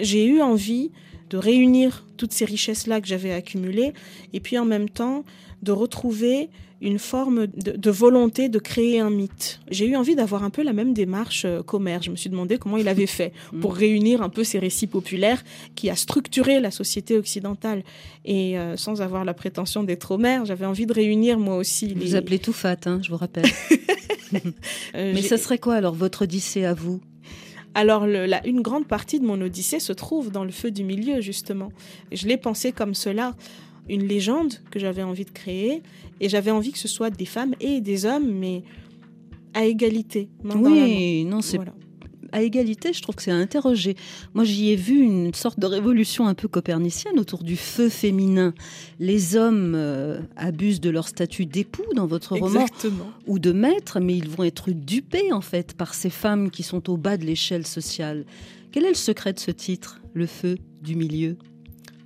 J'ai 0.01 0.25
eu 0.25 0.41
envie 0.41 0.91
de 1.32 1.38
réunir 1.38 2.06
toutes 2.17 2.34
ces 2.34 2.46
richesses-là 2.46 3.02
que 3.02 3.08
j'avais 3.08 3.32
accumulées, 3.32 3.94
et 4.34 4.39
puis 4.39 4.58
en 4.58 4.65
même 4.65 4.89
temps 4.89 5.24
de 5.63 5.72
retrouver 5.72 6.50
une 6.82 6.98
forme 6.98 7.46
de, 7.48 7.72
de 7.72 7.91
volonté 7.91 8.50
de 8.50 8.58
créer 8.58 9.00
un 9.00 9.12
mythe. 9.12 9.60
J'ai 9.70 9.88
eu 9.88 9.96
envie 9.96 10.15
d'avoir 10.15 10.44
un 10.44 10.50
peu 10.50 10.63
la 10.63 10.74
même 10.74 10.94
démarche 10.94 11.44
euh, 11.46 11.62
qu'Homère. 11.62 12.02
Je 12.02 12.10
me 12.10 12.15
suis 12.15 12.30
demandé 12.30 12.58
comment 12.58 12.78
il 12.78 12.88
avait 12.88 13.06
fait 13.06 13.34
pour 13.62 13.76
réunir 13.76 14.24
un 14.24 14.30
peu 14.30 14.44
ces 14.44 14.58
récits 14.58 14.88
populaires 14.88 15.44
qui 15.76 15.89
a 15.89 15.96
structuré 15.96 16.60
la 16.60 16.72
société 16.72 17.17
occidentale. 17.17 17.84
Et 18.26 18.58
euh, 18.58 18.78
sans 18.78 19.02
avoir 19.02 19.26
la 19.26 19.36
prétention 19.36 19.84
d'être 19.84 20.12
Homère, 20.12 20.46
j'avais 20.46 20.65
envie 20.65 20.88
de 20.88 20.94
réunir 20.94 21.38
moi 21.38 21.56
aussi 21.56 21.88
les... 21.88 22.06
Vous 22.06 22.15
appelez 22.15 22.39
tout 22.39 22.54
fat, 22.54 22.78
hein, 22.88 23.00
je 23.04 23.10
vous 23.10 23.17
rappelle. 23.17 23.46
Euh, 24.96 25.12
Mais 25.13 25.22
ça 25.22 25.38
serait 25.38 25.58
quoi 25.58 25.76
alors 25.76 25.94
votre 25.94 26.22
Odyssée 26.22 26.63
à 26.63 26.74
vous? 26.74 27.02
Alors, 27.73 28.05
le- 28.05 28.25
la- 28.25 28.45
une 28.47 28.62
grande 28.62 28.86
partie 28.88 29.19
de 29.19 29.25
mon 29.25 29.39
Odyssée 29.41 29.79
se 29.79 29.93
trouve 29.93 30.29
dans 30.31 30.43
le 30.43 30.51
feu 30.51 30.71
du 30.71 30.84
milieu, 30.84 31.21
justement. 31.21 31.69
Je 32.12 32.27
l'ai 32.27 32.38
pensé 32.38 32.71
comme 32.71 32.93
cela, 32.93 33.34
une 33.89 34.05
légende 34.07 34.53
que 34.71 34.79
j'avais 34.79 35.03
envie 35.03 35.25
de 35.25 35.31
créer, 35.31 35.81
et 36.19 36.27
j'avais 36.29 36.51
envie 36.51 36.71
que 36.71 36.77
ce 36.79 36.88
soit 36.88 37.10
des 37.10 37.25
femmes 37.25 37.55
et 37.62 37.81
des 37.81 38.05
hommes, 38.05 38.29
mais 38.31 38.63
à 39.53 39.65
égalité. 39.65 40.29
main 40.43 40.55
dans 40.55 40.69
la 40.69 40.75
main. 40.75 40.86
Oui, 40.86 41.25
non, 41.25 41.41
c'est 41.41 41.57
Voilà. 41.57 41.73
À 42.32 42.41
égalité, 42.41 42.94
je 42.94 43.02
trouve 43.02 43.15
que 43.15 43.22
c'est 43.22 43.32
à 43.32 43.36
interroger. 43.36 43.96
Moi, 44.34 44.44
j'y 44.44 44.72
ai 44.72 44.76
vu 44.76 45.02
une 45.02 45.34
sorte 45.34 45.60
de 45.60 45.65
révolution 45.65 46.28
un 46.28 46.34
peu 46.34 46.48
copernicienne 46.48 47.20
autour 47.20 47.44
du 47.44 47.56
feu 47.56 47.89
féminin. 47.89 48.54
Les 49.00 49.36
hommes 49.36 49.74
euh, 49.76 50.20
abusent 50.36 50.82
de 50.82 50.89
leur 50.89 51.08
statut 51.08 51.46
d'époux 51.46 51.84
dans 51.96 52.08
votre 52.08 52.36
roman 52.36 52.62
Exactement. 52.62 53.12
ou 53.28 53.39
de 53.39 53.52
maître, 53.52 54.00
mais 54.00 54.15
ils 54.17 54.30
vont 54.30 54.44
être 54.44 54.72
dupés 54.72 55.32
en 55.32 55.41
fait 55.41 55.74
par 55.74 55.94
ces 55.94 56.10
femmes 56.10 56.52
qui 56.52 56.63
sont 56.63 56.89
au 56.89 56.98
bas 56.98 57.17
de 57.17 57.26
l'échelle 57.26 57.67
sociale. 57.67 58.26
Quel 58.72 58.86
est 58.86 58.89
le 58.89 58.96
secret 58.96 59.34
de 59.34 59.39
ce 59.39 59.52
titre, 59.52 60.00
Le 60.13 60.26
feu 60.26 60.58
du 60.82 60.96
milieu? 60.96 61.38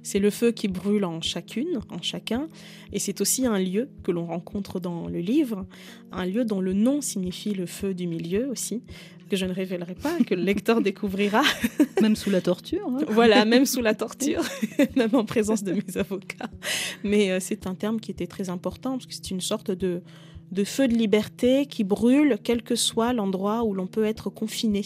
C'est 0.06 0.20
le 0.20 0.30
feu 0.30 0.52
qui 0.52 0.68
brûle 0.68 1.04
en 1.04 1.20
chacune, 1.20 1.80
en 1.90 2.00
chacun, 2.00 2.48
et 2.94 3.00
c'est 3.00 3.22
aussi 3.22 3.48
un 3.48 3.58
lieu 3.58 3.90
que 4.04 4.12
l'on 4.12 4.28
rencontre 4.28 4.80
dans 4.80 5.08
le 5.08 5.18
livre, 5.18 5.66
un 6.12 6.28
lieu 6.28 6.46
dont 6.46 6.62
le 6.62 6.74
nom 6.74 7.02
signifie 7.02 7.56
le 7.56 7.66
feu 7.66 7.96
du 7.96 8.06
milieu 8.06 8.48
aussi, 8.48 8.84
que 9.32 9.36
je 9.36 9.48
ne 9.48 9.52
révélerai 9.52 9.96
pas, 9.96 10.16
que 10.20 10.36
le 10.36 10.44
lecteur 10.44 10.80
découvrira. 10.90 11.42
Même 12.04 12.16
sous 12.16 12.30
la 12.30 12.42
torture. 12.42 12.88
hein. 12.88 13.00
Voilà, 13.10 13.46
même 13.46 13.66
sous 13.66 13.82
la 13.82 13.96
torture, 14.04 14.44
même 14.96 15.16
en 15.16 15.26
présence 15.26 15.64
de 15.64 15.74
mes 15.74 15.98
avocats. 15.98 16.52
Mais 17.04 17.32
euh, 17.32 17.40
c'est 17.42 17.66
un 17.66 17.74
terme 17.74 18.00
qui 18.00 18.12
était 18.12 18.28
très 18.28 18.52
important 18.52 18.92
parce 18.92 19.08
que 19.08 19.14
c'est 19.16 19.32
une 19.32 19.42
sorte 19.42 19.72
de, 19.72 20.04
de 20.52 20.64
feu 20.64 20.88
de 20.88 20.94
liberté 20.94 21.66
qui 21.66 21.84
brûle 21.84 22.38
quel 22.44 22.62
que 22.62 22.76
soit 22.76 23.12
l'endroit 23.12 23.64
où 23.64 23.74
l'on 23.74 23.88
peut 23.88 24.06
être 24.06 24.30
confiné 24.30 24.84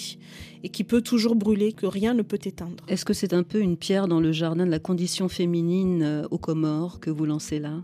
et 0.64 0.70
qui 0.70 0.84
peut 0.84 1.02
toujours 1.02 1.36
brûler, 1.36 1.74
que 1.74 1.86
rien 1.86 2.14
ne 2.14 2.22
peut 2.22 2.40
éteindre. 2.44 2.84
Est-ce 2.88 3.06
que 3.06 3.14
c'est 3.14 3.34
un 3.34 3.44
peu 3.44 3.60
une 3.60 3.78
pierre 3.78 4.08
dans 4.08 4.20
le 4.20 4.32
jardin 4.32 4.66
de 4.66 4.72
la 4.72 4.80
condition 4.80 5.30
féminine 5.30 6.04
euh, 6.04 6.28
aux 6.32 6.38
Comores 6.38 7.00
que 7.00 7.10
vous 7.10 7.26
lancez 7.26 7.60
là? 7.60 7.84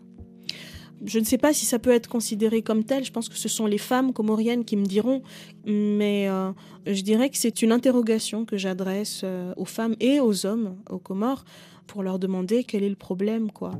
Je 1.04 1.20
ne 1.20 1.26
sais 1.26 1.38
pas 1.38 1.54
si 1.54 1.66
ça 1.66 1.78
peut 1.78 1.92
être 1.92 2.08
considéré 2.08 2.62
comme 2.62 2.84
tel. 2.84 3.04
Je 3.04 3.12
pense 3.12 3.30
que 3.30 3.36
ce 3.36 3.50
sont 3.50 3.66
les 3.66 3.78
femmes 3.78 4.14
comoriennes 4.14 4.64
qui 4.64 4.78
me 4.78 4.86
diront. 4.86 5.22
Mais 5.66 6.30
euh, 6.30 6.52
je 6.86 7.02
dirais 7.02 7.30
que 7.30 7.38
c'est 7.38 7.62
une 7.62 7.72
interrogation 7.72 8.46
que 8.46 8.58
j'adresse 8.58 9.22
euh, 9.24 9.54
aux 9.58 9.66
femmes 9.66 9.96
et 10.00 10.20
aux 10.20 10.46
hommes 10.46 10.78
aux 10.90 11.00
Comores 11.00 11.44
pour 11.86 12.02
leur 12.02 12.18
demander 12.18 12.64
quel 12.64 12.84
est 12.84 12.90
le 12.90 12.96
problème, 12.96 13.52
quoi. 13.52 13.72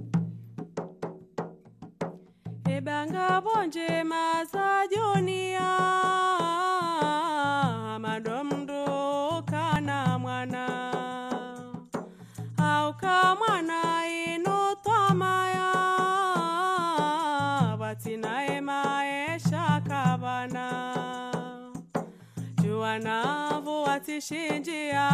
tidzishinjia 24.16 25.10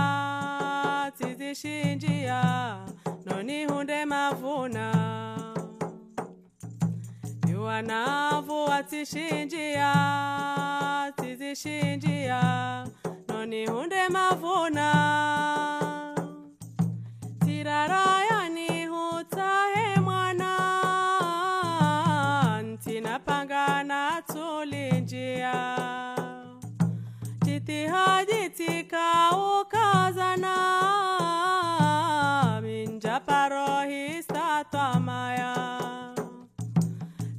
tidzishinjia 1.18 2.42
nonihunde 3.26 4.06
mavuna. 4.06 4.92
Iwanavo 7.50 8.66
watishinjia 8.66 9.94
noni 13.28 13.66
hunde 13.66 14.10
mavuna. 14.10 14.88
Tirara 17.46 18.21
jitihajitika 27.72 29.32
ukazana 29.62 30.56
minjaparohistatwamaya 32.62 35.56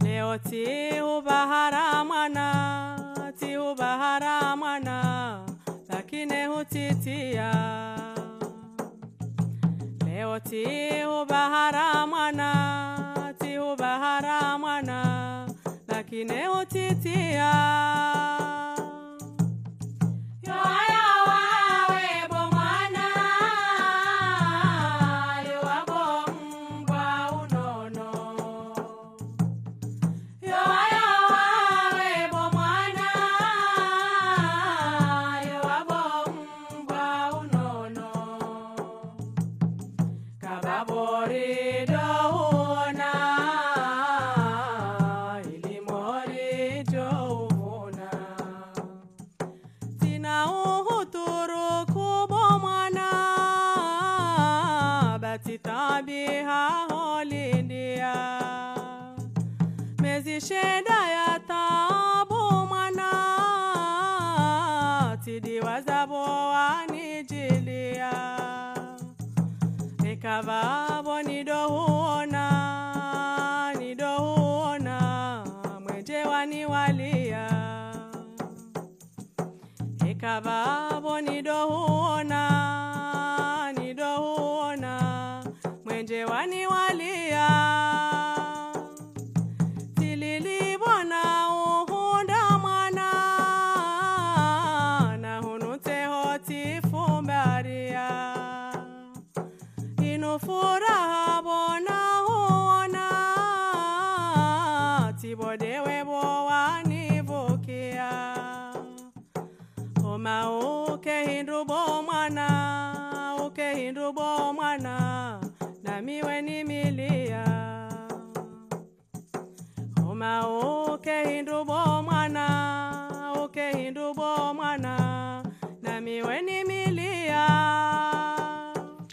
leo 0.05 0.39
tihubahara 0.39 2.05
mwana 2.05 3.33
tihubahara 3.41 4.57
mwana 4.57 5.39
lakini 5.89 6.47
hutitia 6.47 7.53
leo 10.07 10.41
tihubahara 10.41 12.07
mwana 12.07 13.35
tihubahara 13.39 14.59
mwana 14.59 15.47
lakini 15.89 16.47
hutitia 16.47 17.53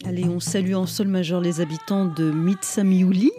Allez, 0.06 0.26
on 0.26 0.40
salue 0.40 0.76
en 0.76 0.86
sol 0.86 1.08
majeur 1.08 1.42
les 1.42 1.62
habitants 1.62 2.06
de 2.06 2.30
Mitsamiouli, 2.30 3.32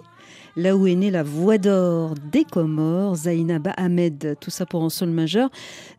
là 0.56 0.76
où 0.76 0.88
est 0.88 0.96
née 0.96 1.12
la 1.12 1.22
voix 1.22 1.58
d'or 1.58 2.14
des 2.32 2.42
Comores, 2.42 3.14
Zainaba 3.14 3.70
Ahmed. 3.76 4.36
Tout 4.40 4.50
ça 4.50 4.66
pour 4.66 4.82
en 4.82 4.88
sol 4.88 5.10
majeur. 5.10 5.48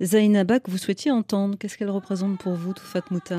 Zainaba, 0.01 0.59
que 0.59 0.69
vous 0.71 0.77
souhaitiez 0.77 1.11
entendre, 1.11 1.57
qu'est-ce 1.57 1.77
qu'elle 1.77 1.89
représente 1.89 2.37
pour 2.37 2.55
vous, 2.55 2.73
Toufat 2.73 3.03
Mouta 3.11 3.37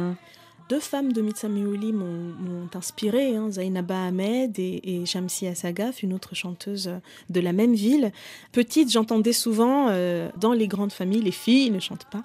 Deux 0.68 0.80
femmes 0.80 1.12
de 1.12 1.20
Mitsameouli 1.20 1.92
m'ont 1.92 2.68
inspirée, 2.74 3.36
hein, 3.36 3.50
Zainaba 3.50 4.06
Ahmed 4.06 4.58
et, 4.58 4.80
et 4.84 5.06
Shamsia 5.06 5.54
Sagaf, 5.54 6.02
une 6.02 6.12
autre 6.12 6.34
chanteuse 6.34 6.90
de 7.30 7.40
la 7.40 7.52
même 7.52 7.74
ville. 7.74 8.12
Petite, 8.52 8.90
j'entendais 8.90 9.32
souvent 9.32 9.88
euh, 9.90 10.30
dans 10.38 10.52
les 10.52 10.68
grandes 10.68 10.92
familles, 10.92 11.22
les 11.22 11.30
filles 11.30 11.70
ne 11.70 11.80
chantent 11.80 12.08
pas. 12.10 12.24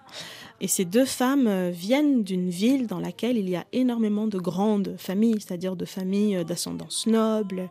Et 0.60 0.68
ces 0.68 0.86
deux 0.86 1.06
femmes 1.06 1.48
euh, 1.48 1.72
viennent 1.72 2.24
d'une 2.24 2.50
ville 2.50 2.88
dans 2.88 3.00
laquelle 3.00 3.38
il 3.38 3.50
y 3.50 3.56
a 3.56 3.66
énormément 3.74 4.28
de 4.28 4.40
grandes 4.40 4.96
familles, 4.98 5.40
c'est-à-dire 5.40 5.76
de 5.76 5.86
familles 5.86 6.38
euh, 6.38 6.44
d'ascendance 6.44 7.06
noble. 7.08 7.70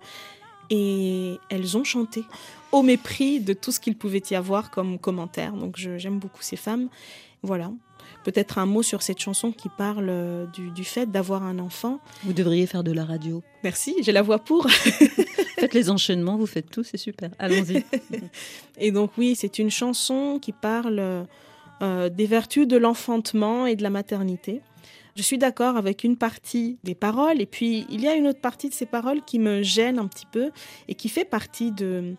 Et 0.69 1.39
elles 1.49 1.77
ont 1.77 1.85
chanté 1.85 2.25
au 2.73 2.83
mépris 2.83 3.41
de 3.41 3.53
tout 3.53 3.71
ce 3.71 3.79
qu'il 3.79 3.97
pouvait 3.97 4.23
y 4.31 4.35
avoir 4.35 4.71
comme 4.71 4.99
commentaire. 4.99 5.53
Donc 5.53 5.77
j'aime 5.77 6.19
beaucoup 6.19 6.43
ces 6.43 6.57
femmes. 6.57 6.89
Voilà. 7.43 7.71
Peut-être 8.27 8.59
un 8.59 8.67
mot 8.67 8.83
sur 8.83 9.03
cette 9.03 9.21
chanson 9.21 9.53
qui 9.53 9.69
parle 9.69 10.09
euh, 10.09 10.47
du, 10.47 10.73
du 10.73 10.83
fait 10.83 11.07
d'avoir 11.07 11.45
un 11.45 11.61
enfant. 11.61 12.01
Vous 12.25 12.33
devriez 12.33 12.67
faire 12.67 12.83
de 12.83 12.91
la 12.91 13.05
radio. 13.05 13.41
Merci, 13.63 13.95
j'ai 14.03 14.11
la 14.11 14.23
voix 14.23 14.41
pour. 14.41 14.69
Faites 15.61 15.75
les 15.75 15.91
enchaînements, 15.91 16.37
vous 16.37 16.47
faites 16.47 16.69
tout, 16.69 16.83
c'est 16.83 16.97
super. 16.97 17.31
Allons-y. 17.39 17.85
Et 18.81 18.91
donc 18.91 19.13
oui, 19.17 19.37
c'est 19.37 19.61
une 19.61 19.71
chanson 19.71 20.41
qui 20.43 20.51
parle 20.51 21.27
euh, 21.83 22.09
des 22.09 22.27
vertus 22.27 22.67
de 22.67 22.77
l'enfantement 22.77 23.65
et 23.65 23.77
de 23.77 23.85
la 23.85 23.91
maternité. 23.91 24.61
Je 25.15 25.23
suis 25.23 25.39
d'accord 25.39 25.77
avec 25.77 26.03
une 26.03 26.17
partie 26.17 26.79
des 26.83 26.97
paroles, 26.97 27.41
et 27.41 27.47
puis 27.47 27.87
il 27.91 28.01
y 28.01 28.09
a 28.09 28.17
une 28.17 28.27
autre 28.27 28.41
partie 28.41 28.69
de 28.69 28.75
ces 28.75 28.87
paroles 28.87 29.23
qui 29.25 29.39
me 29.39 29.63
gêne 29.63 30.01
un 30.01 30.09
petit 30.09 30.27
peu 30.27 30.51
et 30.89 30.97
qui 30.97 31.09
fait 31.09 31.25
partie 31.25 31.71
de, 31.71 32.17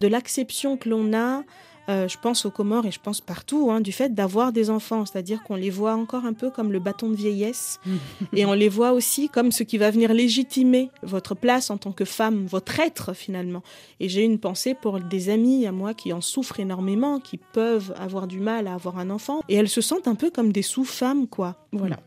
de 0.00 0.08
l'acception 0.08 0.78
que 0.78 0.88
l'on 0.88 1.12
a, 1.12 1.42
euh, 1.88 2.08
je 2.08 2.16
pense 2.20 2.46
aux 2.46 2.50
Comores 2.50 2.86
et 2.86 2.90
je 2.90 3.00
pense 3.00 3.20
partout, 3.20 3.70
hein, 3.70 3.80
du 3.80 3.92
fait 3.92 4.14
d'avoir 4.14 4.52
des 4.52 4.70
enfants, 4.70 5.04
c'est-à-dire 5.04 5.42
qu'on 5.42 5.56
les 5.56 5.70
voit 5.70 5.94
encore 5.94 6.24
un 6.24 6.32
peu 6.32 6.50
comme 6.50 6.72
le 6.72 6.80
bâton 6.80 7.10
de 7.10 7.14
vieillesse, 7.14 7.80
et 8.32 8.46
on 8.46 8.52
les 8.52 8.68
voit 8.68 8.92
aussi 8.92 9.28
comme 9.28 9.52
ce 9.52 9.62
qui 9.62 9.78
va 9.78 9.90
venir 9.90 10.12
légitimer 10.14 10.90
votre 11.02 11.34
place 11.34 11.70
en 11.70 11.76
tant 11.76 11.92
que 11.92 12.04
femme, 12.04 12.46
votre 12.46 12.80
être 12.80 13.14
finalement. 13.14 13.62
Et 14.00 14.08
j'ai 14.08 14.24
une 14.24 14.38
pensée 14.38 14.74
pour 14.74 15.00
des 15.00 15.28
amies 15.28 15.66
à 15.66 15.72
moi 15.72 15.94
qui 15.94 16.12
en 16.12 16.20
souffrent 16.20 16.60
énormément, 16.60 17.20
qui 17.20 17.38
peuvent 17.38 17.94
avoir 17.98 18.26
du 18.26 18.40
mal 18.40 18.66
à 18.66 18.74
avoir 18.74 18.98
un 18.98 19.10
enfant, 19.10 19.42
et 19.48 19.56
elles 19.56 19.68
se 19.68 19.80
sentent 19.80 20.08
un 20.08 20.14
peu 20.14 20.30
comme 20.30 20.52
des 20.52 20.62
sous-femmes, 20.62 21.26
quoi. 21.26 21.56
Voilà. 21.72 21.98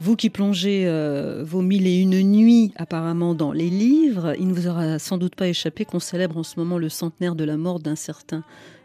Vous 0.00 0.16
qui 0.16 0.30
plongez 0.30 0.84
euh, 0.86 1.44
vos 1.44 1.62
mille 1.62 1.86
et 1.86 2.00
une 2.00 2.20
nuits 2.22 2.72
apparemment 2.76 3.34
dans 3.34 3.52
les 3.52 3.70
livres, 3.70 4.34
il 4.38 4.48
ne 4.48 4.54
vous 4.54 4.66
aura 4.66 4.98
sans 4.98 5.18
doute 5.18 5.34
pas 5.36 5.48
échappé 5.48 5.84
qu'on 5.84 6.00
célèbre 6.00 6.38
en 6.38 6.42
ce 6.42 6.58
moment 6.58 6.78
le 6.78 6.88
centenaire 6.88 7.34
de 7.34 7.44
la 7.44 7.56
mort 7.56 7.80
d'un 7.80 7.96
certain 7.96 8.42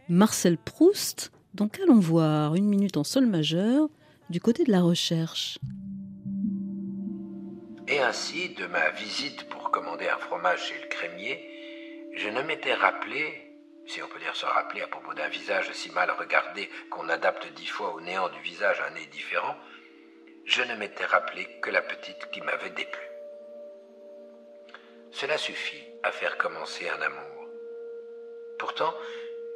Marcel 0.10 0.58
Proust. 0.58 1.32
Donc 1.53 1.80
allons 1.80 1.99
voir 1.99 2.56
une 2.56 2.68
minute 2.68 2.97
en 2.97 3.03
sol 3.03 3.26
majeur 3.26 3.89
du 4.30 4.39
côté 4.39 4.64
de 4.64 4.72
la 4.72 4.82
recherche. 4.82 5.58
Et 7.88 7.99
ainsi, 7.99 8.49
de 8.49 8.66
ma 8.66 8.89
visite 8.91 9.47
pour 9.49 9.72
commander 9.72 10.08
un 10.08 10.18
fromage 10.18 10.64
chez 10.64 10.82
le 10.82 10.88
crémier, 10.89 12.12
je 12.16 12.30
ne 12.30 12.41
m'étais 12.41 12.74
rappelé, 12.74 13.51
si 13.86 14.01
on 14.01 14.08
peut 14.08 14.20
dire 14.20 14.36
se 14.36 14.45
rappeler 14.45 14.82
à 14.82 14.88
propos 14.88 15.14
d'un 15.14 15.28
visage 15.28 15.72
si 15.74 15.91
mal 15.91 16.10
regardé 16.12 16.70
qu'on 16.89 17.10
adapte 17.10 17.47
dix 17.56 17.68
fois 17.68 17.93
au 17.93 18.01
néant 18.01 18.30
du 18.30 18.39
visage 18.41 18.82
un 18.88 18.93
nez 18.95 19.06
différent, 19.12 19.56
je 20.45 20.62
ne 20.64 20.76
m'étais 20.76 21.06
rappelé 21.06 21.47
que 21.62 21.70
la 21.70 21.82
petite 21.82 22.30
qui 22.32 22.41
m'avait 22.41 22.72
déplu. 22.72 23.01
Cela 25.12 25.38
suffit 25.38 25.84
à 26.03 26.12
faire 26.12 26.38
commencer 26.38 26.89
un 26.89 27.01
amour. 27.01 27.49
Pourtant, 28.60 28.93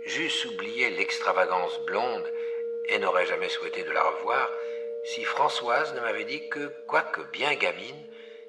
j'eusse 0.10 0.46
oublié 0.46 0.90
l'extravagance 0.90 1.80
blonde 1.86 2.28
et 2.88 2.98
n'aurais 2.98 3.28
jamais 3.28 3.50
souhaité 3.50 3.84
de 3.84 3.92
la 3.92 4.04
revoir 4.04 4.50
si 5.06 5.24
Françoise 5.24 5.94
ne 5.94 6.02
m'avait 6.02 6.26
dit 6.26 6.50
que, 6.50 6.74
quoique 6.88 7.22
bien 7.32 7.54
gamine, 7.54 8.06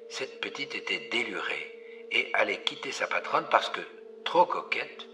cette 0.09 0.41
petite 0.41 0.75
était 0.75 1.07
délurée 1.11 1.77
et 2.11 2.29
allait 2.33 2.63
quitter 2.63 2.91
sa 2.91 3.07
patronne 3.07 3.47
parce 3.49 3.69
que, 3.69 3.79
trop 4.25 4.45
coquette, 4.45 5.07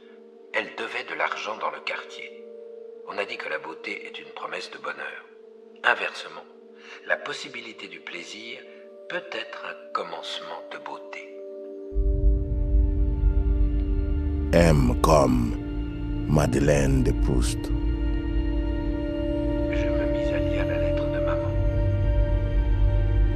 elle 0.54 0.74
devait 0.76 1.04
de 1.04 1.14
l'argent 1.14 1.58
dans 1.58 1.70
le 1.70 1.82
quartier. 1.82 2.32
On 3.08 3.18
a 3.18 3.26
dit 3.26 3.38
que 3.38 3.50
la 3.50 3.60
beauté 3.60 4.08
est 4.08 4.18
une 4.20 4.34
promesse 4.34 4.72
de 4.72 4.78
bonheur. 4.78 5.26
Inversement, 5.84 6.46
la 7.06 7.18
possibilité 7.18 7.88
du 7.88 8.00
plaisir 8.00 8.62
peut 9.10 9.30
être 9.32 9.66
un 9.66 9.92
commencement 9.94 10.64
de 10.72 10.78
beauté. 10.78 11.34
M 14.54 15.00
comme 15.02 15.57
Madeleine 16.28 17.04
de 17.04 17.12
Proust. 17.12 17.58
Je 19.72 19.88
me 19.88 20.12
mis 20.12 20.34
à 20.34 20.40
lire 20.40 20.66
la 20.68 20.78
lettre 20.78 21.06
de 21.06 21.20
maman. 21.26 21.52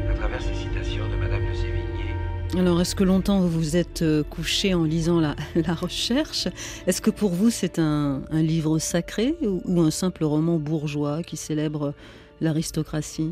À 0.10 0.14
travers 0.14 0.42
ces 0.42 0.54
citations 0.54 1.08
de 1.10 1.16
Madame 1.16 1.42
de 1.50 1.54
Sévigné, 1.56 2.60
Alors, 2.60 2.82
est-ce 2.82 2.94
que 2.96 3.04
longtemps 3.06 3.39
vous 3.39 3.50
vous 3.50 3.76
êtes 3.78 4.02
euh, 4.02 4.24
couché 4.24 4.74
en 4.74 4.84
lisant 4.84 5.20
la, 5.22 5.36
la 5.56 5.74
recherche? 5.74 6.48
Est-ce 6.86 7.02
que 7.02 7.12
pour 7.12 7.32
vous 7.32 7.50
c'est 7.50 7.80
un, 7.80 8.24
un 8.30 8.42
livre 8.42 8.78
sacré 8.78 9.36
ou, 9.42 9.62
ou 9.66 9.82
un 9.82 9.92
simple 9.92 10.26
roman 10.26 10.58
bourgeois 10.58 11.24
qui 11.24 11.38
célèbre 11.38 11.94
l'aristocratie? 12.42 13.32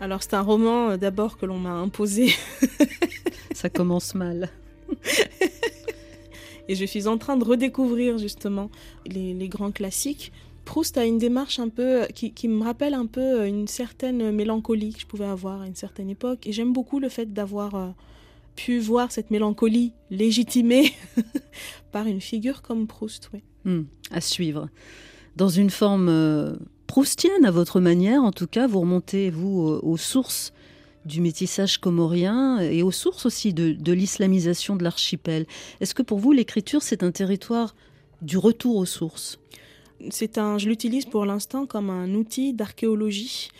Alors 0.00 0.22
c'est 0.22 0.34
un 0.34 0.40
roman 0.40 0.90
euh, 0.90 0.96
d'abord 0.96 1.36
que 1.36 1.44
l'on 1.44 1.58
m'a 1.58 1.72
imposé 1.74 2.32
Ça 3.54 3.68
commence 3.68 4.14
mal. 4.14 4.48
et 6.70 6.76
je 6.76 6.84
suis 6.84 7.08
en 7.08 7.18
train 7.18 7.36
de 7.36 7.42
redécouvrir 7.42 8.16
justement 8.16 8.70
les, 9.04 9.48
grands 9.48 9.72
classiques. 9.72 10.30
Proust 10.64 10.96
a 10.98 11.04
une 11.04 11.18
démarche 11.18 11.58
un 11.58 11.68
peu 11.68 12.06
qui, 12.14 12.32
qui 12.32 12.46
me 12.46 12.62
rappelle 12.62 12.94
un 12.94 13.06
peu 13.06 13.44
une 13.44 13.66
certaine 13.66 14.30
mélancolie 14.30 14.94
que 14.94 15.00
je 15.00 15.06
pouvais 15.06 15.26
avoir 15.26 15.62
à 15.62 15.66
une 15.66 15.74
certaine 15.74 16.08
époque 16.08 16.46
et 16.46 16.52
j'aime 16.52 16.72
beaucoup 16.72 17.00
le 17.00 17.08
fait 17.08 17.32
d'avoir 17.32 17.74
euh, 17.74 17.88
pu 18.54 18.78
voir 18.78 19.10
cette 19.10 19.32
mélancolie 19.32 19.94
légitimée 20.12 20.92
par 21.92 22.06
une 22.06 22.20
figure 22.20 22.62
comme 22.62 22.86
Proust. 22.86 23.30
Oui. 23.34 23.42
Hmm, 23.64 23.82
à 24.12 24.20
suivre. 24.20 24.68
Dans 25.34 25.48
une 25.48 25.70
forme 25.70 26.08
euh, 26.08 26.54
proustienne, 26.86 27.44
à 27.44 27.50
votre 27.50 27.80
manière, 27.80 28.22
en 28.22 28.30
tout 28.30 28.46
cas, 28.46 28.68
vous 28.68 28.78
remontez, 28.78 29.30
vous, 29.30 29.70
euh, 29.70 29.80
aux 29.82 29.96
sources 29.96 30.52
du 31.04 31.20
métissage 31.20 31.78
comorien 31.78 32.60
et 32.60 32.82
aux 32.82 32.90
sources 32.90 33.26
aussi 33.26 33.54
de, 33.54 33.92
l'islamisation 33.92 34.76
de 34.76 34.84
l'archipel. 34.84 35.46
Est-ce 35.80 35.94
que 35.94 36.02
pour 36.02 36.18
vous, 36.18 36.32
l'écriture, 36.32 36.82
c'est 36.82 37.02
un 37.02 37.10
territoire 37.10 37.74
du 38.22 38.36
retour 38.36 38.76
aux 38.76 38.86
sources? 38.86 39.38
C'est 40.10 40.38
un, 40.38 40.58
je 40.58 40.68
l'utilise 40.68 41.04
pour 41.04 41.26
l'instant 41.26 41.66
comme 41.66 41.90
un 41.90 42.14
outil 42.14 42.54
d'archéologie. 42.54 43.50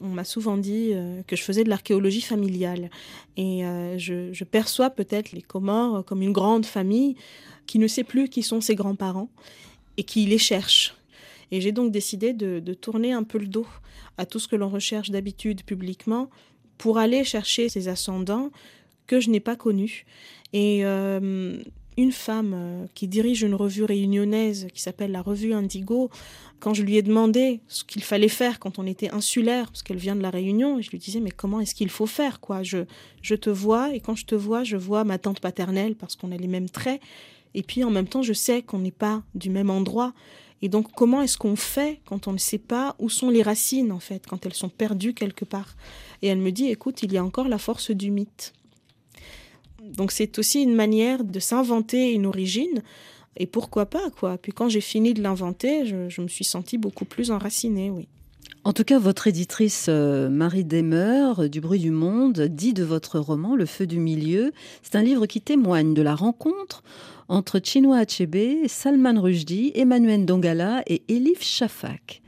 On 0.00 0.08
m'a 0.08 0.24
souvent 0.24 0.56
dit 0.56 0.92
euh, 0.92 1.22
que 1.26 1.36
je 1.36 1.42
faisais 1.42 1.62
de 1.62 1.68
l'archéologie 1.68 2.22
familiale. 2.22 2.90
Et 3.36 3.66
euh, 3.66 3.98
je, 3.98 4.44
perçois 4.44 4.88
peut-être 4.88 5.32
les 5.32 5.42
Comores 5.42 6.04
comme 6.06 6.22
une 6.22 6.32
grande 6.32 6.64
famille 6.64 7.16
qui 7.66 7.78
ne 7.78 7.86
sait 7.86 8.04
plus 8.04 8.28
qui 8.28 8.42
sont 8.42 8.62
ses 8.62 8.74
grands-parents 8.74 9.28
et 9.98 10.04
qui 10.04 10.24
les 10.24 10.38
cherche. 10.38 10.94
Et 11.50 11.60
j'ai 11.60 11.72
donc 11.72 11.92
décidé 11.92 12.32
de 12.32 12.74
tourner 12.74 13.12
un 13.12 13.24
peu 13.24 13.38
le 13.38 13.46
dos 13.46 13.66
à 14.20 14.26
tout 14.26 14.38
ce 14.38 14.48
que 14.48 14.56
l'on 14.56 14.68
recherche 14.68 15.10
d'habitude 15.10 15.64
publiquement 15.64 16.28
pour 16.80 16.96
aller 16.96 17.24
chercher 17.24 17.68
ces 17.68 17.88
ascendants 17.88 18.50
que 19.06 19.20
je 19.20 19.28
n'ai 19.28 19.38
pas 19.38 19.54
connus. 19.54 20.06
Et 20.54 20.80
euh, 20.86 21.62
une 21.98 22.10
femme 22.10 22.52
euh, 22.54 22.86
qui 22.94 23.06
dirige 23.06 23.42
une 23.42 23.54
revue 23.54 23.84
réunionnaise 23.84 24.66
qui 24.72 24.80
s'appelle 24.80 25.12
la 25.12 25.20
revue 25.20 25.52
Indigo, 25.52 26.08
quand 26.58 26.72
je 26.72 26.82
lui 26.82 26.96
ai 26.96 27.02
demandé 27.02 27.60
ce 27.68 27.84
qu'il 27.84 28.02
fallait 28.02 28.28
faire 28.28 28.58
quand 28.58 28.78
on 28.78 28.86
était 28.86 29.10
insulaire, 29.10 29.66
parce 29.66 29.82
qu'elle 29.82 29.98
vient 29.98 30.16
de 30.16 30.22
la 30.22 30.30
Réunion, 30.30 30.80
je 30.80 30.90
lui 30.90 30.96
disais 30.96 31.20
mais 31.20 31.30
comment 31.30 31.60
est-ce 31.60 31.74
qu'il 31.74 31.90
faut 31.90 32.06
faire 32.06 32.40
quoi? 32.40 32.62
Je, 32.62 32.78
je 33.20 33.34
te 33.34 33.50
vois 33.50 33.94
et 33.94 34.00
quand 34.00 34.14
je 34.14 34.24
te 34.24 34.34
vois, 34.34 34.64
je 34.64 34.78
vois 34.78 35.04
ma 35.04 35.18
tante 35.18 35.40
paternelle 35.40 35.96
parce 35.96 36.16
qu'on 36.16 36.32
a 36.32 36.38
les 36.38 36.48
mêmes 36.48 36.70
traits, 36.70 37.02
et 37.52 37.62
puis 37.62 37.84
en 37.84 37.90
même 37.90 38.08
temps 38.08 38.22
je 38.22 38.32
sais 38.32 38.62
qu'on 38.62 38.78
n'est 38.78 38.90
pas 38.90 39.22
du 39.34 39.50
même 39.50 39.68
endroit. 39.68 40.14
Et 40.62 40.68
donc 40.68 40.92
comment 40.92 41.22
est-ce 41.22 41.38
qu'on 41.38 41.56
fait 41.56 42.00
quand 42.04 42.28
on 42.28 42.32
ne 42.32 42.38
sait 42.38 42.58
pas 42.58 42.94
où 42.98 43.08
sont 43.08 43.30
les 43.30 43.42
racines 43.42 43.92
en 43.92 44.00
fait, 44.00 44.26
quand 44.26 44.44
elles 44.44 44.54
sont 44.54 44.68
perdues 44.68 45.14
quelque 45.14 45.44
part? 45.44 45.76
Et 46.22 46.28
elle 46.28 46.38
me 46.38 46.52
dit 46.52 46.66
écoute, 46.66 47.02
il 47.02 47.12
y 47.12 47.16
a 47.16 47.24
encore 47.24 47.48
la 47.48 47.58
force 47.58 47.90
du 47.90 48.10
mythe. 48.10 48.52
Donc 49.82 50.12
c'est 50.12 50.38
aussi 50.38 50.62
une 50.62 50.74
manière 50.74 51.24
de 51.24 51.40
s'inventer 51.40 52.12
une 52.12 52.26
origine. 52.26 52.82
Et 53.36 53.46
pourquoi 53.46 53.86
pas, 53.86 54.10
quoi? 54.10 54.38
Puis 54.38 54.52
quand 54.52 54.68
j'ai 54.68 54.80
fini 54.80 55.14
de 55.14 55.22
l'inventer, 55.22 55.86
je, 55.86 56.20
me 56.20 56.28
suis 56.28 56.44
sentie 56.44 56.78
beaucoup 56.78 57.04
plus 57.04 57.30
enracinée, 57.30 57.90
oui. 57.90 58.08
En 58.62 58.74
tout 58.74 58.84
cas, 58.84 58.98
votre 58.98 59.26
éditrice 59.26 59.86
euh, 59.88 60.28
Marie 60.28 60.64
Demer 60.64 61.48
du 61.48 61.62
Bruit 61.62 61.78
du 61.78 61.90
Monde 61.90 62.42
dit 62.42 62.74
de 62.74 62.84
votre 62.84 63.18
roman 63.18 63.56
Le 63.56 63.64
Feu 63.64 63.86
du 63.86 63.98
Milieu, 63.98 64.52
c'est 64.82 64.96
un 64.96 65.02
livre 65.02 65.24
qui 65.24 65.40
témoigne 65.40 65.94
de 65.94 66.02
la 66.02 66.14
rencontre 66.14 66.82
entre 67.30 67.60
Chinua 67.60 67.98
Achebe, 67.98 68.66
Salman 68.66 69.20
Rushdie, 69.20 69.70
Emmanuel 69.74 70.26
Dongala 70.26 70.82
et 70.86 71.02
Elif 71.08 71.42
Shafak. 71.42 72.22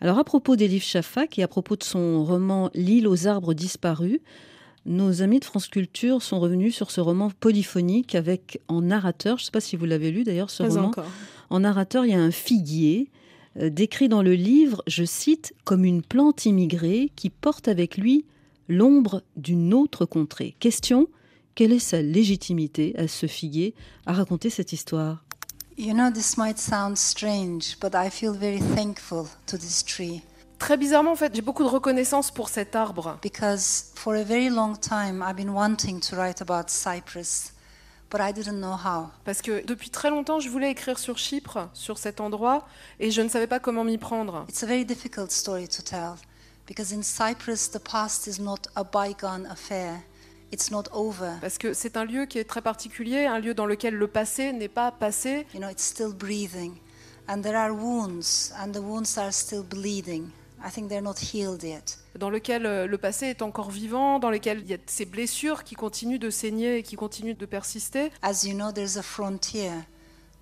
Alors 0.00 0.18
à 0.18 0.24
propos 0.24 0.54
d'Elif 0.54 0.84
Shafak 0.84 1.38
et 1.38 1.42
à 1.42 1.48
propos 1.48 1.76
de 1.76 1.82
son 1.82 2.22
roman 2.24 2.70
L'île 2.74 3.08
aux 3.08 3.26
arbres 3.26 3.54
disparus, 3.54 4.20
nos 4.84 5.22
amis 5.22 5.40
de 5.40 5.46
France 5.46 5.68
Culture 5.68 6.22
sont 6.22 6.38
revenus 6.40 6.74
sur 6.76 6.90
ce 6.90 7.00
roman 7.00 7.30
polyphonique 7.40 8.14
avec 8.14 8.60
en 8.68 8.82
narrateur, 8.82 9.38
je 9.38 9.42
ne 9.42 9.46
sais 9.46 9.50
pas 9.50 9.60
si 9.60 9.76
vous 9.76 9.86
l'avez 9.86 10.10
lu 10.10 10.24
d'ailleurs 10.24 10.50
ce 10.50 10.62
Pas 10.62 10.68
roman. 10.68 10.88
encore. 10.88 11.10
En 11.48 11.60
narrateur, 11.60 12.04
il 12.04 12.10
y 12.10 12.14
a 12.14 12.20
un 12.20 12.30
figuier 12.30 13.08
euh, 13.58 13.70
décrit 13.70 14.10
dans 14.10 14.22
le 14.22 14.34
livre, 14.34 14.82
je 14.86 15.04
cite, 15.04 15.54
comme 15.64 15.86
une 15.86 16.02
plante 16.02 16.44
immigrée 16.44 17.10
qui 17.16 17.30
porte 17.30 17.66
avec 17.66 17.96
lui 17.96 18.26
l'ombre 18.68 19.22
d'une 19.36 19.72
autre 19.72 20.04
contrée. 20.04 20.54
Question, 20.60 21.08
quelle 21.54 21.72
est 21.72 21.78
sa 21.78 22.02
légitimité 22.02 22.94
à 22.98 23.08
ce 23.08 23.26
figuier 23.26 23.74
à 24.06 24.12
raconter 24.12 24.50
cette 24.50 24.72
histoire? 24.72 25.24
You 25.76 25.92
know, 25.92 26.10
this 26.10 26.36
might 26.36 26.58
sound 26.58 26.96
strange, 26.96 27.76
but 27.80 27.94
I 27.94 28.08
feel 28.10 28.32
very 28.32 28.60
thankful 28.60 29.26
to 29.46 29.56
this 29.56 29.84
tree. 29.84 30.22
Très 30.58 30.76
bizarrement, 30.76 31.12
en 31.12 31.16
fait, 31.16 31.34
j'ai 31.34 31.42
beaucoup 31.42 31.64
de 31.64 31.68
reconnaissance 31.68 32.30
pour 32.30 32.48
cet 32.48 32.76
arbre. 32.76 33.18
Because 33.22 33.92
for 33.96 34.14
a 34.14 34.22
very 34.22 34.48
long 34.48 34.76
time, 34.78 35.22
I've 35.22 35.36
been 35.36 35.50
wanting 35.50 36.00
to 36.00 36.16
write 36.16 36.40
about 36.40 36.68
Cyprus, 36.68 37.52
but 38.10 38.20
I 38.20 38.32
didn't 38.32 38.60
know 38.60 38.76
how. 38.76 39.08
Parce 39.24 39.42
que 39.42 39.66
depuis 39.66 39.90
très 39.90 40.10
longtemps, 40.10 40.38
je 40.38 40.48
voulais 40.48 40.70
écrire 40.70 40.98
sur 40.98 41.18
Chypre, 41.18 41.68
sur 41.74 41.98
cet 41.98 42.20
endroit, 42.20 42.66
et 43.00 43.10
je 43.10 43.20
ne 43.20 43.28
savais 43.28 43.48
pas 43.48 43.58
comment 43.58 43.84
m'y 43.84 43.98
prendre. 43.98 44.46
It's 44.48 44.62
a 44.62 44.66
very 44.66 44.84
difficult 44.84 45.32
story 45.32 45.66
to 45.66 45.82
tell, 45.82 46.14
because 46.68 46.92
in 46.92 47.02
Cyprus, 47.02 47.68
the 47.68 47.80
past 47.80 48.28
is 48.28 48.40
not 48.40 48.68
a 48.76 48.84
bygone 48.84 49.46
affair. 49.46 50.02
It's 50.54 50.70
not 50.70 50.84
over. 50.92 51.32
Parce 51.40 51.58
que 51.58 51.74
c'est 51.74 51.96
un 51.96 52.04
lieu 52.04 52.26
qui 52.26 52.38
est 52.38 52.44
très 52.44 52.62
particulier, 52.62 53.26
un 53.26 53.40
lieu 53.40 53.54
dans 53.54 53.66
lequel 53.66 53.96
le 53.96 54.06
passé 54.06 54.52
n'est 54.52 54.68
pas 54.68 54.92
passé. 54.92 55.48
You 55.52 55.58
know, 55.58 55.68
it's 55.68 55.82
still 55.82 56.12
breathing, 56.12 56.74
and 57.26 57.40
there 57.42 57.56
are 57.56 57.72
wounds, 57.72 58.54
and 58.56 58.70
the 58.70 58.78
wounds 58.78 59.18
are 59.18 59.32
still 59.32 59.64
bleeding. 59.64 60.28
I 60.64 60.70
think 60.70 60.88
they're 60.88 61.02
not 61.02 61.16
healed 61.18 61.64
yet. 61.64 61.98
Dans 62.16 62.30
lequel 62.30 62.66
euh, 62.66 62.86
le 62.86 62.98
passé 62.98 63.26
est 63.26 63.42
encore 63.42 63.72
vivant, 63.72 64.20
dans 64.20 64.30
lequel 64.30 64.60
il 64.60 64.70
y 64.70 64.74
a 64.74 64.78
ces 64.86 65.06
blessures 65.06 65.64
qui 65.64 65.74
continuent 65.74 66.20
de 66.20 66.30
saigner 66.30 66.76
et 66.76 66.82
qui 66.84 66.94
continuent 66.94 67.36
de 67.36 67.46
persister. 67.46 68.12
As 68.22 68.44
you 68.44 68.54
know, 68.54 68.70
there's 68.70 68.96
a 68.96 69.02
frontier 69.02 69.72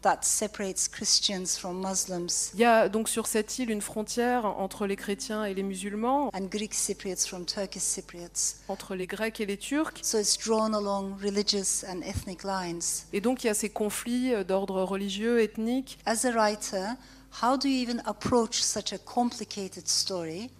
that 0.03 0.19
separates 0.23 0.89
Christians 0.89 1.59
from 1.59 1.81
Muslims 1.81 2.51
Il 2.55 2.61
y 2.61 2.65
a 2.65 2.89
donc 2.89 3.09
sur 3.09 3.27
cette 3.27 3.59
île 3.59 3.71
une 3.71 3.81
frontière 3.81 4.45
entre 4.47 4.87
les 4.87 4.97
chrétiens 4.97 5.45
et 5.45 5.55
les 5.55 5.63
musulmans, 5.63 6.31
and 6.35 6.47
Greek 6.51 6.75
Cypriots 6.75 7.27
from 7.27 7.45
Turkish 7.47 7.83
Cypriots. 7.83 8.57
entre 8.69 8.95
les 8.95 9.07
Grecs 9.07 9.41
et 9.41 9.47
les 9.47 9.57
Turcs. 9.57 10.03
So 10.03 10.19
it's 10.19 10.37
drawn 10.37 10.75
along 10.75 11.15
religious 11.21 11.85
and 11.89 12.03
ethnic 12.03 12.45
lines. 12.45 13.07
Et 13.13 13.21
donc 13.21 13.45
il 13.45 13.47
y 13.47 13.51
a 13.51 13.55
ces 13.55 13.71
conflits 13.71 14.35
euh, 14.35 14.45
d'ordre 14.45 14.83
religieux, 14.83 15.41
ethnique. 15.43 15.99
As 16.07 16.25
a 16.27 16.33
writer, 16.33 16.97
how 17.43 17.57
do 17.57 17.69
you 17.69 17.83
even 17.83 18.03
approach 18.05 18.61
such 18.63 18.93
a 18.93 18.99
complicated 18.99 19.89
story 19.89 20.51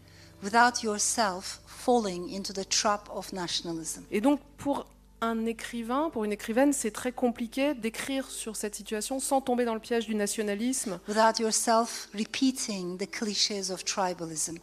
without 0.43 0.83
yourself 0.83 1.61
falling 1.67 2.29
into 2.35 2.53
the 2.53 2.67
trap 2.69 3.09
of 3.15 3.33
nationalism? 3.33 4.05
Et 4.11 4.21
donc 4.21 4.41
pour 4.57 4.87
un 5.23 5.47
écrivain, 5.47 6.11
pour 6.11 6.25
une 6.25 6.33
écrivaine, 6.33 6.73
c'est 6.73 6.91
très 6.91 7.13
compliqué 7.13 7.75
d'écrire 7.75 8.29
sur 8.29 8.57
cette 8.57 8.75
situation 8.75 9.21
sans 9.21 9.41
tomber 9.41 9.65
dans 9.65 9.75
le 9.75 9.81
piège 9.81 10.07
du 10.07 10.17
nationalisme. 10.17 10.99
Without 11.09 11.41
yourself 11.41 12.09
repeating 12.13 12.99
the 12.99 13.09
cliches 13.09 13.71
of 13.71 13.85
tribalism. 13.85 14.57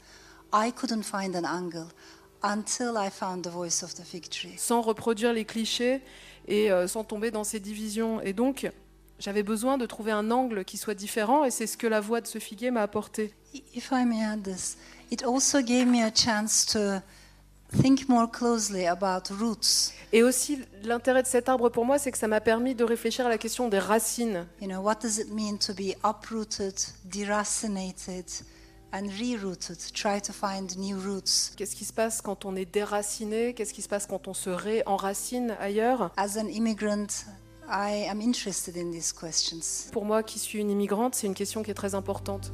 I 0.53 0.72
couldn't 0.72 1.03
find 1.03 1.36
an 1.36 1.45
angle 1.45 1.88
until 2.43 2.97
I 2.97 3.10
found 3.10 3.43
the 3.43 3.49
voice 3.49 3.84
of 3.84 3.95
the 3.95 4.03
fig 4.03 4.30
tree. 4.30 4.53
sans 4.57 4.82
reproduire 4.82 5.32
les 5.32 5.45
clichés 5.45 6.01
et 6.47 6.72
euh, 6.72 6.88
sans 6.88 7.05
tomber 7.05 7.32
dans 7.32 7.45
ces 7.45 7.62
divisions. 7.62 8.20
Et 8.22 8.34
donc, 8.34 8.70
j'avais 9.18 9.43
besoin 9.43 9.78
de 9.78 9.86
trouver 9.86 10.12
un 10.12 10.30
angle 10.30 10.66
qui 10.66 10.78
soit 10.78 10.93
différent, 10.93 11.45
et 11.45 11.51
c'est 11.51 11.68
ce 11.68 11.78
que 11.78 11.88
la 11.88 12.01
voix 12.01 12.20
de 12.20 12.28
ce 12.28 12.39
figuier 12.39 12.70
m'a 12.70 12.82
apporté. 12.82 13.34
If 13.74 13.91
I 13.91 14.03
may 14.05 14.24
add 14.24 14.43
this, 14.43 14.78
it 15.10 15.24
also 15.24 15.62
gave 15.62 15.88
me 15.88 16.03
a 16.03 16.12
chance 16.12 16.66
to 16.74 17.01
think 17.72 18.07
more 18.09 18.30
closely 18.30 18.86
about 18.88 19.34
roots. 19.39 19.93
Et 20.11 20.24
aussi, 20.24 20.59
l'intérêt 20.84 21.22
de 21.22 21.28
cet 21.28 21.49
arbre 21.49 21.70
pour 21.70 21.86
moi, 21.86 21.99
c'est 21.99 22.11
que 22.11 22.17
ça 22.17 22.28
m'a 22.28 22.41
permis 22.41 22.76
de 22.76 22.84
réfléchir 22.84 23.26
à 23.26 23.30
la 23.30 23.38
question 23.38 23.70
des 23.70 23.80
racines. 23.80 24.47
You 24.61 24.67
know, 24.67 24.82
what 24.82 24.95
does 25.01 25.20
it 25.20 25.32
mean 25.32 25.57
to 25.57 25.74
be 25.74 25.95
uprooted, 26.03 26.76
deracinated, 27.05 28.26
and 28.91 29.03
rerouted? 29.20 29.78
Try 29.93 30.20
to 30.22 30.34
find 30.34 30.76
new 30.78 30.97
roots. 30.97 31.51
Qu'est-ce 31.55 31.76
qui 31.76 31.86
se 31.86 31.93
passe 31.93 32.22
quand 32.22 32.45
on 32.45 32.55
est 32.55 32.65
déraciné? 32.65 33.53
Qu'est-ce 33.53 33.74
qui 33.74 33.84
se 33.84 33.89
passe 33.89 34.07
quand 34.07 34.28
on 34.28 34.34
se 34.34 34.49
réenracine 34.49 35.55
ailleurs? 35.59 36.11
As 36.17 36.38
an 36.38 36.47
immigrant, 36.47 37.26
I 37.70 38.07
am 38.09 38.20
interested 38.20 38.78
in 38.78 38.89
these 38.91 39.13
questions. 39.13 39.91
Pour 39.91 40.05
moi, 40.05 40.24
qui 40.24 40.39
suis 40.39 40.59
une 40.59 40.72
immigrante, 40.72 41.13
c'est 41.13 41.28
une 41.28 41.36
question 41.36 41.61
qui 41.61 41.70
est 41.70 41.76
très 41.76 41.93
importante. 41.93 42.51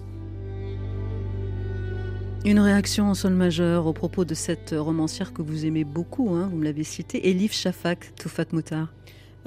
Une 2.45 2.59
réaction 2.59 3.05
en 3.09 3.15
sol 3.15 3.33
majeur 3.33 3.87
au 3.87 3.93
propos 3.93 4.23
de 4.23 4.35
cette 4.35 4.75
romancière 4.77 5.33
que 5.33 5.41
vous 5.41 5.65
aimez 5.65 5.83
beaucoup, 5.83 6.29
hein, 6.35 6.47
vous 6.51 6.57
me 6.57 6.63
l'avez 6.63 6.83
citée, 6.83 7.27
Elif 7.29 7.53
Shafak, 7.53 8.13
Toufat 8.15 8.45
Moutar. 8.51 8.93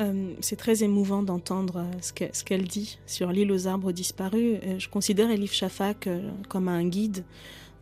Euh, 0.01 0.32
c'est 0.40 0.57
très 0.57 0.82
émouvant 0.82 1.22
d'entendre 1.22 1.76
euh, 1.78 1.90
ce 2.01 2.12
que- 2.12 2.24
ce 2.32 2.42
qu'elle 2.44 2.64
dit 2.64 2.99
sur 3.07 3.30
l'île 3.30 3.53
aux 3.53 3.68
arbres 3.68 3.92
disparus. 3.92 4.59
Euh, 4.64 4.78
je 4.78 4.88
considère 4.88 5.30
Elif 5.30 5.53
Shafak 5.53 6.09
comme 6.49 6.66
un 6.68 6.84
guide. 6.84 7.24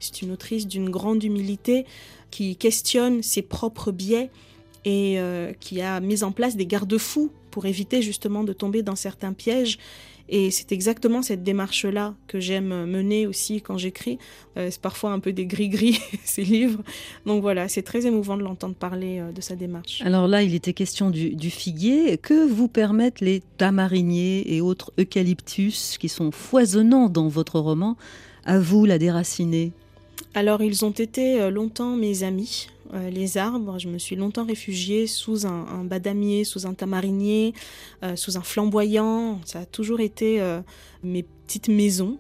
C'est 0.01 0.21
une 0.21 0.33
autrice 0.33 0.67
d'une 0.67 0.91
grande 0.91 1.25
humilité 1.25 1.87
qui 2.31 2.57
questionne 2.57 3.23
ses 3.23 3.41
propres 3.41 3.93
biais 3.93 4.31
et 4.85 5.19
qui 5.59 5.81
a 5.81 5.99
mis 6.01 6.23
en 6.23 6.31
place 6.31 6.55
des 6.55 6.67
garde-fous 6.67 7.33
pour 7.51 7.67
éviter 7.67 8.03
justement 8.03 8.45
de 8.45 8.53
tomber 8.53 8.83
dans 8.85 8.95
certains 8.95 9.33
pièges. 9.33 9.79
Et 10.29 10.51
c'est 10.51 10.73
exactement 10.73 11.23
cette 11.23 11.43
démarche-là 11.43 12.15
que 12.27 12.41
j'aime 12.41 12.87
mener 12.87 13.27
aussi 13.27 13.61
quand 13.61 13.79
j'écris. 13.79 14.19
Euh, 14.57 14.69
c'est 14.71 14.81
parfois 14.81 15.13
un 15.13 15.21
peu 15.21 15.33
des 15.33 15.47
gris-gris, 15.47 16.01
ces 16.25 16.43
livres. 16.43 16.83
Donc 17.27 17.43
voilà, 17.43 17.69
c'est 17.69 17.83
très 17.83 18.07
émouvant 18.07 18.37
de 18.37 18.43
l'entendre 18.43 18.75
parler 18.75 19.21
euh, 19.21 19.33
de 19.33 19.41
sa 19.41 19.55
démarche. 19.55 20.03
Alors 20.05 20.27
là, 20.27 20.43
il 20.43 20.55
était 20.55 20.73
question 20.73 21.11
du, 21.11 21.35
du 21.37 21.51
figuier. 21.51 22.19
Que 22.19 22.47
vous 22.47 22.69
permettent 22.69 23.21
les 23.21 23.43
tamariniers 23.59 24.55
et 24.55 24.61
autres 24.61 24.93
eucalyptus 24.99 25.99
qui 25.99 26.09
sont 26.09 26.31
foisonnants 26.31 27.09
dans 27.09 27.29
votre 27.29 27.61
roman? 27.61 27.97
À 28.45 28.59
vous, 28.59 28.85
la 28.85 28.99
déracinée. 28.99 29.73
Alors, 30.35 30.63
ils 30.63 30.85
ont 30.85 30.91
été 30.91 31.41
euh, 31.41 31.51
longtemps 31.51 31.97
mes 31.97 32.23
amis, 32.23 32.69
euh, 32.93 33.09
les 33.11 33.39
arbres. 33.39 33.79
Je 33.79 33.89
me 33.89 33.99
suis 33.99 34.17
longtemps 34.17 34.45
réfugiée 34.45 35.07
sous 35.07 35.47
un, 35.47 35.85
badamier, 35.85 36.45
sous 36.45 36.67
un 36.67 36.75
tamarinier, 36.75 37.55
euh, 38.03 38.17
sous 38.17 38.37
un 38.37 38.43
flamboyant. 38.43 39.41
Ça 39.45 39.61
a 39.61 39.67
toujours 39.67 40.01
été 40.01 40.43
mes 41.03 41.23
petites 41.23 41.69
maisons. 41.69 42.19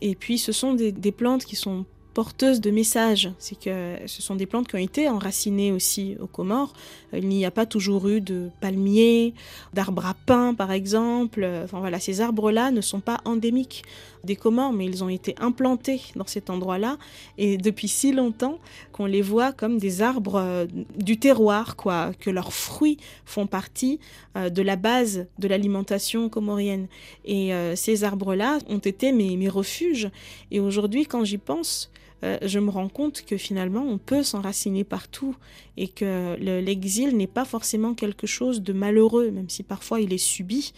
Et 0.00 0.14
puis, 0.14 0.38
ce 0.38 0.52
sont 0.52 0.74
des 0.74 1.12
plantes 1.12 1.44
qui 1.44 1.56
sont 1.56 1.84
porteuses 2.16 2.62
de 2.62 2.70
messages. 2.70 3.30
C'est 3.38 3.60
que 3.60 3.98
ce 4.06 4.22
sont 4.22 4.36
des 4.36 4.46
plantes 4.46 4.68
qui 4.68 4.74
ont 4.74 4.78
été 4.78 5.06
enracinées 5.06 5.70
aussi 5.70 6.16
aux 6.18 6.26
Comores. 6.26 6.72
Euh, 7.12 7.18
Il 7.18 7.28
n'y 7.28 7.44
a 7.44 7.50
pas 7.50 7.66
toujours 7.66 8.08
eu 8.08 8.22
de 8.22 8.48
palmiers, 8.62 9.34
d'arbres 9.74 10.06
à 10.06 10.14
pin, 10.14 10.54
par 10.54 10.72
exemple. 10.72 11.42
Euh, 11.44 11.64
Enfin 11.64 11.78
voilà, 11.78 12.00
ces 12.00 12.22
arbres-là 12.22 12.70
ne 12.70 12.80
sont 12.80 13.00
pas 13.00 13.20
endémiques 13.26 13.82
des 14.24 14.34
Comores, 14.34 14.72
mais 14.72 14.86
ils 14.86 15.04
ont 15.04 15.10
été 15.10 15.34
implantés 15.38 16.00
dans 16.14 16.26
cet 16.26 16.48
endroit-là 16.48 16.96
et 17.36 17.58
depuis 17.58 17.86
si 17.86 18.12
longtemps 18.12 18.58
qu'on 18.92 19.04
les 19.04 19.20
voit 19.20 19.52
comme 19.52 19.76
des 19.76 20.00
arbres 20.00 20.40
euh, 20.42 20.66
du 20.96 21.18
terroir, 21.18 21.76
quoi, 21.76 22.12
que 22.18 22.30
leurs 22.30 22.54
fruits 22.54 22.96
font 23.26 23.46
partie 23.46 24.00
de 24.34 24.62
la 24.62 24.76
base 24.76 25.26
de 25.38 25.48
l'alimentation 25.48 26.28
comorienne. 26.28 26.88
Et 27.24 27.52
ces 27.74 28.04
arbres-là 28.04 28.58
ont 28.68 28.78
été 28.92 29.12
mes, 29.12 29.34
mes 29.36 29.48
refuges. 29.48 30.10
Et 30.50 30.60
aujourd'hui, 30.60 31.06
quand 31.06 31.24
j'y 31.24 31.38
pense, 31.38 31.90
euh, 32.24 32.38
je 32.42 32.58
me 32.58 32.70
rends 32.70 32.88
compte 32.88 33.24
que 33.26 33.36
finalement, 33.36 33.82
on 33.86 33.98
peut 33.98 34.22
s'enraciner 34.22 34.84
partout 34.84 35.36
et 35.76 35.88
que 35.88 36.36
le- 36.40 36.60
l'exil 36.60 37.16
n'est 37.16 37.26
pas 37.26 37.44
forcément 37.44 37.94
quelque 37.94 38.26
chose 38.26 38.62
de 38.62 38.72
malheureux, 38.72 39.30
même 39.30 39.48
si 39.50 39.62
parfois 39.62 40.00
il 40.00 40.12
est 40.12 40.18
subi. 40.18 40.72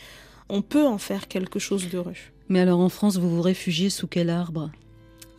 On 0.48 0.62
peut 0.62 0.86
en 0.86 0.98
faire 0.98 1.28
quelque 1.28 1.58
chose 1.58 1.88
d'heureux. 1.88 2.14
Mais 2.48 2.60
alors 2.60 2.80
en 2.80 2.88
France, 2.88 3.18
vous 3.18 3.28
vous 3.28 3.42
réfugiez 3.42 3.90
sous 3.90 4.06
quel 4.06 4.30
arbre? 4.30 4.70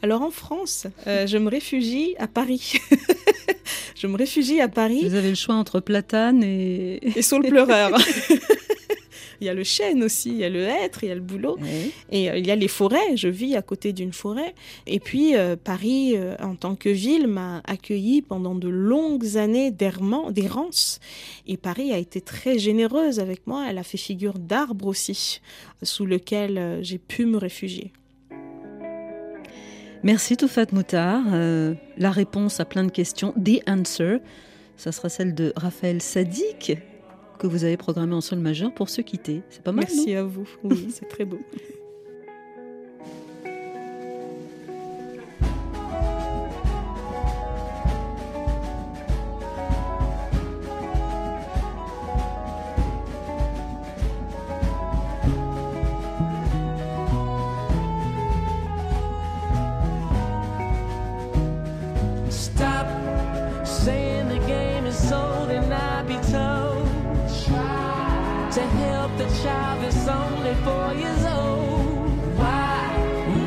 Alors 0.02 0.22
en 0.22 0.32
France, 0.32 0.88
euh, 1.08 1.28
je 1.28 1.38
me 1.38 1.50
réfugie 1.50 2.16
à 2.20 2.28
Paris. 2.28 2.74
je 3.96 4.08
me 4.08 4.16
réfugie 4.16 4.62
à 4.62 4.68
Paris. 4.70 5.02
Vous 5.04 5.16
avez 5.16 5.30
le 5.30 5.36
choix 5.36 5.56
entre 5.56 5.80
platane 5.82 6.44
et... 6.44 7.00
Et 7.18 7.22
saule 7.22 7.44
pleureur. 7.48 7.92
il 9.42 9.48
y 9.48 9.50
a 9.50 9.54
le 9.54 9.64
chêne 9.64 10.04
aussi, 10.04 10.30
il 10.30 10.38
y 10.38 10.44
a 10.44 10.50
le 10.50 10.62
hêtre, 10.62 11.04
il 11.04 11.10
y 11.10 11.12
a 11.12 11.16
le 11.16 11.22
bouleau. 11.22 11.58
Ouais. 11.60 11.92
Et 12.12 12.30
euh, 12.30 12.38
il 12.38 12.46
y 12.46 12.52
a 12.52 12.56
les 12.56 12.68
forêts, 12.68 13.16
je 13.16 13.28
vis 13.28 13.56
à 13.56 13.62
côté 13.62 13.94
d'une 13.94 14.14
forêt. 14.14 14.54
Et 14.88 15.00
puis 15.00 15.36
euh, 15.36 15.56
Paris, 15.56 16.14
euh, 16.16 16.36
en 16.42 16.56
tant 16.56 16.76
que 16.76 16.90
ville, 16.90 17.28
m'a 17.28 17.62
accueilli 17.66 18.22
pendant 18.22 18.56
de 18.56 18.70
longues 18.70 19.38
années 19.38 19.72
d'errance. 19.72 21.00
Et 21.48 21.58
Paris 21.58 21.92
a 21.92 21.98
été 21.98 22.22
très 22.22 22.60
généreuse 22.60 23.20
avec 23.20 23.48
moi. 23.48 23.66
Elle 23.70 23.78
a 23.78 23.84
fait 23.84 23.98
figure 23.98 24.40
d'arbre 24.40 24.88
aussi, 24.88 25.42
sous 25.84 26.06
lequel 26.06 26.80
j'ai 26.82 26.98
pu 26.98 27.26
me 27.26 27.38
réfugier. 27.38 27.92
Merci 30.02 30.38
Toufat 30.38 30.68
Moutard. 30.72 31.24
Euh, 31.34 31.74
la 31.98 32.12
réponse 32.12 32.62
à 32.62 32.66
plein 32.66 32.86
de 32.86 32.92
questions, 32.92 33.34
The 33.34 33.62
Answer, 33.68 34.20
ça 34.78 34.94
sera 34.94 35.10
celle 35.10 35.36
de 35.36 35.52
Raphaël 35.58 36.02
Sadik 36.02 36.78
que 37.40 37.48
vous 37.48 37.64
avez 37.64 37.78
programmé 37.78 38.14
en 38.14 38.22
sol 38.22 38.40
majeur 38.40 38.72
pour 38.74 38.90
se 38.90 39.02
quitter. 39.02 39.42
C'est 39.50 39.64
pas 39.64 39.72
mal, 39.72 39.86
Merci 39.88 40.14
non 40.14 40.20
à 40.20 40.24
vous. 40.24 40.48
Oui, 40.64 40.90
c'est 40.92 41.08
très 41.08 41.26
beau. 41.26 41.40
child 69.44 69.82
that's 69.82 70.08
only 70.08 70.54
four 70.66 70.94
years 70.94 71.26
old. 71.26 72.10
Why? 72.38 72.80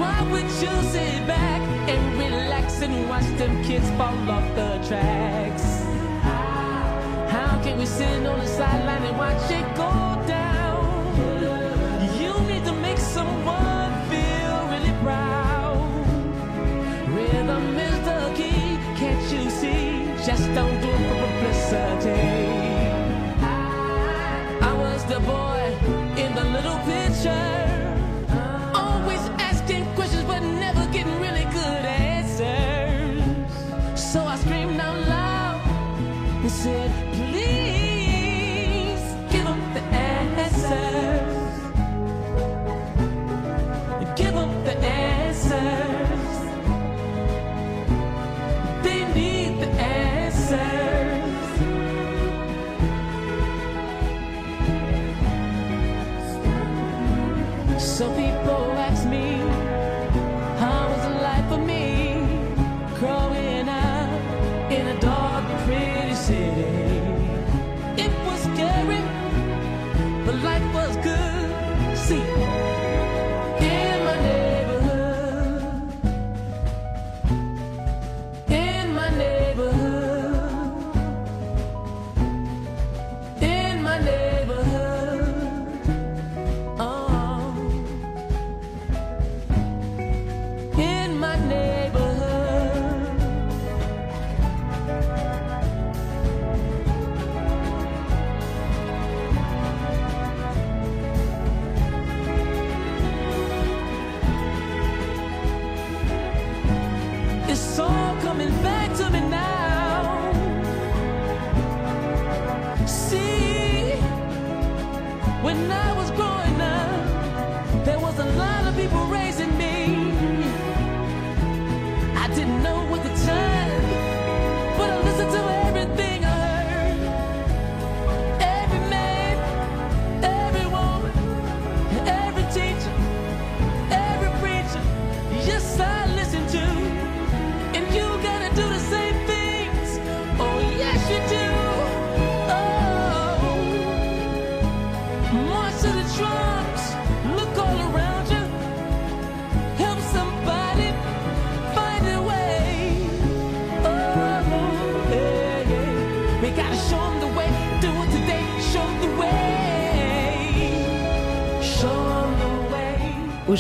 Why 0.01 0.23
would 0.31 0.51
you 0.63 0.75
sit 0.93 1.27
back 1.27 1.61
and 1.89 2.19
relax 2.19 2.81
and 2.83 3.09
watch 3.09 3.29
them 3.37 3.63
kids 3.65 3.89
fall 3.91 4.31
off 4.31 4.47
the 4.55 4.71
tracks? 4.89 5.67
How 7.35 7.61
can 7.63 7.79
we 7.79 7.87
sit 7.87 8.27
on 8.27 8.39
the 8.39 8.47
sideline 8.47 9.03
and 9.03 9.19
watch 9.19 9.51
it 9.51 9.77
go 9.77 10.12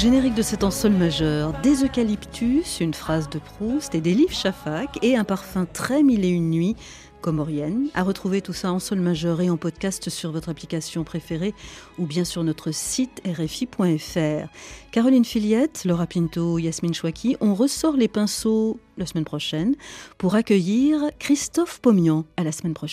générique 0.02 0.34
de 0.34 0.42
cet 0.42 0.64
en 0.64 0.72
sol 0.72 0.90
majeur, 0.90 1.52
des 1.62 1.84
eucalyptus, 1.84 2.80
une 2.80 2.92
phrase 2.92 3.30
de 3.30 3.38
Proust 3.38 3.94
et 3.94 4.00
des 4.00 4.14
livres 4.14 4.34
Shafak 4.34 4.98
et 5.00 5.16
un 5.16 5.22
parfum 5.22 5.64
très 5.64 6.02
mille 6.02 6.24
et 6.24 6.28
une 6.28 6.50
nuits 6.50 6.74
comorienne. 7.20 7.86
À 7.94 8.02
retrouver 8.02 8.42
tout 8.42 8.52
ça 8.52 8.72
en 8.72 8.80
sol 8.80 8.98
majeur 8.98 9.40
et 9.40 9.48
en 9.48 9.56
podcast 9.56 10.10
sur 10.10 10.32
votre 10.32 10.48
application 10.48 11.04
préférée 11.04 11.54
ou 12.00 12.06
bien 12.06 12.24
sur 12.24 12.42
notre 12.42 12.72
site 12.72 13.22
rfi.fr. 13.24 14.48
Caroline 14.90 15.24
Filiette, 15.24 15.84
Laura 15.84 16.08
Pinto, 16.08 16.58
Yasmine 16.58 16.94
Chouaki, 16.94 17.36
on 17.40 17.54
ressort 17.54 17.96
les 17.96 18.08
pinceaux 18.08 18.80
la 18.98 19.06
semaine 19.06 19.24
prochaine 19.24 19.76
pour 20.18 20.34
accueillir 20.34 21.00
Christophe 21.20 21.80
Pomian. 21.80 22.24
À 22.36 22.42
la 22.42 22.50
semaine 22.50 22.74
prochaine. 22.74 22.90